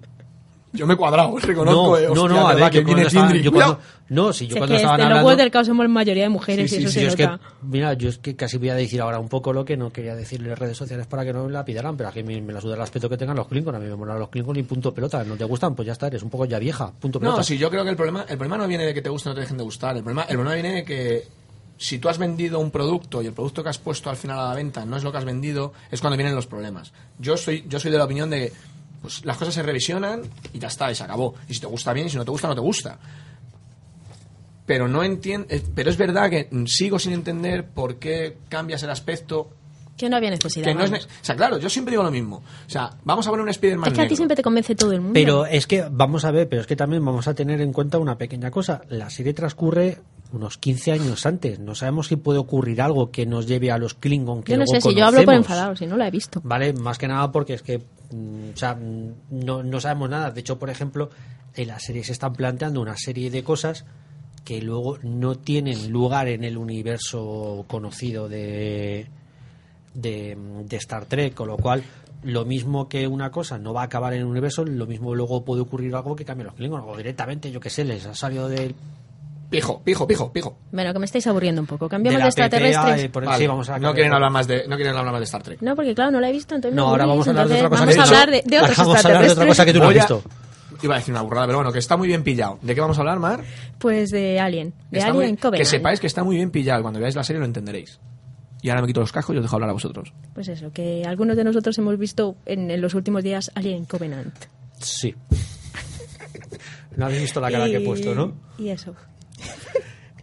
[0.77, 1.81] Yo me he cuadrado, reconozco.
[1.81, 3.79] no, eh, no, hostia, no, a ver, que yo cuando viene yo
[4.09, 6.23] no, si yo es cuando que estaban de los hablando del caos somos la mayoría
[6.23, 7.29] de mujeres Sí, y eso sí, se es que,
[7.61, 10.15] mira, yo es que casi voy a decir ahora un poco lo que no quería
[10.15, 12.53] decirle en redes sociales para que no me la pidaran, pero a mí me, me
[12.53, 14.63] la suda el aspecto que tengan los Klingon, a mí me molan los Klingon y
[14.63, 17.37] punto pelota, no te gustan, pues ya está, eres un poco ya vieja, punto pelota.
[17.37, 19.29] No, sí, yo creo que el problema, el problema no viene de que te guste
[19.29, 19.97] o no te dejen de gustar.
[19.97, 21.27] El problema, el problema viene de que
[21.77, 24.49] si tú has vendido un producto y el producto que has puesto al final a
[24.49, 26.91] la venta no es lo que has vendido, es cuando vienen los problemas.
[27.19, 28.53] Yo soy, yo soy de la opinión de que
[29.01, 30.21] pues, las cosas se revisionan
[30.53, 31.35] y ya está, y se acabó.
[31.47, 32.99] Y si te gusta bien, y si no te gusta, no te gusta.
[34.65, 39.49] Pero no entiendo, pero es verdad que sigo sin entender por qué cambias el aspecto.
[39.95, 40.65] Que no había necesidad.
[40.65, 41.13] Que no es, ne- vamos.
[41.21, 42.37] o sea, claro, yo siempre digo lo mismo.
[42.67, 44.15] O sea, vamos a poner un Spider-Man Es que a ti negro.
[44.17, 45.13] siempre te convence todo el mundo.
[45.13, 47.97] Pero es que, vamos a ver, pero es que también vamos a tener en cuenta
[47.97, 48.81] una pequeña cosa.
[48.89, 49.97] La serie transcurre
[50.33, 51.57] unos 15 años antes.
[51.59, 54.65] No sabemos si puede ocurrir algo que nos lleve a los Klingon que yo no
[54.65, 56.41] luego sé si yo hablo por enfadado, si no la he visto.
[56.43, 60.31] Vale, más que nada porque es que o sea, mm, no, no sabemos nada.
[60.31, 61.09] De hecho, por ejemplo,
[61.55, 63.85] en la serie se están planteando una serie de cosas
[64.43, 69.07] que luego no tienen lugar en el universo conocido de,
[69.93, 71.83] de, de Star Trek, con lo cual
[72.23, 75.43] lo mismo que una cosa no va a acabar en el universo, lo mismo luego
[75.43, 78.47] puede ocurrir algo que cambie los Klingons, o directamente, yo que sé, les ha salido
[78.47, 78.75] del
[79.49, 80.57] Pijo, pijo, pijo, pijo.
[80.73, 81.85] Bueno, que me estáis aburriendo un poco.
[81.85, 83.03] de Cambiamos de, la extraterrestres.
[83.03, 85.21] PPA, por- Vale, sí, vamos a no quieren hablar más de no quieren hablar más
[85.21, 85.61] de Star Trek.
[85.61, 87.69] No, porque claro, no la he visto, entonces No, ahora vamos a hablar de otra
[87.69, 89.73] cosa que Vamos a hablar de, de otros Vamos a hablar de otra cosa que
[89.73, 90.23] tú no has visto.
[90.83, 92.59] Iba a decir una burrada, pero bueno, que está muy bien pillado.
[92.61, 93.41] ¿De qué vamos a hablar, Mar?
[93.79, 94.73] Pues de Alien.
[94.91, 95.57] De Está Alien muy- Covenant.
[95.57, 96.81] que sepáis que está muy bien pillado.
[96.83, 97.99] Cuando veáis la serie lo entenderéis.
[98.61, 100.13] Y ahora me quito los cascos y os dejo hablar a vosotros.
[100.35, 104.35] Pues eso, que algunos de nosotros hemos visto en, en los últimos días Alien Covenant.
[104.79, 105.15] Sí.
[106.95, 108.33] No habéis visto la cara que he puesto, ¿no?
[108.57, 108.95] Y eso.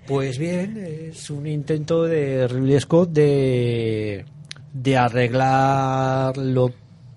[0.07, 4.25] Pues bien, es un intento de Ridley Scott de,
[4.73, 6.71] de arreglar lo,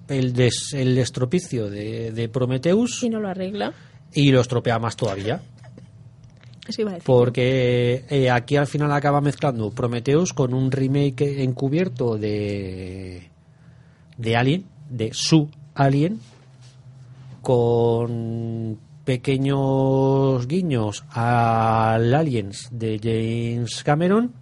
[0.08, 3.74] el, des- el estropicio de, de Prometheus Si no lo arregla,
[4.14, 5.42] y lo estropea más todavía.
[6.66, 7.06] eso iba a decir.
[7.06, 13.24] Porque eh, aquí al final acaba mezclando Prometheus con un remake encubierto de,
[14.18, 16.22] de Alien, de su Alien,
[17.42, 18.78] con
[19.08, 24.34] pequeños guiños al Aliens de James Cameron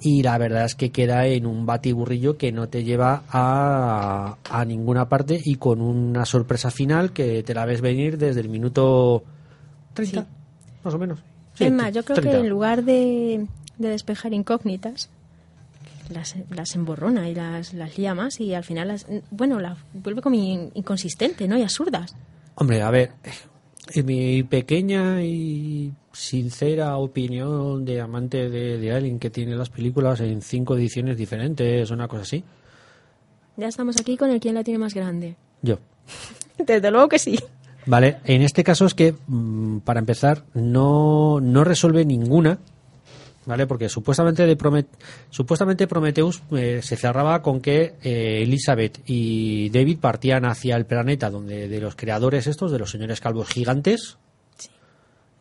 [0.00, 4.64] y la verdad es que queda en un batiburrillo que no te lleva a, a
[4.64, 9.22] ninguna parte y con una sorpresa final que te la ves venir desde el minuto
[9.94, 10.26] 30, Sí.
[10.82, 11.20] más o menos.
[11.54, 12.32] Sí, es más, yo creo 30.
[12.32, 13.46] que en lugar de,
[13.78, 15.08] de despejar incógnitas,
[16.10, 20.20] las, las emborrona y las, las lía más y al final las, bueno, las vuelve
[20.20, 21.56] como in- inconsistente, ¿no?
[21.56, 22.16] Y absurdas.
[22.56, 23.12] Hombre, a ver,
[23.94, 30.20] en mi pequeña y sincera opinión de amante de, de Alien que tiene las películas
[30.20, 32.44] en cinco ediciones diferentes, una cosa así,
[33.56, 35.36] Ya estamos aquí con el quién la tiene más grande.
[35.62, 35.78] yo.
[36.58, 37.38] Desde luego que sí.
[37.86, 42.58] Vale, en este caso es que, mm, para empezar, no, no resuelve ninguna,
[43.46, 43.66] ¿vale?
[43.66, 44.86] Porque supuestamente, de Promet-
[45.30, 51.30] supuestamente Prometheus eh, se cerraba con que eh, Elizabeth y David partían hacia el planeta
[51.30, 54.16] donde de los creadores estos, de los señores calvos gigantes,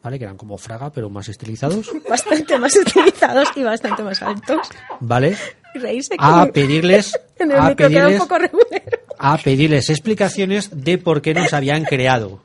[0.03, 0.18] ¿vale?
[0.18, 4.68] Que eran como Fraga, pero más estilizados, Bastante más utilizados y bastante más altos.
[4.99, 5.38] ¿vale?
[5.73, 8.82] Reírse A que pedirles, en el a un pedirles, poco regular.
[9.19, 12.41] a pedirles explicaciones de por qué nos habían creado.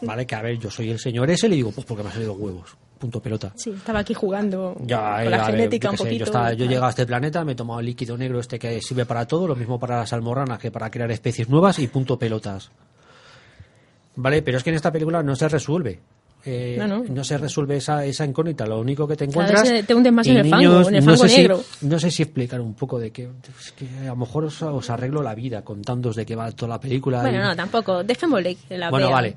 [0.00, 2.08] Vale, que a ver, yo soy el señor ese y le digo, pues porque me
[2.10, 2.76] han salido huevos.
[3.04, 3.52] Punto pelota.
[3.54, 6.18] Sí, estaba aquí jugando Ya, con eh, la ver, genética un sé, poquito.
[6.20, 9.04] yo, estaba- yo a este planeta, me he tomado el líquido negro este que sirve
[9.04, 12.70] para todo, lo mismo para las almorranas que para crear especies nuevas y punto pelotas.
[14.16, 16.00] Vale, pero es que en esta película no se resuelve.
[16.46, 17.24] Eh, No, no.
[17.24, 18.64] se resuelve esa, esa incógnita.
[18.66, 19.62] Lo único que te encuentras.
[19.70, 21.60] vez te hundes más en el fango, en el no fango sé si- negro.
[21.82, 23.28] no sé si explicar un poco de que,
[23.60, 26.70] es que a lo mejor os, os arreglo la vida contándoos de qué va toda
[26.70, 27.20] la película.
[27.20, 28.02] Bueno, y- no, tampoco.
[28.02, 29.14] Dejémosle la bueno, vea.
[29.14, 29.36] vale.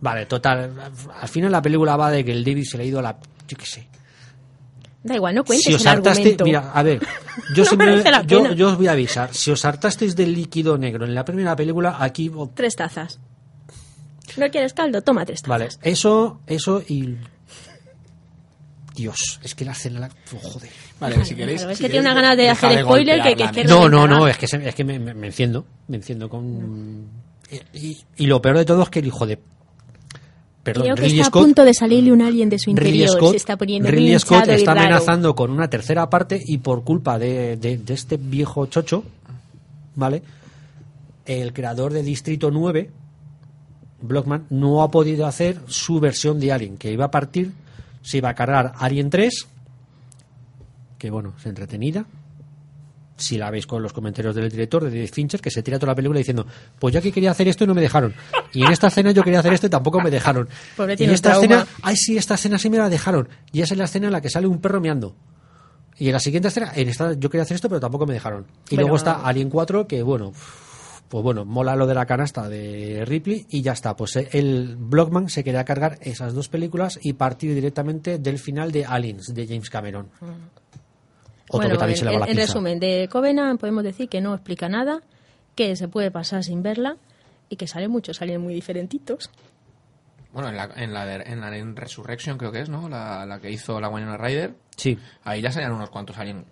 [0.00, 0.72] Vale, total.
[1.20, 3.16] Al final la película va de que el David se le ha ido a la.
[3.48, 3.88] Yo qué sé.
[5.02, 6.44] Da igual, no cuentes Si os el hartaste, argumento.
[6.44, 7.00] mira, a ver,
[7.54, 9.32] yo, No siempre- yo, yo os voy a avisar.
[9.32, 12.30] Si os hartasteis del líquido negro en la primera película, aquí.
[12.54, 13.18] Tres tazas.
[14.36, 15.00] ¿No quieres caldo?
[15.02, 15.48] Toma tres tazas.
[15.48, 17.16] Vale, eso, eso y.
[18.94, 20.00] Dios, es que la escena.
[20.00, 20.08] La...
[20.34, 20.70] oh, joder.
[20.98, 21.60] Vale, Déjalo, si queréis.
[21.60, 21.72] déjalo.
[21.72, 23.88] Es si que tiene una ganas de hacer spoiler que- que- ¿no?
[23.88, 25.64] No, no, es que, se- es que me, me- me enciendo.
[25.86, 27.06] Me enciendo con.
[27.72, 29.38] Y, y lo peor de todo es que el hijo de.
[30.68, 31.42] Perdón, Creo que Ridley está Scott.
[31.42, 33.08] a punto de salirle un alien de su interior.
[33.10, 34.86] Scott, se está poniendo Ridley Scott está raro.
[34.86, 39.04] amenazando con una tercera parte y por culpa de, de- de este viejo chocho,
[39.96, 40.22] ¿vale?
[41.26, 42.90] El creador de Distrito 9,
[44.00, 47.52] Blockman, no ha podido hacer su versión de Alien, que iba a partir,
[48.02, 49.46] se iba a cargar Alien 3,
[50.98, 52.06] que bueno, es entretenida.
[53.18, 55.90] Si la veis con los comentarios del director, de David Fincher, que se tira toda
[55.92, 56.46] la película diciendo,
[56.78, 58.14] pues yo aquí quería hacer esto y no me dejaron.
[58.52, 60.48] Y en esta escena yo quería hacer esto y tampoco me dejaron.
[60.76, 61.44] Pobre, y tiene esta trauma.
[61.46, 63.28] escena, ay sí, esta escena sí me la dejaron.
[63.52, 65.16] Y esa es la escena en la que sale un perro meando.
[65.98, 68.46] Y en la siguiente escena, en esta yo quería hacer esto, pero tampoco me dejaron.
[68.70, 68.82] Y Bueno.
[68.82, 70.32] luego está Alien 4, que bueno,
[71.08, 73.96] pues bueno, mola lo de la canasta de Ripley y ya está.
[73.96, 78.84] Pues el Blockman se quería cargar esas dos películas y partir directamente del final de
[78.84, 80.08] Aliens, de James Cameron.
[81.48, 84.08] Otro Bueno, que también en, se le va la en- resumen, de Covenant podemos decir
[84.08, 85.00] que no explica nada,
[85.54, 86.96] que se puede pasar sin verla
[87.48, 89.30] y que salen muchos, salen muy diferentitos.
[90.32, 92.88] Bueno, en la, en la, de- en la en Resurrection creo que es, ¿no?
[92.88, 94.54] La, la que hizo la Winona Ryder.
[94.76, 94.98] Sí.
[95.24, 96.44] Ahí ya salían unos cuantos alien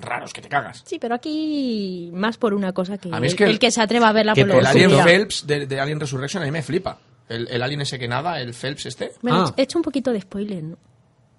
[0.00, 0.82] raros que te cagas.
[0.86, 3.58] Sí, pero aquí más por una cosa que, A mí es el, que el- el
[3.58, 4.90] que se atreva a verla que por por El alien.
[5.04, 6.98] Phelps de, de Alien Resurrection a mí me flipa.
[7.28, 9.12] El, el alien ese que nada, el Phelps este.
[9.22, 9.54] Bueno, Ah.
[9.56, 10.76] he hecho un poquito de spoiler, ¿no?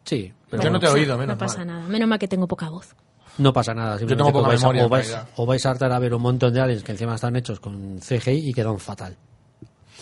[0.03, 1.67] Sí, pero Yo no te he pasa- oído, menos No pasa mal.
[1.67, 2.95] nada, menos mal que tengo poca voz.
[3.37, 3.97] no pasa nada.
[3.97, 5.29] simplemente tengo poca os vais, a- memoria, o en vais- realidad.
[5.37, 7.99] o vais a hartar a ver un montón de aliens que encima están hechos con
[7.99, 9.15] CGI y quedan fatal.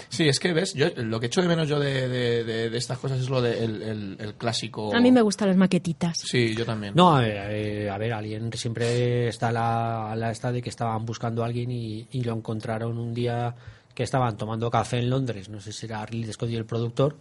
[0.08, 2.78] Sí, es que ves, yo lo que echo de menos yo de, de- de- de
[2.78, 4.96] estas cosas es lo del el, el clásico.
[4.96, 6.18] A mí me gustan las maquetitas.
[6.20, 6.94] Sí, yo también.
[6.96, 11.44] No, a ver, a ver, alguien siempre está la, la esta de que estaban buscando
[11.44, 13.54] a alguien y, y lo encontraron un día
[13.94, 17.18] que estaban tomando café en Londres, no sé si era Ridley Scott y el productor,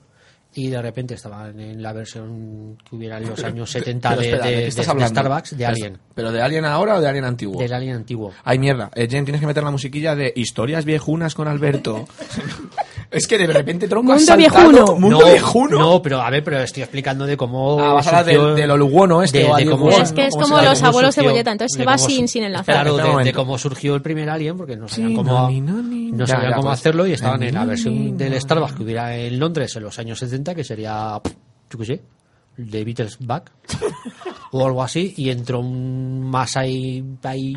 [0.55, 4.27] y de repente estaban en la versión que hubiera en los años 70 Pero de,
[4.29, 5.21] espera, de- qué estás de- de hablando?
[5.21, 7.61] Starbucks, de Pero- Alien, ¿Pero de Alien ahora o de Alien antiguo?
[7.61, 8.33] del Alien antiguo.
[8.45, 8.91] Ay, mierda.
[8.95, 12.09] Eh, Jen, tienes que meter la musiquilla de historias viejunas con Alberto.
[13.11, 14.97] es que de repente tronco Mundo saltado- viejuno.
[14.97, 15.79] Mundo no, viejuno.
[15.79, 17.81] No, pero a ver, pero estoy explicando de cómo.
[17.81, 20.47] Ah, vas a hablar del- del Oluguono este, o Alien cómo- Es que es ¿Cómo
[20.49, 22.75] como los abuelos de bolleta, entonces se de va cómo sin, sin enlazar.
[22.75, 26.27] Claro, de, de cómo surgió el primer Alien, porque no sabían Sí, cómo, no Ya,
[26.27, 26.81] sabían ya, cómo pues.
[26.81, 28.39] hacerlo y estaban en la versión del.
[28.41, 31.21] Starbucks que hubiera en Londres en los años 70, que sería,
[31.71, 32.03] yo qué sé,
[32.71, 33.53] The Beatles Back
[34.53, 37.55] o algo así, y entró un más ahí, ahí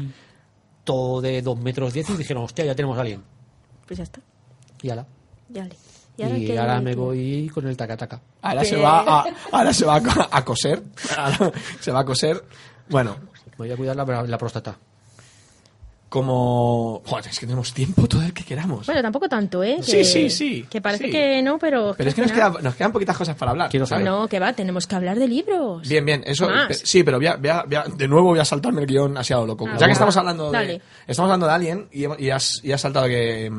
[0.84, 3.22] todo de 2 metros 10 y dijeron, hostia, ya tenemos Alien.
[3.88, 4.22] Pues ya está.
[4.82, 5.06] Y ala.
[5.54, 5.76] Ya le.
[6.40, 8.20] Y qué- ahora, me qué- voy con el taca-taca.
[8.42, 8.68] Ahora ¿Qué?
[8.68, 10.84] se va a, ahora se va a, co- a coser.
[11.18, 12.44] Ahora se va a coser.
[12.90, 13.16] Bueno,
[13.58, 14.76] Voy a cuidar la, la próstata.
[16.10, 17.02] como.
[17.06, 18.86] Joder, es que tenemos tiempo todo el que queramos.
[18.86, 19.78] Bueno, tampoco tanto, ¿eh?
[19.82, 21.12] Sí, Que- sí, sí, Que parece sí.
[21.12, 21.94] que no, pero...
[21.98, 23.70] Pero es que nos, queda- nos quedan poquitas cosas para hablar.
[23.70, 24.06] Quiero saber.
[24.06, 25.88] No, que va, tenemos que hablar de libros.
[25.88, 26.48] Bien, bien, eso.
[26.68, 28.88] Pe- Sí, pero voy a- voy a- voy a- de nuevo voy a saltarme el
[28.88, 29.66] guion así a lo loco.
[29.66, 29.86] Ah, ya bueno.
[29.88, 30.58] que estamos hablando de.
[30.58, 30.82] Dale.
[31.08, 33.50] Estamos hablando de Alien y, has, y has saltado que.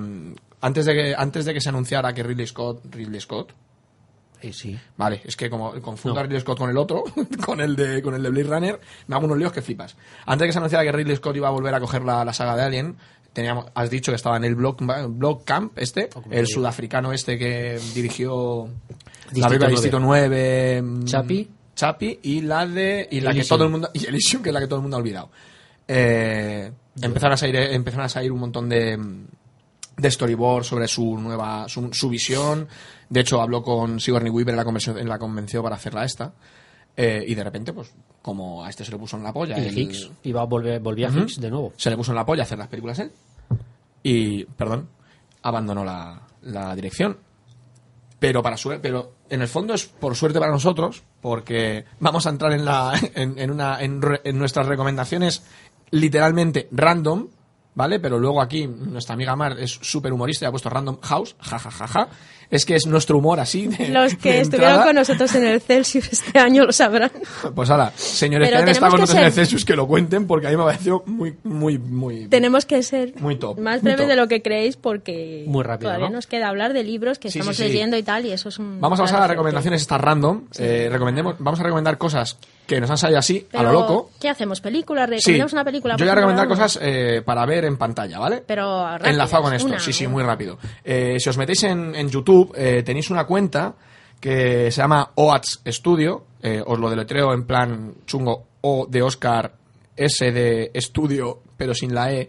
[0.63, 2.83] Antes de que, antes de que se anunciara que Ridley Scott.
[2.91, 3.53] Ridley Scott.
[4.41, 4.77] Eh, sí.
[4.97, 6.21] Vale, es que como confundo No.
[6.21, 7.05] a Ridley Scott con el otro,
[7.45, 9.97] con el de con el de Blade Runner, me hago unos líos que flipas.
[10.27, 12.33] Antes de que se anunciara que Ridley Scott iba a volver a coger la, la
[12.33, 12.97] saga de Alien,
[13.33, 17.39] teníamos, has dicho que estaba en el Block, Block Camp este, como el sudafricano este
[17.39, 18.69] que dirigió
[19.31, 19.71] Distrito la película 9.
[19.71, 21.51] Distrito 9, mm, Chapi.
[21.75, 23.57] Chapi y la de y la que Elysium.
[23.57, 25.31] todo el mundo y Elysium, que es la que todo el mundo ha olvidado.
[25.89, 26.71] Eh,
[27.01, 28.99] empezaron a salir empezaron a salir un montón de
[29.97, 32.69] de storyboard sobre su nueva su, su visión.
[33.09, 36.33] De hecho, habló con Sigourney Weaver en la convención, en la convenció para hacerla esta.
[36.97, 37.91] Eh, y de repente, pues,
[38.21, 40.81] como a este se le puso en la polla, Y el- Higgs iba a volver,
[40.81, 41.21] volvía Ujú.
[41.21, 41.73] Higgs de nuevo.
[41.77, 43.13] se le puso en la polla hacer las películas él.
[44.03, 44.89] Y, perdón,
[45.43, 47.17] abandonó la, la dirección.
[48.19, 52.31] Pero para suerte, pero en el fondo es por suerte para nosotros, porque vamos a
[52.31, 55.43] entrar en la en, en una en, re- en nuestras recomendaciones
[55.91, 57.29] literalmente random,
[57.75, 58.01] ¿vale?
[58.01, 61.59] Pero luego aquí nuestra amiga Mar es súper humorista y ha puesto Random House, ja
[61.59, 62.09] ja ja ja.
[62.51, 63.67] Es que es nuestro humor así.
[63.67, 64.85] de- Los que de estuvieron entrada.
[64.85, 67.11] con nosotros en el Celsius este año lo sabrán.
[67.55, 69.87] Pues ahora, señores Pero que han estado con nosotros en el ser- Celsius que lo
[69.89, 73.81] cuenten porque a mí me pareció muy muy muy Tenemos que ser Muy top, más
[73.83, 76.17] breves de lo que creéis porque Muy rápido, todavía ¿no?
[76.17, 77.69] nos queda hablar de libros que Sí, estamos sí, sí.
[77.71, 78.83] leyendo y tal y eso es un...
[78.83, 80.43] Vamos a pasar a recomendaciones estas random.
[80.59, 82.37] Eh, recomendemos, vamos a recomendar cosas
[82.75, 84.11] que nos han salido así, Pero, a lo loco.
[84.21, 84.61] ¿Qué hacemos?
[84.61, 85.09] ¿Películas?
[85.09, 85.97] Sí, ¿Recomendamos una película?
[85.97, 88.43] yo voy a recomendar cosas eh, para ver en pantalla, ¿vale?
[88.47, 90.59] Pero rápidas, Enlazado con esto, una, sí, sí, muy rápido.
[90.85, 93.75] Eh, si os metéis en, en YouTube, eh, tenéis una cuenta
[94.21, 96.25] que se llama OATS Studio.
[96.43, 99.53] eh, os lo deletreo en plan chungo O de Oscar,
[99.97, 102.29] S de estudio, pero sin la E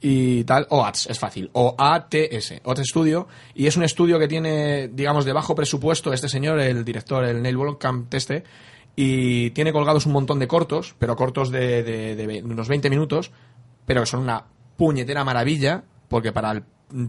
[0.00, 0.66] y tal.
[0.70, 1.50] OATS, es fácil.
[1.52, 2.60] O-A-T-S.
[2.64, 3.28] OATS Studio.
[3.54, 7.42] Y es un estudio que tiene, digamos, de bajo presupuesto este señor, el director, el
[7.42, 8.42] Neil Blomkamp este.
[8.96, 12.90] Y tiene colgados un montón de cortos, pero cortos de, de- de ve- unos 20
[12.90, 13.30] minutos,
[13.86, 14.44] pero que son una
[14.76, 16.62] puñetera maravilla, porque para el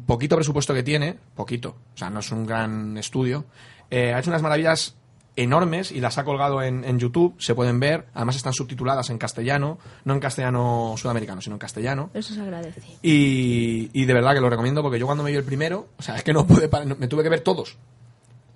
[0.05, 3.45] poquito presupuesto que tiene, poquito, o sea, no es un gran estudio,
[3.89, 4.95] eh, ha hecho unas maravillas
[5.35, 9.17] enormes y las ha colgado en, en YouTube, se pueden ver, además están subtituladas en
[9.17, 12.11] castellano, no en castellano sudamericano, sino en castellano.
[12.13, 12.81] Eso se agradece.
[13.01, 16.01] Y, y de verdad que lo recomiendo porque yo cuando me vi el primero, o
[16.03, 17.77] sea, es que no pude parar, me tuve que ver todos.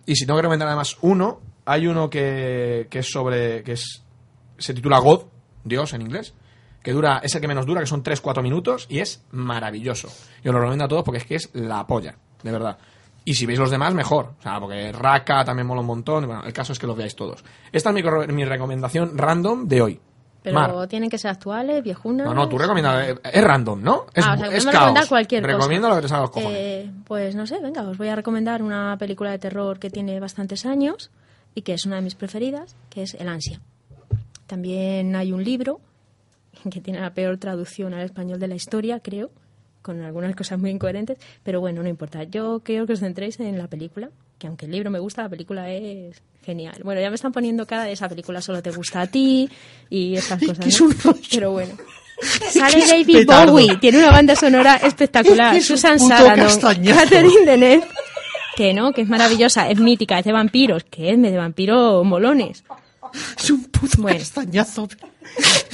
[0.05, 4.03] Y si tengo que recomendar además uno, hay uno que, que es sobre, que es,
[4.57, 5.25] se titula God,
[5.63, 6.33] Dios en inglés,
[6.81, 10.07] que dura, es el que menos dura, que son 3-4 minutos y es maravilloso.
[10.43, 12.77] Yo lo recomiendo a todos porque es que es la polla, de verdad.
[13.25, 14.35] Y si veis los demás, mejor.
[14.39, 16.25] O sea, porque Raka también mola un montón.
[16.25, 17.43] Bueno, el caso es que los veáis todos.
[17.73, 19.99] Esta es mi, mi recomendación random de hoy.
[20.43, 20.87] Pero Mar.
[20.87, 22.25] tienen que ser actuales, viejunas...
[22.25, 23.17] No, no, tú recomiendas.
[23.21, 24.05] Es random, ¿no?
[24.13, 24.73] Es, Ah, o sea, es podemos caos.
[24.75, 25.53] recomendar cualquier cosa.
[25.57, 26.57] Recomiendo lo que te salga los cojones.
[26.57, 30.21] Eh, pues no sé, venga, os voy a recomendar una película de terror que tiene
[30.21, 31.11] bastantes años
[31.57, 33.59] y que es una de mis preferidas, que es El Ansia.
[34.45, 35.81] También hay un libro
[36.71, 39.31] que tiene la peor traducción al español de la historia, creo,
[39.81, 42.21] con algunas cosas muy incoherentes, pero bueno, no importa.
[42.25, 45.29] Yo creo que os centréis en la película, que aunque el libro me gusta, la
[45.29, 46.79] película es genial.
[46.83, 49.49] Bueno, ya me están poniendo cara de esa película solo te gusta a ti
[49.89, 51.15] y esas cosas, ¿no?
[51.31, 51.73] Pero bueno.
[52.21, 53.25] Sale David.
[53.25, 55.59] Bowie, tiene una banda sonora espectacular.
[55.63, 56.83] Susan Sarandon.
[56.83, 57.87] Catherine Deneuve,
[58.57, 62.63] que no, que es maravillosa, es mítica, es de vampiros, que es de vampiros molones.
[63.37, 64.17] Es un puto Bueno.
[64.17, 64.89] castañazo.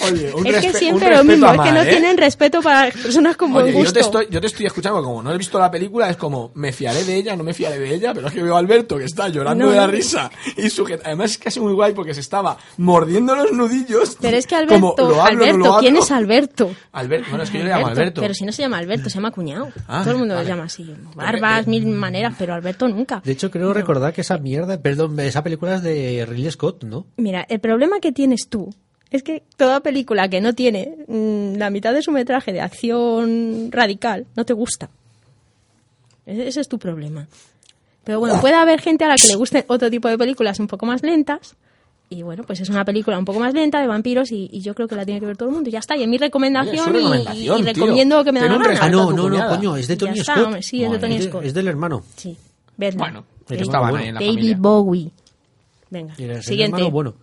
[0.06, 1.90] Oye, un es que siempre un lo mismo, es que no ¿eh?
[1.90, 3.88] tienen respeto para personas buen Oye, gusto.
[3.88, 6.52] yo te, estoy, yo te estoy escuchando, como no he visto la película, es como,
[6.56, 8.98] me fiaré de ella, no me fiaré de ella, pero es que veo a Alberto
[8.98, 9.92] que está llorando No, de la no.
[9.92, 11.04] risa y sujeta.
[11.06, 14.18] Además es casi muy guay porque se estaba mordiendo los nudillos.
[14.20, 16.76] Pero es que como, Alberto, ¿lo hablo, no Alberto, lo ¿quién es Alberto?
[16.92, 18.22] Alberto, bueno, es que yo le llamo Alberto.
[18.22, 19.70] Pero si no se llama Alberto, se llama cuñado.
[19.88, 20.48] Ah, Todo el mundo vale.
[20.48, 20.94] lo llama así.
[21.16, 23.22] Barbas, mil maneras, pero Alberto nunca.
[23.24, 27.06] De hecho, creo recordar que esa mierda, perdón, esa película es de Ridley Scott, ¿no?
[27.18, 28.70] Mira, el problema que tienes tú
[29.14, 33.70] es que toda película que no tiene mm, la mitad de su metraje de acción
[33.72, 34.90] radical no te gusta.
[36.26, 37.28] Ese, ese es tu problema.
[38.04, 40.68] Pero bueno, puede haber gente a la que le guste otro tipo de películas un
[40.68, 41.56] poco más lentas.
[42.10, 44.76] Y bueno, pues es una película un poco más lenta de vampiros y, y yo
[44.76, 45.70] creo que la tiene que ver todo el mundo.
[45.70, 47.58] Y ya está, y es mi recomendación, Oye, es su y- y, tío.
[47.58, 48.80] recomiendo que me la un gana.
[48.82, 50.46] Ah, no, no, no, coño, es de Tony está, Scott.
[50.46, 51.44] hombre, sí, es de Tony es Scott.
[51.46, 52.04] Es del hermano.
[52.18, 52.38] Sí.
[52.78, 53.26] Bueno, bueno.
[53.98, 54.58] ahí en la David familia.
[54.60, 55.12] Bowie.
[55.90, 56.76] Venga, siguiente.
[56.78, 57.14] hermano, bueno.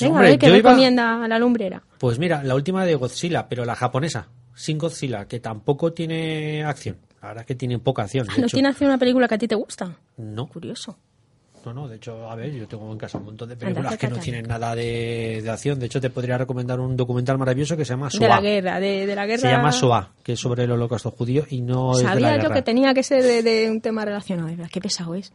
[0.00, 1.82] Venga, Hombre, a ver qué iba- recomienda la lumbrera.
[1.98, 6.96] Pues mira, la última de Godzilla, pero la japonesa, sin Godzilla, que tampoco tiene acción.
[7.22, 8.26] La verdad es que tiene poca acción.
[8.26, 8.56] de ¿Nos hecho.
[8.56, 9.96] tiene hacer una película que a ti te gusta?
[10.18, 10.96] No, Curioso.
[11.64, 14.06] no, no, de hecho, a ver, yo tengo en casa un montón de películas que
[14.08, 15.80] no tienen nada de, de acción.
[15.80, 18.40] De hecho, te podría recomendar un documental maravilloso que se llama De la SOA.
[18.40, 19.40] guerra, de, de la guerra.
[19.40, 22.42] Se llama SOA, que es sobre el holocausto judío y no es de la Sabía
[22.42, 24.48] yo que tenía que ser de, de un tema relacionado.
[24.70, 25.32] Qué pesado es.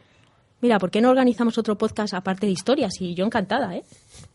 [0.62, 2.92] Mira, ¿por qué no organizamos otro podcast aparte de historias?
[3.00, 3.82] Y yo encantada, ¿eh?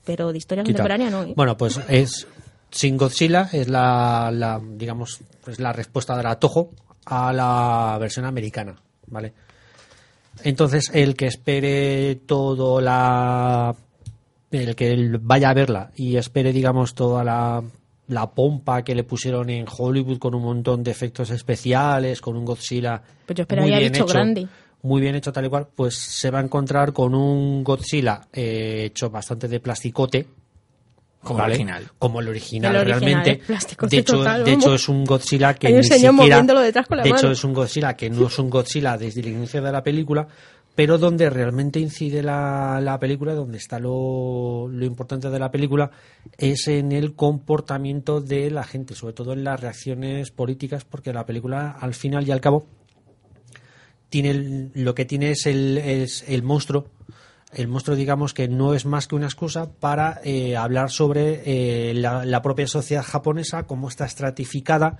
[0.07, 1.33] Pero de historia contemporánea no, ¿eh?
[1.35, 2.27] Bueno, pues es
[2.71, 6.71] Sin Godzilla es la, la, digamos es la respuesta de la Toho
[7.05, 8.75] a la versión americana,
[9.07, 9.33] ¿vale?
[10.43, 13.75] Entonces el que espere todo la
[14.51, 17.61] el que vaya a verla y espere digamos toda la
[18.07, 22.45] la pompa que le pusieron en Hollywood con un montón de efectos especiales, con un
[22.45, 24.47] Godzilla Pues yo esperaría muy bien bicho hecho, grande.
[24.87, 28.83] Muy bien hecho tal y cual, pues se va a encontrar con un Godzilla eh,
[28.85, 30.25] hecho bastante de plasticote,
[31.21, 31.55] Como ¿vale?
[31.55, 31.87] original.
[31.99, 33.41] Como el original, El original, realmente.
[33.49, 36.97] el de hecho, total, de hecho es un Godzilla que ni siquiera, moviéndolo detrás con
[36.97, 37.31] la de hecho mano.
[37.33, 40.27] es un Godzilla que no es un Godzilla desde el inicio de la película,
[40.73, 45.89] pero donde realmente incide la, la película, donde está lo, lo importante de la película,
[46.37, 51.25] es en el comportamiento de la gente, sobre todo en las reacciones políticas, porque la
[51.25, 52.67] película, al final y al cabo,
[54.09, 56.89] tiene lo que tiene es el, es el monstruo.
[57.53, 61.93] El monstruo, digamos, que no es más que una excusa para eh, hablar sobre eh,
[61.93, 64.97] la, la propia sociedad japonesa, cómo está estratificada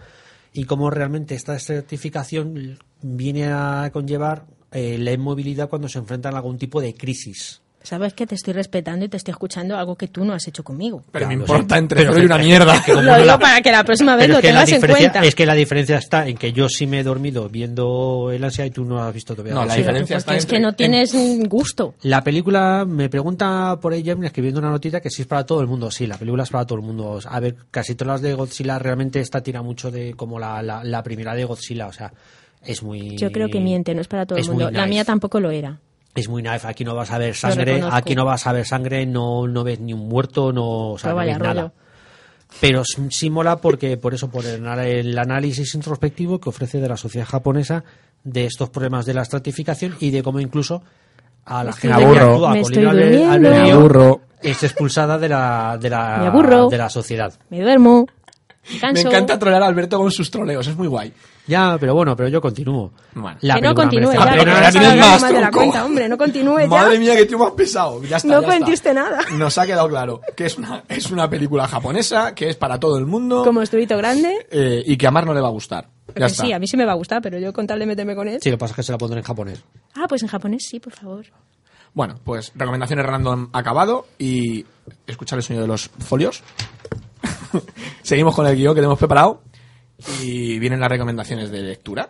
[0.54, 6.38] y cómo realmente esta estratificación viene a conllevar eh, la inmovilidad cuando se enfrentan a
[6.38, 7.62] algún tipo de crisis.
[7.88, 10.62] Sabes que te estoy respetando y te estoy escuchando algo que tú no has hecho
[10.62, 11.04] conmigo.
[11.10, 12.84] Pero Ya, me importa entre Pero y que- una mierda.
[12.84, 14.48] que como Lo no digo la- para que la próxima vez Pero lo es que,
[14.48, 15.28] la tengas en diferencia, cuenta.
[15.28, 18.66] es que la diferencia está en que yo sí me he dormido viendo el ansia
[18.66, 19.54] y tú no has visto todavía.
[19.54, 19.80] No, la Sí.
[19.80, 21.96] diferencia está es entre- que no tienes mm, gusto.
[22.02, 25.68] La película, me pregunta por ella, escribiendo una notita que si es para todo el
[25.68, 25.90] mundo.
[25.90, 27.20] Sí, la película es para todo el mundo.
[27.26, 30.84] A ver, casi todas las de Godzilla realmente esta tira mucho de como la, la,
[30.84, 31.88] la primera de Godzilla.
[31.88, 32.12] O sea,
[32.66, 33.16] es muy.
[33.16, 34.72] Yo creo que miente, no es para todo es el mundo.
[34.72, 35.80] La mía tampoco lo era.
[36.18, 36.66] Es muy naif.
[36.66, 37.82] Aquí no vas a ver sangre.
[37.92, 39.06] Aquí no vas a ver sangre.
[39.06, 40.52] No, no ves ni un muerto.
[40.52, 41.54] No, o sea, no ves nada.
[41.54, 41.72] rollo.
[42.60, 46.98] Pero sí mola porque, por eso, por el, el análisis introspectivo que ofrece de la
[46.98, 47.84] sociedad japonesa
[48.24, 50.82] de estos problemas de la estratificación y de cómo incluso
[51.46, 54.22] a la gente que actúa Me con estoy albedrío Me aburro.
[54.42, 56.68] es expulsada de la, de Me la, aburro.
[56.68, 57.32] de la sociedad.
[57.50, 58.08] Me duermo.
[58.94, 61.14] Me encanta trolear a Alberto con sus troleos, es muy guay.
[61.48, 62.92] Ya, pero bueno, pero yo continúo.
[63.16, 63.38] Bueno.
[63.42, 66.10] La que no continúe ya, la que pero alargando más, más de la cuenta, hombre.
[66.10, 66.68] No continúe ya.
[66.68, 68.04] Madre mía, que tío más pesado.
[68.04, 68.48] Ya está, No ya está.
[68.52, 69.20] cuentiste nada.
[69.38, 72.98] Nos ha quedado claro que es una, es una película japonesa, que es para todo
[72.98, 74.46] el mundo Como estuito grande.
[74.52, 75.88] eh, y que a Mar no le va a gustar.
[76.16, 76.44] Ya está.
[76.44, 78.28] sí, a mí sí me va a gustar, pero yo con tal de meterme con
[78.28, 78.40] él.
[78.42, 79.64] Sí, lo que pasa es que se la pondré en japonés.
[79.96, 81.26] Ah, pues en japonés sí, por favor.
[81.94, 84.66] Bueno, pues recomendaciones random acabado y
[85.08, 86.44] escuchar el sonido de los folios.
[88.04, 89.42] Seguimos con el guion que tenemos preparado
[90.22, 92.10] y vienen las recomendaciones de lectura.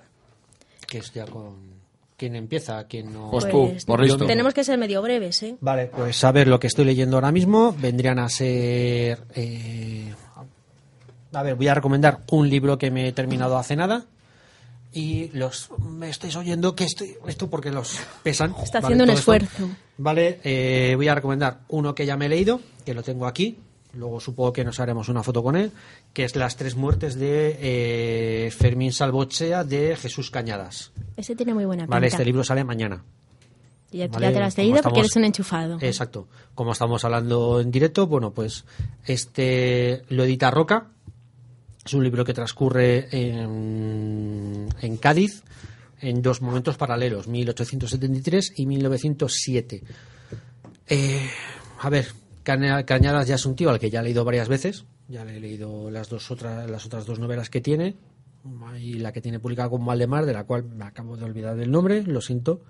[0.87, 1.77] Que es ya con...
[2.15, 2.83] ¿Quién empieza?
[2.85, 3.29] ¿Quién no...?
[3.29, 4.25] Pues tú, por listo.
[4.25, 5.55] tenemos que ser medio breves, ¿eh?
[5.61, 9.19] Vale, pues a ver, lo que estoy leyendo ahora mismo vendrían a ser...
[9.35, 10.11] eh,
[11.33, 14.05] a ver, voy a recomendar un libro que me he terminado hace nada.
[14.93, 18.55] Y los me estáis oyendo que estoy esto porque los pesan.
[18.63, 18.85] Está ¿vale?
[18.85, 19.19] haciendo un esto.
[19.19, 19.69] esfuerzo.
[19.97, 23.59] Vale, eh, voy a recomendar uno que ya me he leído, que lo tengo aquí.
[23.93, 25.71] Luego supongo que nos haremos una foto con él,
[26.13, 30.91] que es Las tres muertes de eh, Fermín Salvochea de Jesús Cañadas.
[31.15, 31.95] Ese tiene muy buena pinta.
[31.95, 33.03] Vale, este libro sale mañana.
[33.91, 35.77] Y ya, Vale, ya te lo has leído porque eres un enchufado.
[35.81, 36.27] Exacto.
[36.53, 38.65] Como estamos hablando en directo, bueno, pues
[39.05, 40.87] este lo edita Roca.
[41.85, 45.41] Es un libro que transcurre en, en Cádiz
[46.01, 49.83] en dos momentos paralelos, 1873 y 1907.
[50.87, 51.29] Eh,
[51.79, 52.07] a ver,
[52.85, 54.85] Cañadas ya es un tío al que ya he leído varias veces.
[55.09, 57.95] Ya le he leído las dos otras, las otras dos novelas que tiene.
[58.79, 61.69] Y la que tiene publicada con Valdemar, de la cual me acabo de olvidar del
[61.69, 62.61] nombre, lo siento.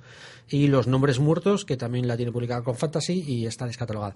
[0.49, 4.15] Y Los Nombres Muertos, que también la tiene publicada con Fantasy y está descatalogada.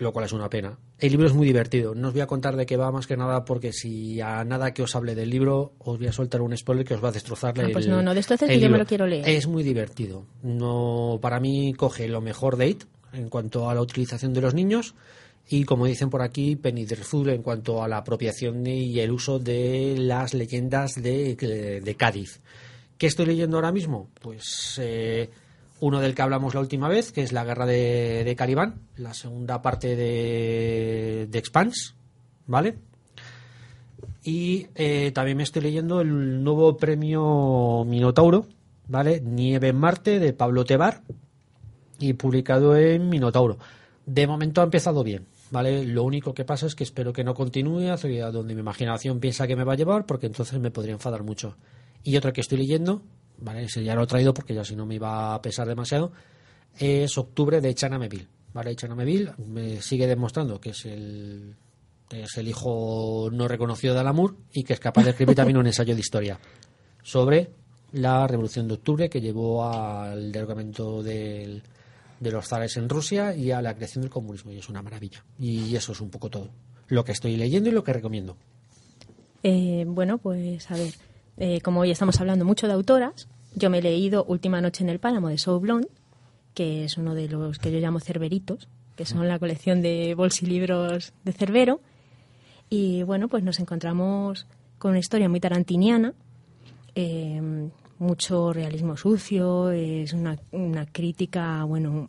[0.00, 0.78] Lo cual es una pena.
[0.98, 1.94] El libro es muy divertido.
[1.94, 4.72] No os voy a contar de qué va más que nada, porque si a nada
[4.72, 7.12] que os hable del libro, os voy a soltar un spoiler que os va a
[7.12, 9.28] destrozar Ah, el- pues no, no destroces, que yo me lo quiero leer.
[9.28, 10.24] Es muy divertido.
[10.42, 14.54] No, para mí coge lo mejor de It en cuanto a la utilización de los
[14.54, 14.94] niños
[15.52, 19.40] y como dicen por aquí, Penny Dreadful en cuanto a la apropiación y el uso
[19.40, 22.40] de las leyendas de, Cádiz.
[22.96, 24.10] ¿Qué estoy leyendo ahora mismo?
[24.20, 25.28] Pues eh,
[25.80, 29.12] uno del que hablamos la última vez, que es la guerra de, de Calibán, la
[29.12, 31.94] segunda parte de, de Expanse,
[32.46, 32.76] ¿vale?
[34.22, 38.46] Y eh, también me estoy leyendo el nuevo premio Minotauro,
[38.86, 39.20] ¿vale?
[39.20, 41.02] Nieve en Marte de Pablo Tebar
[42.00, 43.58] y publicado en Minotauro.
[44.06, 45.84] De momento ha empezado bien, ¿vale?
[45.84, 49.46] Lo único que pasa es que espero que no continúe hacia donde mi imaginación piensa
[49.46, 51.56] que me va a llevar, porque entonces me podría enfadar mucho.
[52.02, 53.02] Y otra que estoy leyendo,
[53.38, 53.64] ¿vale?
[53.64, 56.10] Ese ya lo he traído porque ya si no me iba a pesar demasiado,
[56.78, 58.74] es Octubre de Chana Meville, ¿vale?
[58.74, 61.54] Chana Meville me sigue demostrando que es el
[62.10, 65.66] es el hijo no reconocido de Alamur y que es capaz de escribir también un
[65.68, 66.40] ensayo de historia
[67.04, 67.50] sobre
[67.92, 71.62] la revolución de octubre que llevó al derrocamiento del-
[72.20, 75.24] de los zares en Rusia y a la creación del comunismo y es una maravilla
[75.38, 76.48] y eso es un poco todo
[76.88, 78.36] lo que estoy leyendo y lo que recomiendo
[79.42, 80.92] Eh, bueno, pues a ver,
[81.38, 84.90] eh, como hoy estamos hablando mucho de autoras, yo me he leído Última Noche en
[84.90, 85.86] el Páramo de Saul Blond,
[86.52, 91.14] que es uno de los que yo llamo Cerberitos, que son la colección de bolsilibros
[91.24, 91.80] de Cerbero.
[92.68, 94.46] Y bueno, pues nos encontramos
[94.78, 96.12] con una historia muy tarantiniana,
[96.94, 97.70] eh,
[98.00, 102.08] mucho realismo sucio, es una, una crítica, bueno,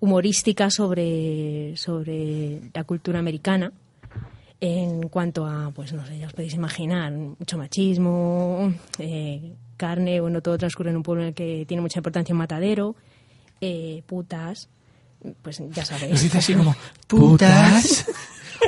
[0.00, 3.72] humorística sobre, sobre la cultura americana
[4.60, 10.40] en cuanto a, pues no sé, ya os podéis imaginar, mucho machismo, eh, carne, bueno,
[10.40, 12.96] todo transcurre en un pueblo en el que tiene mucha importancia un matadero,
[13.60, 14.68] eh, putas,
[15.42, 16.22] pues ya Nos sabéis.
[16.22, 16.74] dice así como,
[17.06, 18.06] putas.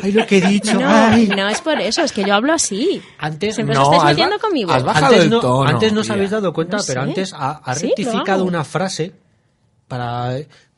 [0.03, 1.29] ay lo que he dicho No, ay.
[1.29, 3.03] no es por eso, es que yo hablo así.
[3.19, 4.39] antes Siempre No, os estáis metiendo
[4.85, 7.09] bajado antes el no, tono, antes no os habéis dado cuenta No pero sé.
[7.09, 9.13] antes ha, rectificado una frase
[9.89, 10.37] para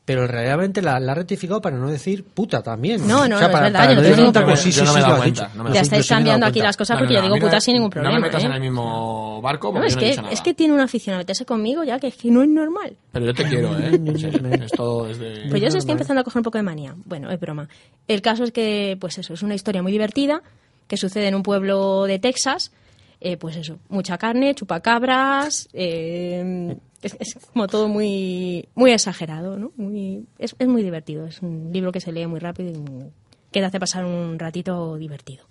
[0.09, 3.41] pero realmente la, la ha rectificado para no decir puta también No, no, O sea,
[3.41, 4.57] no, es para, verdad, para yo no no tengo decir otra cosa.
[4.63, 6.61] Sí, no sí, me he sí, cuenta, no me he Ya estáis he cambiando aquí
[6.61, 8.15] las cosas No, porque no, yo digo putas sin ningún No problema.
[8.15, 8.47] me metas ¿eh?
[8.47, 10.33] en el mismo barco porque No, es yo no he que, dicho nada.
[10.33, 12.97] es que tiene una afición a meterse conmigo ya que es que no es normal.
[13.13, 14.01] Pero yo te quiero, ¿eh?
[14.17, 14.27] Sí,
[14.63, 15.51] es todo desde...
[15.51, 16.95] Pues yo se estoy empezando a coger un poco de manía.
[17.05, 17.69] Bueno, es broma.
[18.07, 20.41] El caso es que, pues eso, es una historia muy divertida
[20.87, 22.73] que sucede en un pueblo de Texas.
[23.20, 25.69] Eh, pues eso, mucha carne, chupacabras.
[25.73, 29.73] eh, es, como todo muy, muy exagerado, ¿no?
[29.77, 31.27] Muy, es, es muy divertido.
[31.27, 33.11] Es un libro que se lee muy rápido y
[33.53, 35.45] que te hace pasar un ratito divertido.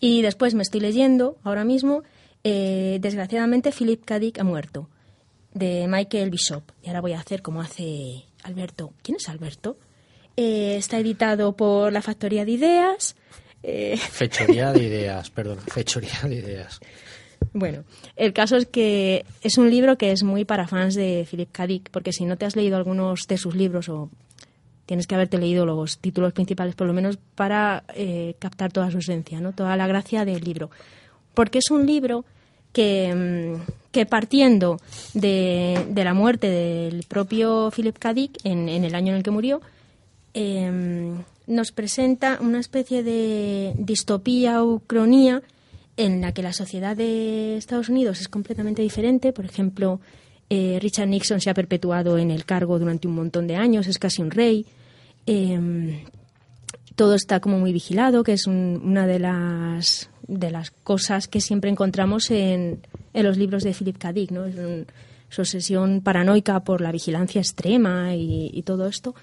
[0.00, 2.02] Y después me estoy leyendo ahora mismo,
[2.42, 4.18] eh, desgraciadamente, Philip K.
[4.18, 4.88] Dick ha muerto,
[5.52, 6.62] de Michael Bishop.
[6.82, 8.92] Y ahora voy a hacer como hace Alberto.
[9.02, 9.78] ¿Quién es Alberto?
[10.36, 13.14] Está editado por la Factoría de Ideas.
[13.66, 16.80] Eh, fechoría de ideas perdona fechoría de ideas
[17.52, 17.84] bueno,
[18.16, 21.66] el caso es que es un libro que es muy para fans de Philip K.
[21.68, 24.10] Dick, porque si no te has leído algunos de sus libros o
[24.86, 28.98] tienes que haberte leído los títulos principales por lo menos para eh, captar toda su
[28.98, 29.52] esencia, ¿no?
[29.52, 30.70] toda la gracia del libro.
[31.32, 32.24] Porque es un libro
[32.72, 34.80] que, mm, que partiendo
[35.14, 38.14] de, de la muerte del propio Philip K.
[38.14, 39.60] Dick en, en el año en el que murió,
[40.34, 41.12] eh,
[41.46, 45.42] nos presenta una especie de distopía o cronía
[45.96, 49.32] en la que la sociedad de Estados Unidos es completamente diferente.
[49.32, 50.00] Por ejemplo,
[50.50, 53.98] eh, Richard Nixon se ha perpetuado en el cargo durante un montón de años, es
[53.98, 54.66] casi un rey.
[55.26, 56.04] Eh,
[56.96, 61.40] todo está como muy vigilado, que es un- una de las, de las cosas que
[61.40, 62.80] siempre encontramos en,
[63.12, 64.12] en los libros de Philip K.
[64.12, 64.44] Dick, ¿no?
[64.44, 64.86] Es un-
[65.28, 69.14] su obsesión paranoica por la vigilancia extrema y, y todo esto.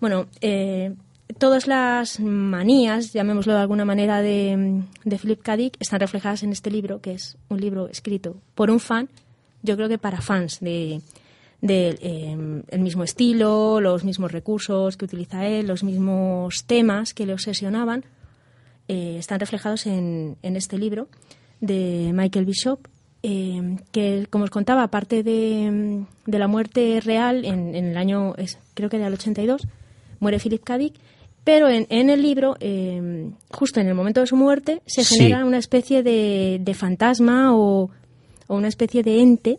[0.00, 0.92] Bueno, eh,
[1.38, 5.56] todas las manías, llamémoslo de alguna manera, de, de Philip K.
[5.56, 9.08] Dick están reflejadas en este libro, que es un libro escrito por un fan,
[9.62, 11.00] yo creo que para fans de,
[11.60, 17.26] del eh, el mismo estilo, los mismos recursos que utiliza él, los mismos temas que
[17.26, 18.04] le obsesionaban,
[18.88, 21.08] eh, están reflejados en, en este libro
[21.60, 22.86] de Michael Bishop,
[23.24, 28.34] eh, que, como os contaba, aparte de, de la muerte real en, en el año,
[28.36, 29.66] es- creo que era el 82,
[30.20, 30.78] muere Philip K.
[30.78, 30.94] Dick,
[31.46, 35.14] pero en, en el libro, eh, justo en el momento de su muerte, se Sí.
[35.16, 37.88] genera una especie de, de fantasma o,
[38.48, 39.58] o una especie de ente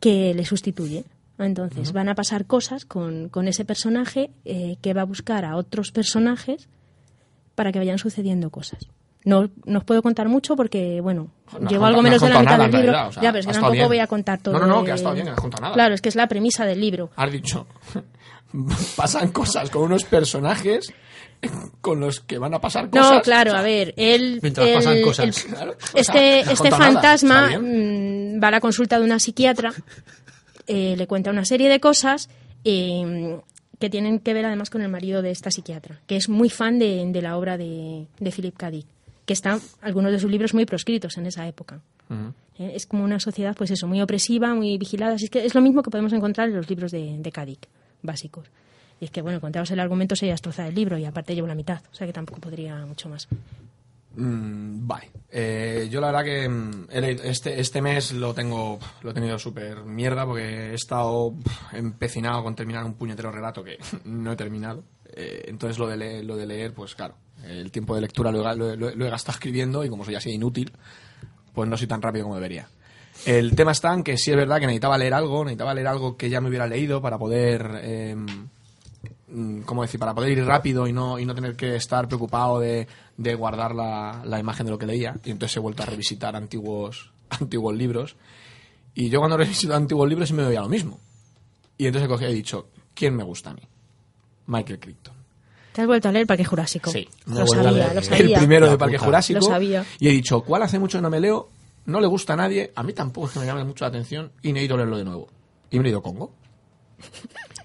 [0.00, 1.04] que le sustituye
[1.38, 5.56] Entonces van a pasar cosas con, con ese personaje eh, que va a buscar a
[5.56, 6.66] otros personajes
[7.56, 8.80] para que vayan sucediendo cosas.
[9.24, 11.28] No, no os puedo contar mucho porque, bueno,
[11.60, 12.92] No llevo algo no menos de la mitad nada, del libro.
[12.92, 13.86] realidad, o sea, ya, pero es que tampoco bien.
[13.88, 14.54] voy a contar todo.
[14.54, 15.74] No, no, no, que ha estado bien, que no has contado nada.
[15.74, 17.10] Claro, es que es la premisa del libro.
[17.16, 17.66] Has dicho,
[18.96, 20.92] pasan cosas con unos personajes
[21.80, 23.10] con los que van a pasar cosas.
[23.12, 25.26] No, claro, a ver, él, Mientras él- pasan cosas.
[25.46, 29.72] el- Claro, o sea, este, este fantasma mm, va a la consulta de una psiquiatra,
[30.68, 32.28] eh, le cuenta una serie de cosas
[32.64, 33.40] eh,
[33.80, 36.78] que tienen que ver además con el marido de esta psiquiatra, que es muy fan
[36.78, 38.70] de, de la obra de, de Philip K.
[38.70, 38.86] Dick,
[39.26, 41.80] que están algunos de sus libros muy proscritos en esa época.
[42.58, 45.14] Eh, Es como una sociedad, pues eso, muy opresiva, muy vigilada.
[45.14, 47.44] Así es que es lo mismo que podemos encontrar en los libros de, de K.
[47.46, 47.66] Dick,
[48.02, 48.48] básicos.
[49.00, 51.54] Y es que, bueno, contaos el argumento se destroza el libro y aparte llevo la
[51.54, 53.28] mitad, o sea que tampoco podría mucho más.
[54.14, 55.10] Mm, vale.
[55.30, 56.86] Eh, yo la verdad que mm,
[57.24, 61.34] este, este mes lo tengo lo he tenido súper mierda porque he estado
[61.72, 64.84] empecinado con terminar un puñetero relato que no he terminado.
[65.14, 67.14] Eh, entonces lo de, leer, lo de leer, pues claro,
[67.44, 70.30] el tiempo de lectura lo he, lo lo he gastado escribiendo y como soy así
[70.30, 70.72] inútil,
[71.52, 72.68] pues no soy tan rápido como debería.
[73.26, 76.16] El tema está en que sí es verdad que necesitaba leer algo, necesitaba leer algo
[76.16, 77.80] que ya me hubiera leído para poder...
[77.82, 78.26] em,
[79.28, 80.00] mm, ¿cómo decir?
[80.00, 82.86] Para poder ir rápido y no, y no tener que estar preocupado de,
[83.16, 85.14] de guardar la, la imagen de lo que leía.
[85.24, 88.16] Y entonces he vuelto a revisitar antiguos, antiguos libros.
[88.94, 90.98] Y yo cuando revisito antiguos libros sí me veía lo mismo.
[91.78, 93.62] Y entonces he cogido y he dicho, ¿quién me gusta a mí?
[94.46, 95.14] Michael Crichton.
[95.72, 96.90] ¿Te has vuelto a leer Parque Jurásico?
[96.90, 98.26] Sí, me lo sabía, leer lo sabía.
[98.26, 99.06] El primero de Parque puta.
[99.06, 99.40] Jurásico.
[99.40, 99.84] Lo sabía.
[99.98, 101.48] Y he dicho, ¿cuál hace mucho que no me leo?
[101.86, 102.72] No le gusta a nadie.
[102.74, 104.32] A mí tampoco es que me llame mucho la atención.
[104.42, 105.28] Y necesito leerlo de nuevo.
[105.70, 106.32] Y me he leído Congo.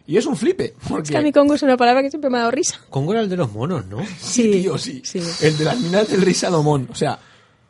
[0.07, 0.73] Y es un flipe.
[0.87, 2.79] Porque Es que a mí Congo es una palabra que siempre me ha dado risa.
[2.89, 3.99] Congo era el de los monos, ¿no?
[4.05, 5.01] Sí, Sí, tío, sí.
[5.03, 5.19] sí.
[5.41, 6.87] El de las minas del rey Salomón.
[6.91, 7.19] O sea,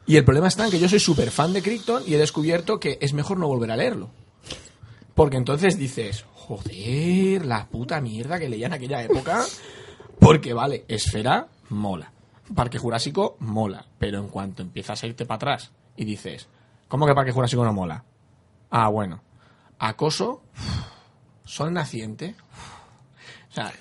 [0.05, 2.79] y el problema está en que yo soy súper fan de Crichton y he descubierto
[2.79, 4.09] que es mejor no volver a leerlo.
[5.15, 9.43] Porque entonces dices, joder, la puta mierda que leía en aquella época.
[10.19, 12.11] Porque vale, Esfera mola.
[12.55, 13.85] Parque Jurásico mola.
[13.97, 16.47] Pero en cuanto empiezas a irte para atrás y dices,
[16.87, 18.03] ¿cómo que Parque Jurásico no mola?
[18.69, 19.21] Ah, bueno.
[19.79, 20.41] Acoso,
[21.43, 22.35] Sol Naciente.
[23.49, 23.71] O sea,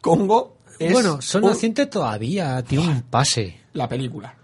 [0.00, 3.60] Congo es bueno, son un- naciente todavía, tiene un pase.
[3.72, 4.34] la película.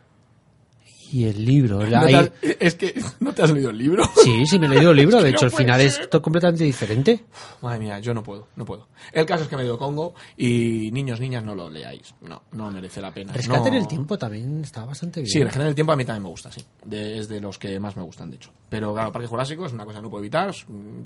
[1.15, 1.79] Y el libro.
[1.87, 4.03] No te has- es que no te has leído el libro.
[4.25, 5.19] Sí, sí, me he leído el libro.
[5.23, 6.09] De que hecho, no el final ser.
[6.13, 7.25] es completamente diferente.
[7.63, 8.89] Madre mía, yo no puedo, no puedo.
[9.13, 12.15] El caso es que me he leído Congo y niños, niñas, no lo leáis.
[12.23, 13.33] No, no merece la pena.
[13.33, 15.31] Rescate en No- el tiempo también está bastante bien.
[15.31, 16.65] Sí, Rescate en el tiempo a mí también me gusta, sí.
[16.85, 18.51] De- es de los que más me gustan, de hecho.
[18.69, 20.53] Pero claro, Parque Jurásico es una cosa que no puedo evitar.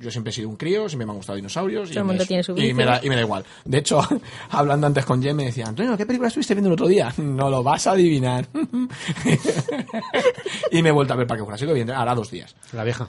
[0.00, 1.90] Yo siempre he sido un crío, siempre me han gustado dinosaurios.
[1.90, 3.44] Todo el me mundo es- tiene su y me, da, y me da igual.
[3.66, 4.00] De hecho,
[4.50, 7.12] hablando antes con Jem, me decía, Antonio, ¿qué película estuviste viendo el otro día?
[7.18, 8.48] No lo vas a adivinar.
[10.70, 12.54] y me he vuelto a ver Parque Jurásico, evidentemente, hará dos días.
[12.72, 13.08] La vieja.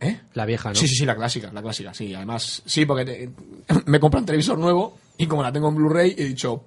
[0.00, 0.20] ¿Eh?
[0.34, 0.74] La vieja, ¿no?
[0.74, 2.14] Sí, sí, sí, la clásica, la clásica, sí.
[2.14, 3.30] Además, sí, porque te-
[3.86, 6.64] me compré un televisor nuevo y como la tengo en Blu-ray he dicho,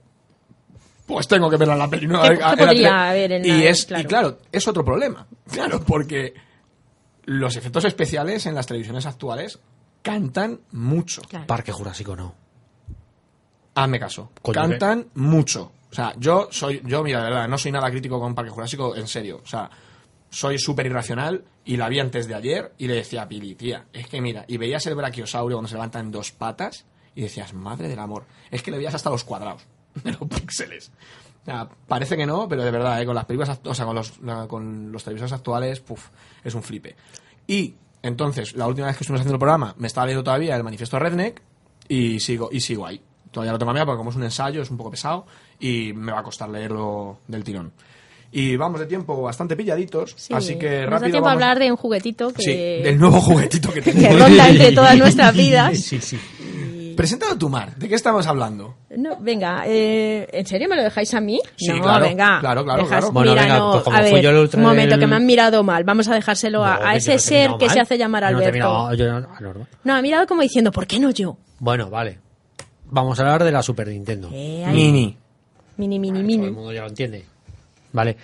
[1.06, 2.28] pues tengo que verla en la peli nueva.
[2.30, 2.90] ¿Qué- en la qué podría tele.
[2.90, 4.02] haber en y la- es claro.
[4.04, 5.28] Y claro, es otro problema.
[5.52, 6.34] Claro, porque
[7.26, 9.60] los efectos especiales en las televisiones actuales
[10.02, 11.22] cantan mucho.
[11.24, 11.46] Claro.
[11.48, 12.34] Parque Jurásico no.
[13.76, 14.32] Hazme caso.
[14.42, 15.72] Coño, Cantan mucho.
[15.92, 18.96] O sea, yo soy, yo mira, de verdad, no soy nada crítico con Parque Jurásico,
[18.96, 19.40] en serio.
[19.44, 19.70] O sea,
[20.30, 23.86] soy súper irracional y la vi antes de ayer y le decía a Pili, tía,
[23.94, 26.86] es que mira, y veías el brachiosaurio cuando se levanta en dos patas
[27.16, 29.66] y decías, madre del amor, es que le veías hasta los cuadrados
[30.04, 30.92] de los píxeles.
[31.42, 33.06] O sea, parece que no, pero de verdad, ¿eh?
[33.06, 34.14] con las películas, o sea, con los,
[34.50, 36.10] con los televisores actuales, puf,
[36.44, 36.96] es un flipe.
[37.48, 40.64] Y entonces, la última vez que estuvimos haciendo el programa, me estaba leyendo todavía el
[40.64, 41.42] manifiesto Redneck
[41.88, 43.02] y sigo, y sigo ahí.
[43.38, 45.28] Todavía lo tengo a mí porque como es un ensayo, es un poco pesado
[45.60, 47.72] y me va a costar leerlo del tirón.
[48.32, 51.44] Y vamos de tiempo bastante pilladitos, Sí, así que nos da rápido tiempo a vamos-
[51.44, 52.52] hablar de un juguetito que, Sí,
[52.84, 54.18] del nuevo juguetito que que tengo.
[54.18, 55.78] ronda entre todas nuestras vidas.
[55.80, 56.20] Sí, sí.
[56.98, 58.74] Presentado tu mar, ¿de qué estamos hablando?
[58.98, 61.40] No, venga, eh, ¿en serio me lo dejáis a mí?
[61.56, 62.40] Sí, no, claro, venga.
[62.40, 63.12] claro, claro, dejas- claro.
[63.12, 65.08] Bueno, Mira, venga, no, pues como a fui ver, yo el un momento, el- que
[65.08, 65.84] me han mirado mal.
[65.84, 67.74] Vamos a dejárselo a, No, a que ese ser que mal.
[67.76, 68.90] se hace llamar Yo no te he Alberto.
[68.90, 68.94] mirado-
[69.54, 69.66] yo.
[69.84, 71.38] No, ha mirado como diciendo, ¿por qué no yo?
[71.60, 72.18] Bueno, vale.
[72.90, 74.30] Vamos a hablar de la Super Nintendo.
[74.34, 74.74] Eh, ahí.
[74.76, 75.18] Mini.
[75.78, 76.52] Mini, mini, Todo el mini.
[76.52, 77.24] mundo ya lo entiende.
[77.94, 78.18] Vale.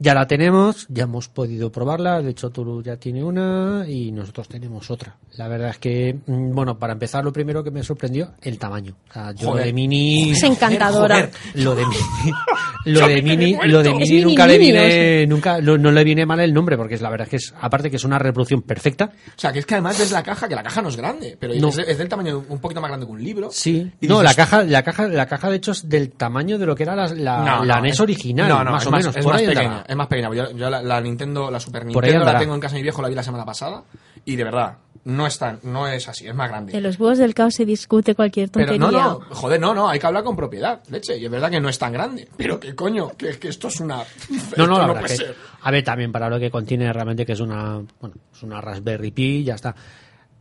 [0.00, 2.22] Ya la tenemos, ya hemos podido probarla.
[2.22, 5.16] De hecho, Turu ya tiene una y nosotros tenemos otra.
[5.36, 8.94] La verdad es que, mm, bueno, para empezar, lo primero que me sorprendió, el tamaño.
[9.10, 9.66] O sea, yo Joder.
[9.66, 10.30] de Mini.
[10.30, 11.16] Es encantadora.
[11.16, 11.30] Joder.
[11.54, 11.98] Lo de Mini,
[12.86, 16.24] lo de Mini, lo de Mini Mini nunca le viene, nunca, no, no le viene
[16.24, 18.62] mal el nombre porque es la verdad es que es, aparte que es una reproducción
[18.62, 19.06] perfecta.
[19.06, 21.36] O sea, que es que además ves la caja, que la caja no es grande,
[21.40, 21.68] pero No.
[21.70, 23.48] es, es del tamaño un poquito más grande que un libro.
[23.50, 23.90] Sí.
[24.00, 26.66] Y no, dices, la caja, la caja, la caja de hecho es del tamaño de
[26.66, 28.90] lo que era la, la, No, la NES es- original, no, no, más es o
[28.92, 29.16] más, menos.
[29.16, 29.84] Es por más ahí pequeña.
[29.88, 30.32] Es más pequeña.
[30.34, 33.02] Yo, yo la, la Nintendo, la Super Nintendo la tengo en casa de mi viejo,
[33.02, 33.82] la vi la semana pasada
[34.24, 36.76] Y de verdad, no es, tan, no es así, es más grande.
[36.76, 39.02] En los huevos del caos se discute cualquier Pero tontería.
[39.02, 41.16] no, no, joder, no, no, hay que hablar con propiedad, leche.
[41.16, 42.28] Y es verdad que no es tan grande.
[42.36, 44.02] Pero que coño, que, que esto es una.
[44.56, 45.36] No, no, esto la verdad puede que- ser.
[45.62, 49.10] A ver, también para lo que contiene realmente que es una, bueno, es una Raspberry
[49.10, 49.74] Pi, ya está.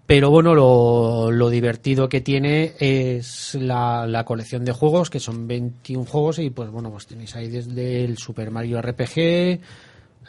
[0.08, 5.48] Pero bueno, lo, lo divertido que tiene es la, la colección de juegos, que son
[5.48, 9.60] 21 juegos, y pues bueno, pues tenéis ahí desde el Super Mario RPG,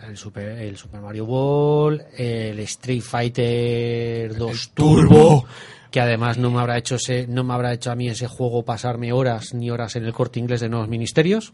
[0.09, 5.44] el Super, el Super Mario Ball, el Street Fighter 2 Turbo,
[5.92, 8.64] que además no me habrá hecho ese, no me habrá hecho a mí ese juego
[8.64, 11.52] pasarme horas ni horas en el corte inglés de nuevos ministerios.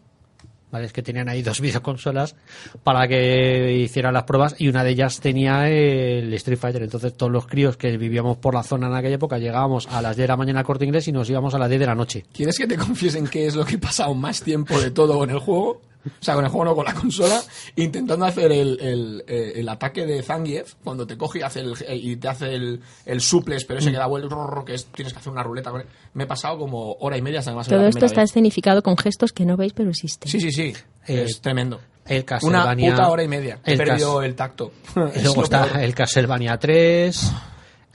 [0.75, 0.87] ¿Vale?
[0.87, 2.35] Es que tenían ahí dos videoconsolas
[2.83, 6.83] para que hicieran las pruebas y una de ellas tenía el Street Fighter.
[6.83, 10.15] Entonces todos los críos que vivíamos por la zona en aquella época llegábamos a las
[10.15, 11.95] 10 de la mañana al corte inglés y nos íbamos a las 10 de la
[11.95, 12.25] noche.
[12.33, 15.29] ¿Quieres que te confiesen qué es lo que he pasado más tiempo de todo con
[15.29, 15.81] el juego?
[16.05, 17.41] O sea, con el juego no, con la consola,
[17.75, 21.73] intentando hacer el, el, eh, el ataque de Zangief, cuando te coge y, hace el,
[21.89, 25.19] y te hace el, el suples, pero ese que da vuelta, que es, tienes que
[25.19, 25.87] hacer una ruleta con él.
[26.13, 28.29] Me he pasado como hora y media, en la Todo esto está vez.
[28.31, 30.29] escenificado con gestos que no veis, pero existen.
[30.31, 30.73] Sí, sí, sí.
[31.07, 31.79] Eh, es tremendo.
[32.05, 33.59] el Una Castlevania- puta hora y media.
[33.65, 34.71] He el perdido el tacto.
[34.95, 37.31] Y Es luego lo está el Castlevania 3,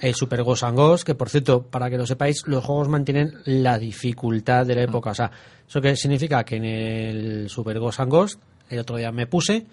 [0.00, 3.34] el Super Ghost and Ghost, que por cierto, para que lo sepáis, los juegos mantienen
[3.44, 5.10] la dificultad de la época.
[5.10, 5.30] O sea,
[5.68, 6.44] ¿eso qué significa?
[6.44, 9.66] Que en el Super Ghost and Ghost, el otro día me puse,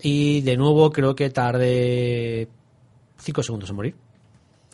[0.00, 2.48] y de nuevo creo que tardé
[3.18, 3.94] 5 segundos en morir.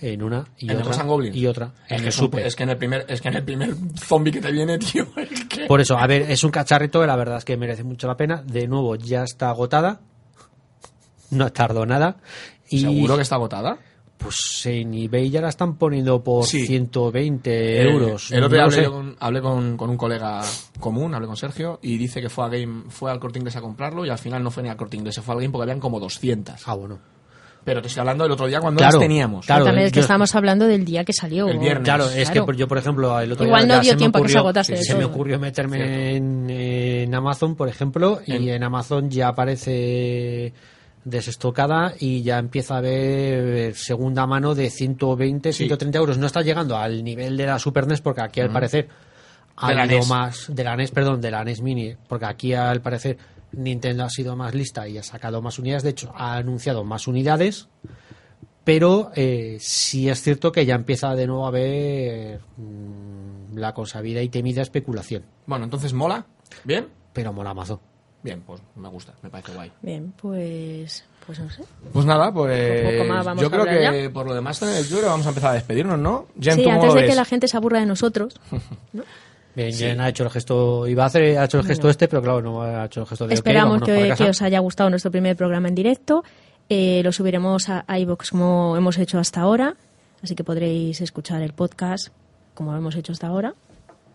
[0.00, 1.06] En una y En otra.
[1.32, 1.72] Y otra.
[1.86, 2.44] Es en que, el Super.
[2.46, 5.06] es que en el primer, es que en el primer zombie que te viene, tío.
[5.16, 7.84] es que- Por eso, a ver, es un cacharrito que la verdad es que merece
[7.84, 8.42] mucho la pena.
[8.42, 10.00] De nuevo, ya está agotada.
[11.30, 12.16] No tardó nada.
[12.68, 13.78] Y ¿Seguro que está agotada?
[14.22, 16.66] Pues en eBay ya la están poniendo por Sí.
[16.66, 18.30] 120 euros.
[18.30, 20.40] Eh, el otro día No hablé, con, hablé con, con un colega
[20.78, 23.60] común, hablé con Sergio, y dice que fue, a Game, fue al corte inglés a
[23.60, 25.64] comprarlo y al final no fue ni al corte inglés, se fue al Game porque
[25.64, 26.54] habían como 200.
[26.66, 26.98] Ah, bueno.
[27.64, 29.46] Pero te estoy hablando del otro día cuando Claro, las teníamos.
[29.46, 29.64] claro.
[29.64, 31.46] También es que yo- estamos hablando del día que salió.
[31.48, 31.84] El viernes.
[31.84, 32.46] Claro, es Claro.
[32.46, 34.32] que yo, por ejemplo, el otro Igual día no ya dio tiempo a que se
[34.32, 38.64] ocurrió- agotase de Se me ocurrió meterme en, en Amazon, por ejemplo, y En- en
[38.64, 40.52] Amazon ya aparece
[41.04, 45.64] desestocada y ya empieza a ver segunda mano de 120, Sí.
[45.64, 46.18] 130 euros.
[46.18, 48.88] No está llegando al nivel de la Super NES porque aquí al parecer
[49.56, 50.08] ha De habido NES.
[50.08, 53.18] más de la NES, perdón, de la NES Mini, porque aquí al parecer
[53.52, 55.82] Nintendo ha sido más lista y ha sacado más unidades.
[55.82, 57.68] De hecho, ha anunciado más unidades,
[58.64, 64.22] pero eh, sí es cierto que ya empieza de nuevo a haber mm, la consabida
[64.22, 65.24] y temida especulación.
[65.46, 66.24] Bueno, entonces mola.
[66.64, 66.86] ¿Bien?
[67.12, 67.80] Pero mola mazo.
[68.22, 69.72] Bien, pues me gusta, me parece guay.
[69.82, 71.64] Bien, pues, pues no sé.
[71.92, 75.00] Pues nada, pues Poco más vamos yo a creo que por lo demás yo creo
[75.00, 76.26] que vamos a empezar a despedirnos, ¿no?
[76.40, 77.10] Jen, Sí, ¿tú cómo antes lo de ves?
[77.10, 78.40] que la gente se aburra de nosotros,
[79.54, 82.22] Bien, Jen ha hecho el gesto, iba a hacer, ha hecho el gesto este, pero
[82.22, 85.68] claro, no ha hecho el gesto de esperamos que, os haya gustado nuestro primer programa
[85.68, 86.24] en directo.
[86.70, 89.74] Eh, lo subiremos a iVoox como hemos hecho hasta ahora,
[90.22, 92.08] así que podréis escuchar el podcast
[92.54, 93.54] como hemos hecho hasta ahora,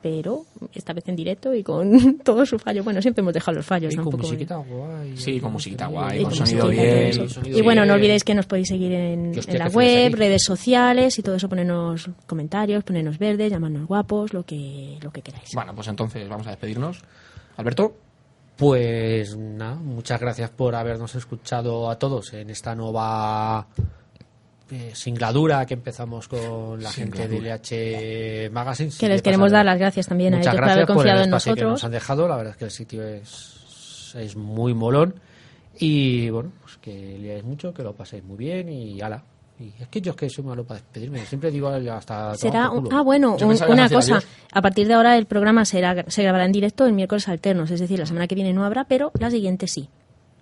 [0.10, 2.82] pero esta vez en directo y con todo su fallo.
[2.82, 5.18] Bueno, siempre hemos dejado los fallos, Y con musiquita guay.
[5.18, 7.30] Sí, con musiquita guay, y con con sonido y bien.
[7.30, 10.16] sonido Y bueno, no olvidéis que nos podéis seguir en, Que hostia, en la web,
[10.16, 15.22] redes sociales y todo eso, ponernos comentarios, ponernos verdes, llamarnos guapos, lo que, lo que
[15.22, 15.50] queráis.
[15.54, 17.02] Bueno, pues entonces vamos a despedirnos.
[17.58, 17.94] Alberto,
[18.56, 23.68] Pues nada, muchas gracias por habernos escuchado a todos en esta nueva
[24.72, 28.92] eh, singladura que empezamos con la gente de LH Magazine.
[29.00, 31.20] Que les queremos dar las gracias también a Muchas ellos por haber gracias por confiado
[31.20, 31.72] el en espacio que nosotros.
[31.74, 32.28] nos han dejado.
[32.28, 35.16] La verdad es que el sitio es, es muy molón.
[35.80, 39.24] Y bueno, pues que leáis mucho, que lo paséis muy bien y ala.
[39.60, 41.26] Y es que yo es que soy malo para despedirme.
[41.26, 42.36] Siempre digo hasta.
[42.36, 42.90] Será, culo.
[42.92, 44.16] ah, bueno, un- una cosa.
[44.16, 44.28] adiós.
[44.52, 47.80] A partir de ahora el programa será, se grabará en directo en miércoles alternos, es
[47.80, 49.90] decir, la semana que viene no habrá, pero la siguiente sí.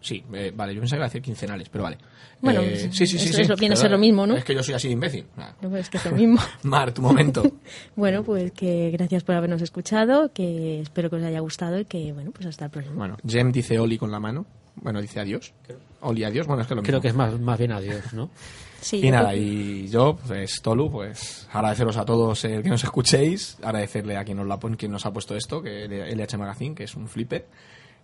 [0.05, 1.97] Sí, eh, vale, yo pensaba que iba a decir quincenales, pero vale.
[2.41, 3.41] Bueno, Eh, pues, sí, sí, sí, eso sí.
[3.41, 4.35] es lo- viene a ser lo mismo, ¿no?
[4.35, 5.25] Es que yo soy así de imbécil.
[5.61, 6.39] No, es que es lo mismo.
[6.63, 7.43] Mar, tu momento.
[7.95, 12.11] bueno, pues que gracias por habernos escuchado, que espero que os haya gustado y que,
[12.13, 12.95] bueno, pues hasta el próximo.
[12.97, 14.45] Bueno, Jem dice Oli con la mano.
[14.75, 15.53] Bueno, dice adiós.
[16.01, 16.45] Oli, adiós.
[16.47, 17.01] Bueno, es que lo Creo mismo.
[17.01, 18.29] que es más, más bien adiós, ¿no?
[18.81, 22.83] Sí, Y nada, creo y yo, pues Tolu, pues agradeceros a todos el que nos
[22.83, 26.75] escuchéis, agradecerle a quien nos, la pon- quien nos ha puesto esto, que LH Magazine,
[26.75, 27.47] que es un flipper.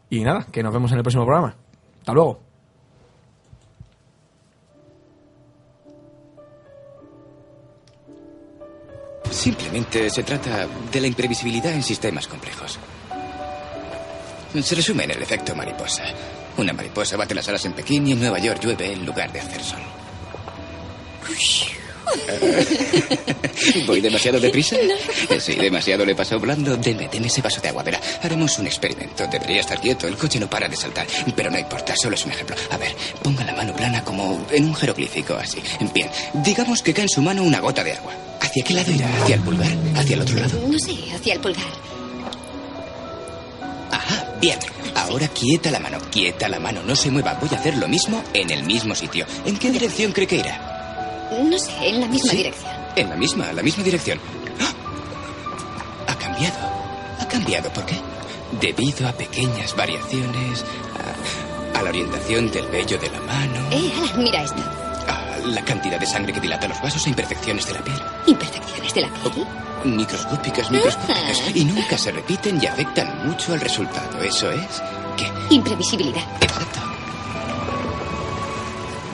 [0.10, 1.56] Y nada, que nos vemos en el próximo programa.
[2.02, 2.40] Hasta luego.
[9.30, 12.80] Simplemente se trata de la imprevisibilidad en sistemas complejos.
[14.62, 16.04] Se resume en el efecto mariposa.
[16.58, 19.40] Una mariposa bate las alas en Pekín y en Nueva York llueve en lugar de
[19.40, 19.80] hacer sol.
[23.88, 24.76] ¿Voy demasiado deprisa?
[25.40, 26.78] Sí, demasiado le pasó blando.
[26.78, 27.84] Deme, deme ese vaso de agua.
[27.84, 29.26] Verá, haremos un experimento.
[29.28, 30.08] Debería estar quieto.
[30.08, 31.08] El coche no para de saltar.
[31.36, 32.56] Pero no importa, solo es un ejemplo.
[32.70, 35.60] A ver, ponga la mano plana como en un jeroglífico, así.
[35.94, 36.10] Bien,
[36.44, 38.14] digamos que cae en su mano una gota de agua.
[38.42, 39.08] ¿Hacia qué lado irá?
[39.22, 39.72] ¿Hacia el pulgar?
[39.96, 40.68] ¿Hacia el otro lado?
[40.68, 41.66] No sé, hacia el pulgar.
[43.92, 44.58] Ajá, bien.
[44.96, 46.82] Ahora quieta la mano, quieta la mano.
[46.84, 47.34] No se mueva.
[47.36, 49.26] Voy a hacer lo mismo en el mismo sitio.
[49.46, 50.71] ¿En qué dirección cree que irá?
[51.32, 52.38] No sé, en la misma Sí.
[52.38, 52.72] dirección.
[52.96, 54.20] En la misma, la misma dirección.
[54.60, 56.12] ¡Ah!
[56.12, 56.58] Ha cambiado.
[57.20, 57.70] Ha cambiado.
[57.72, 57.96] ¿Por qué?
[58.60, 60.66] Debido a pequeñas variaciones,
[61.74, 64.62] a, a la orientación del vello de la mano, Eh, Alan, mira esto.
[65.08, 68.02] a la cantidad de sangre que dilata los vasos e imperfecciones de la piel.
[68.28, 69.46] Imperfecciones de la piel.
[69.86, 71.42] Microscópicas, microscópicas.
[71.56, 74.22] Y nunca se repiten y afectan mucho al resultado.
[74.22, 74.82] Eso es.
[75.18, 75.32] ¿Qué?
[75.56, 76.22] Imprevisibilidad.
[76.42, 76.80] Exacto.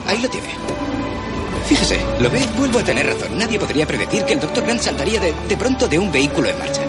[0.06, 0.48] Ahí lo tiene.
[1.68, 2.40] Fíjese, ¿lo ve?
[2.56, 3.36] Vuelvo a tener razón.
[3.36, 4.64] Nadie podría predecir que el Dr.
[4.64, 6.80] Grant saltaría de, de pronto de un vehículo en marcha.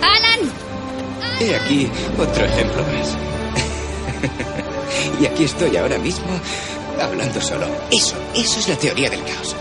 [0.00, 0.48] ¡Alan!
[1.40, 3.16] He aquí otro ejemplo más.
[5.20, 6.40] y aquí estoy ahora mismo
[7.00, 7.66] hablando solo.
[7.90, 9.56] Eso, eso es la teoría del caos.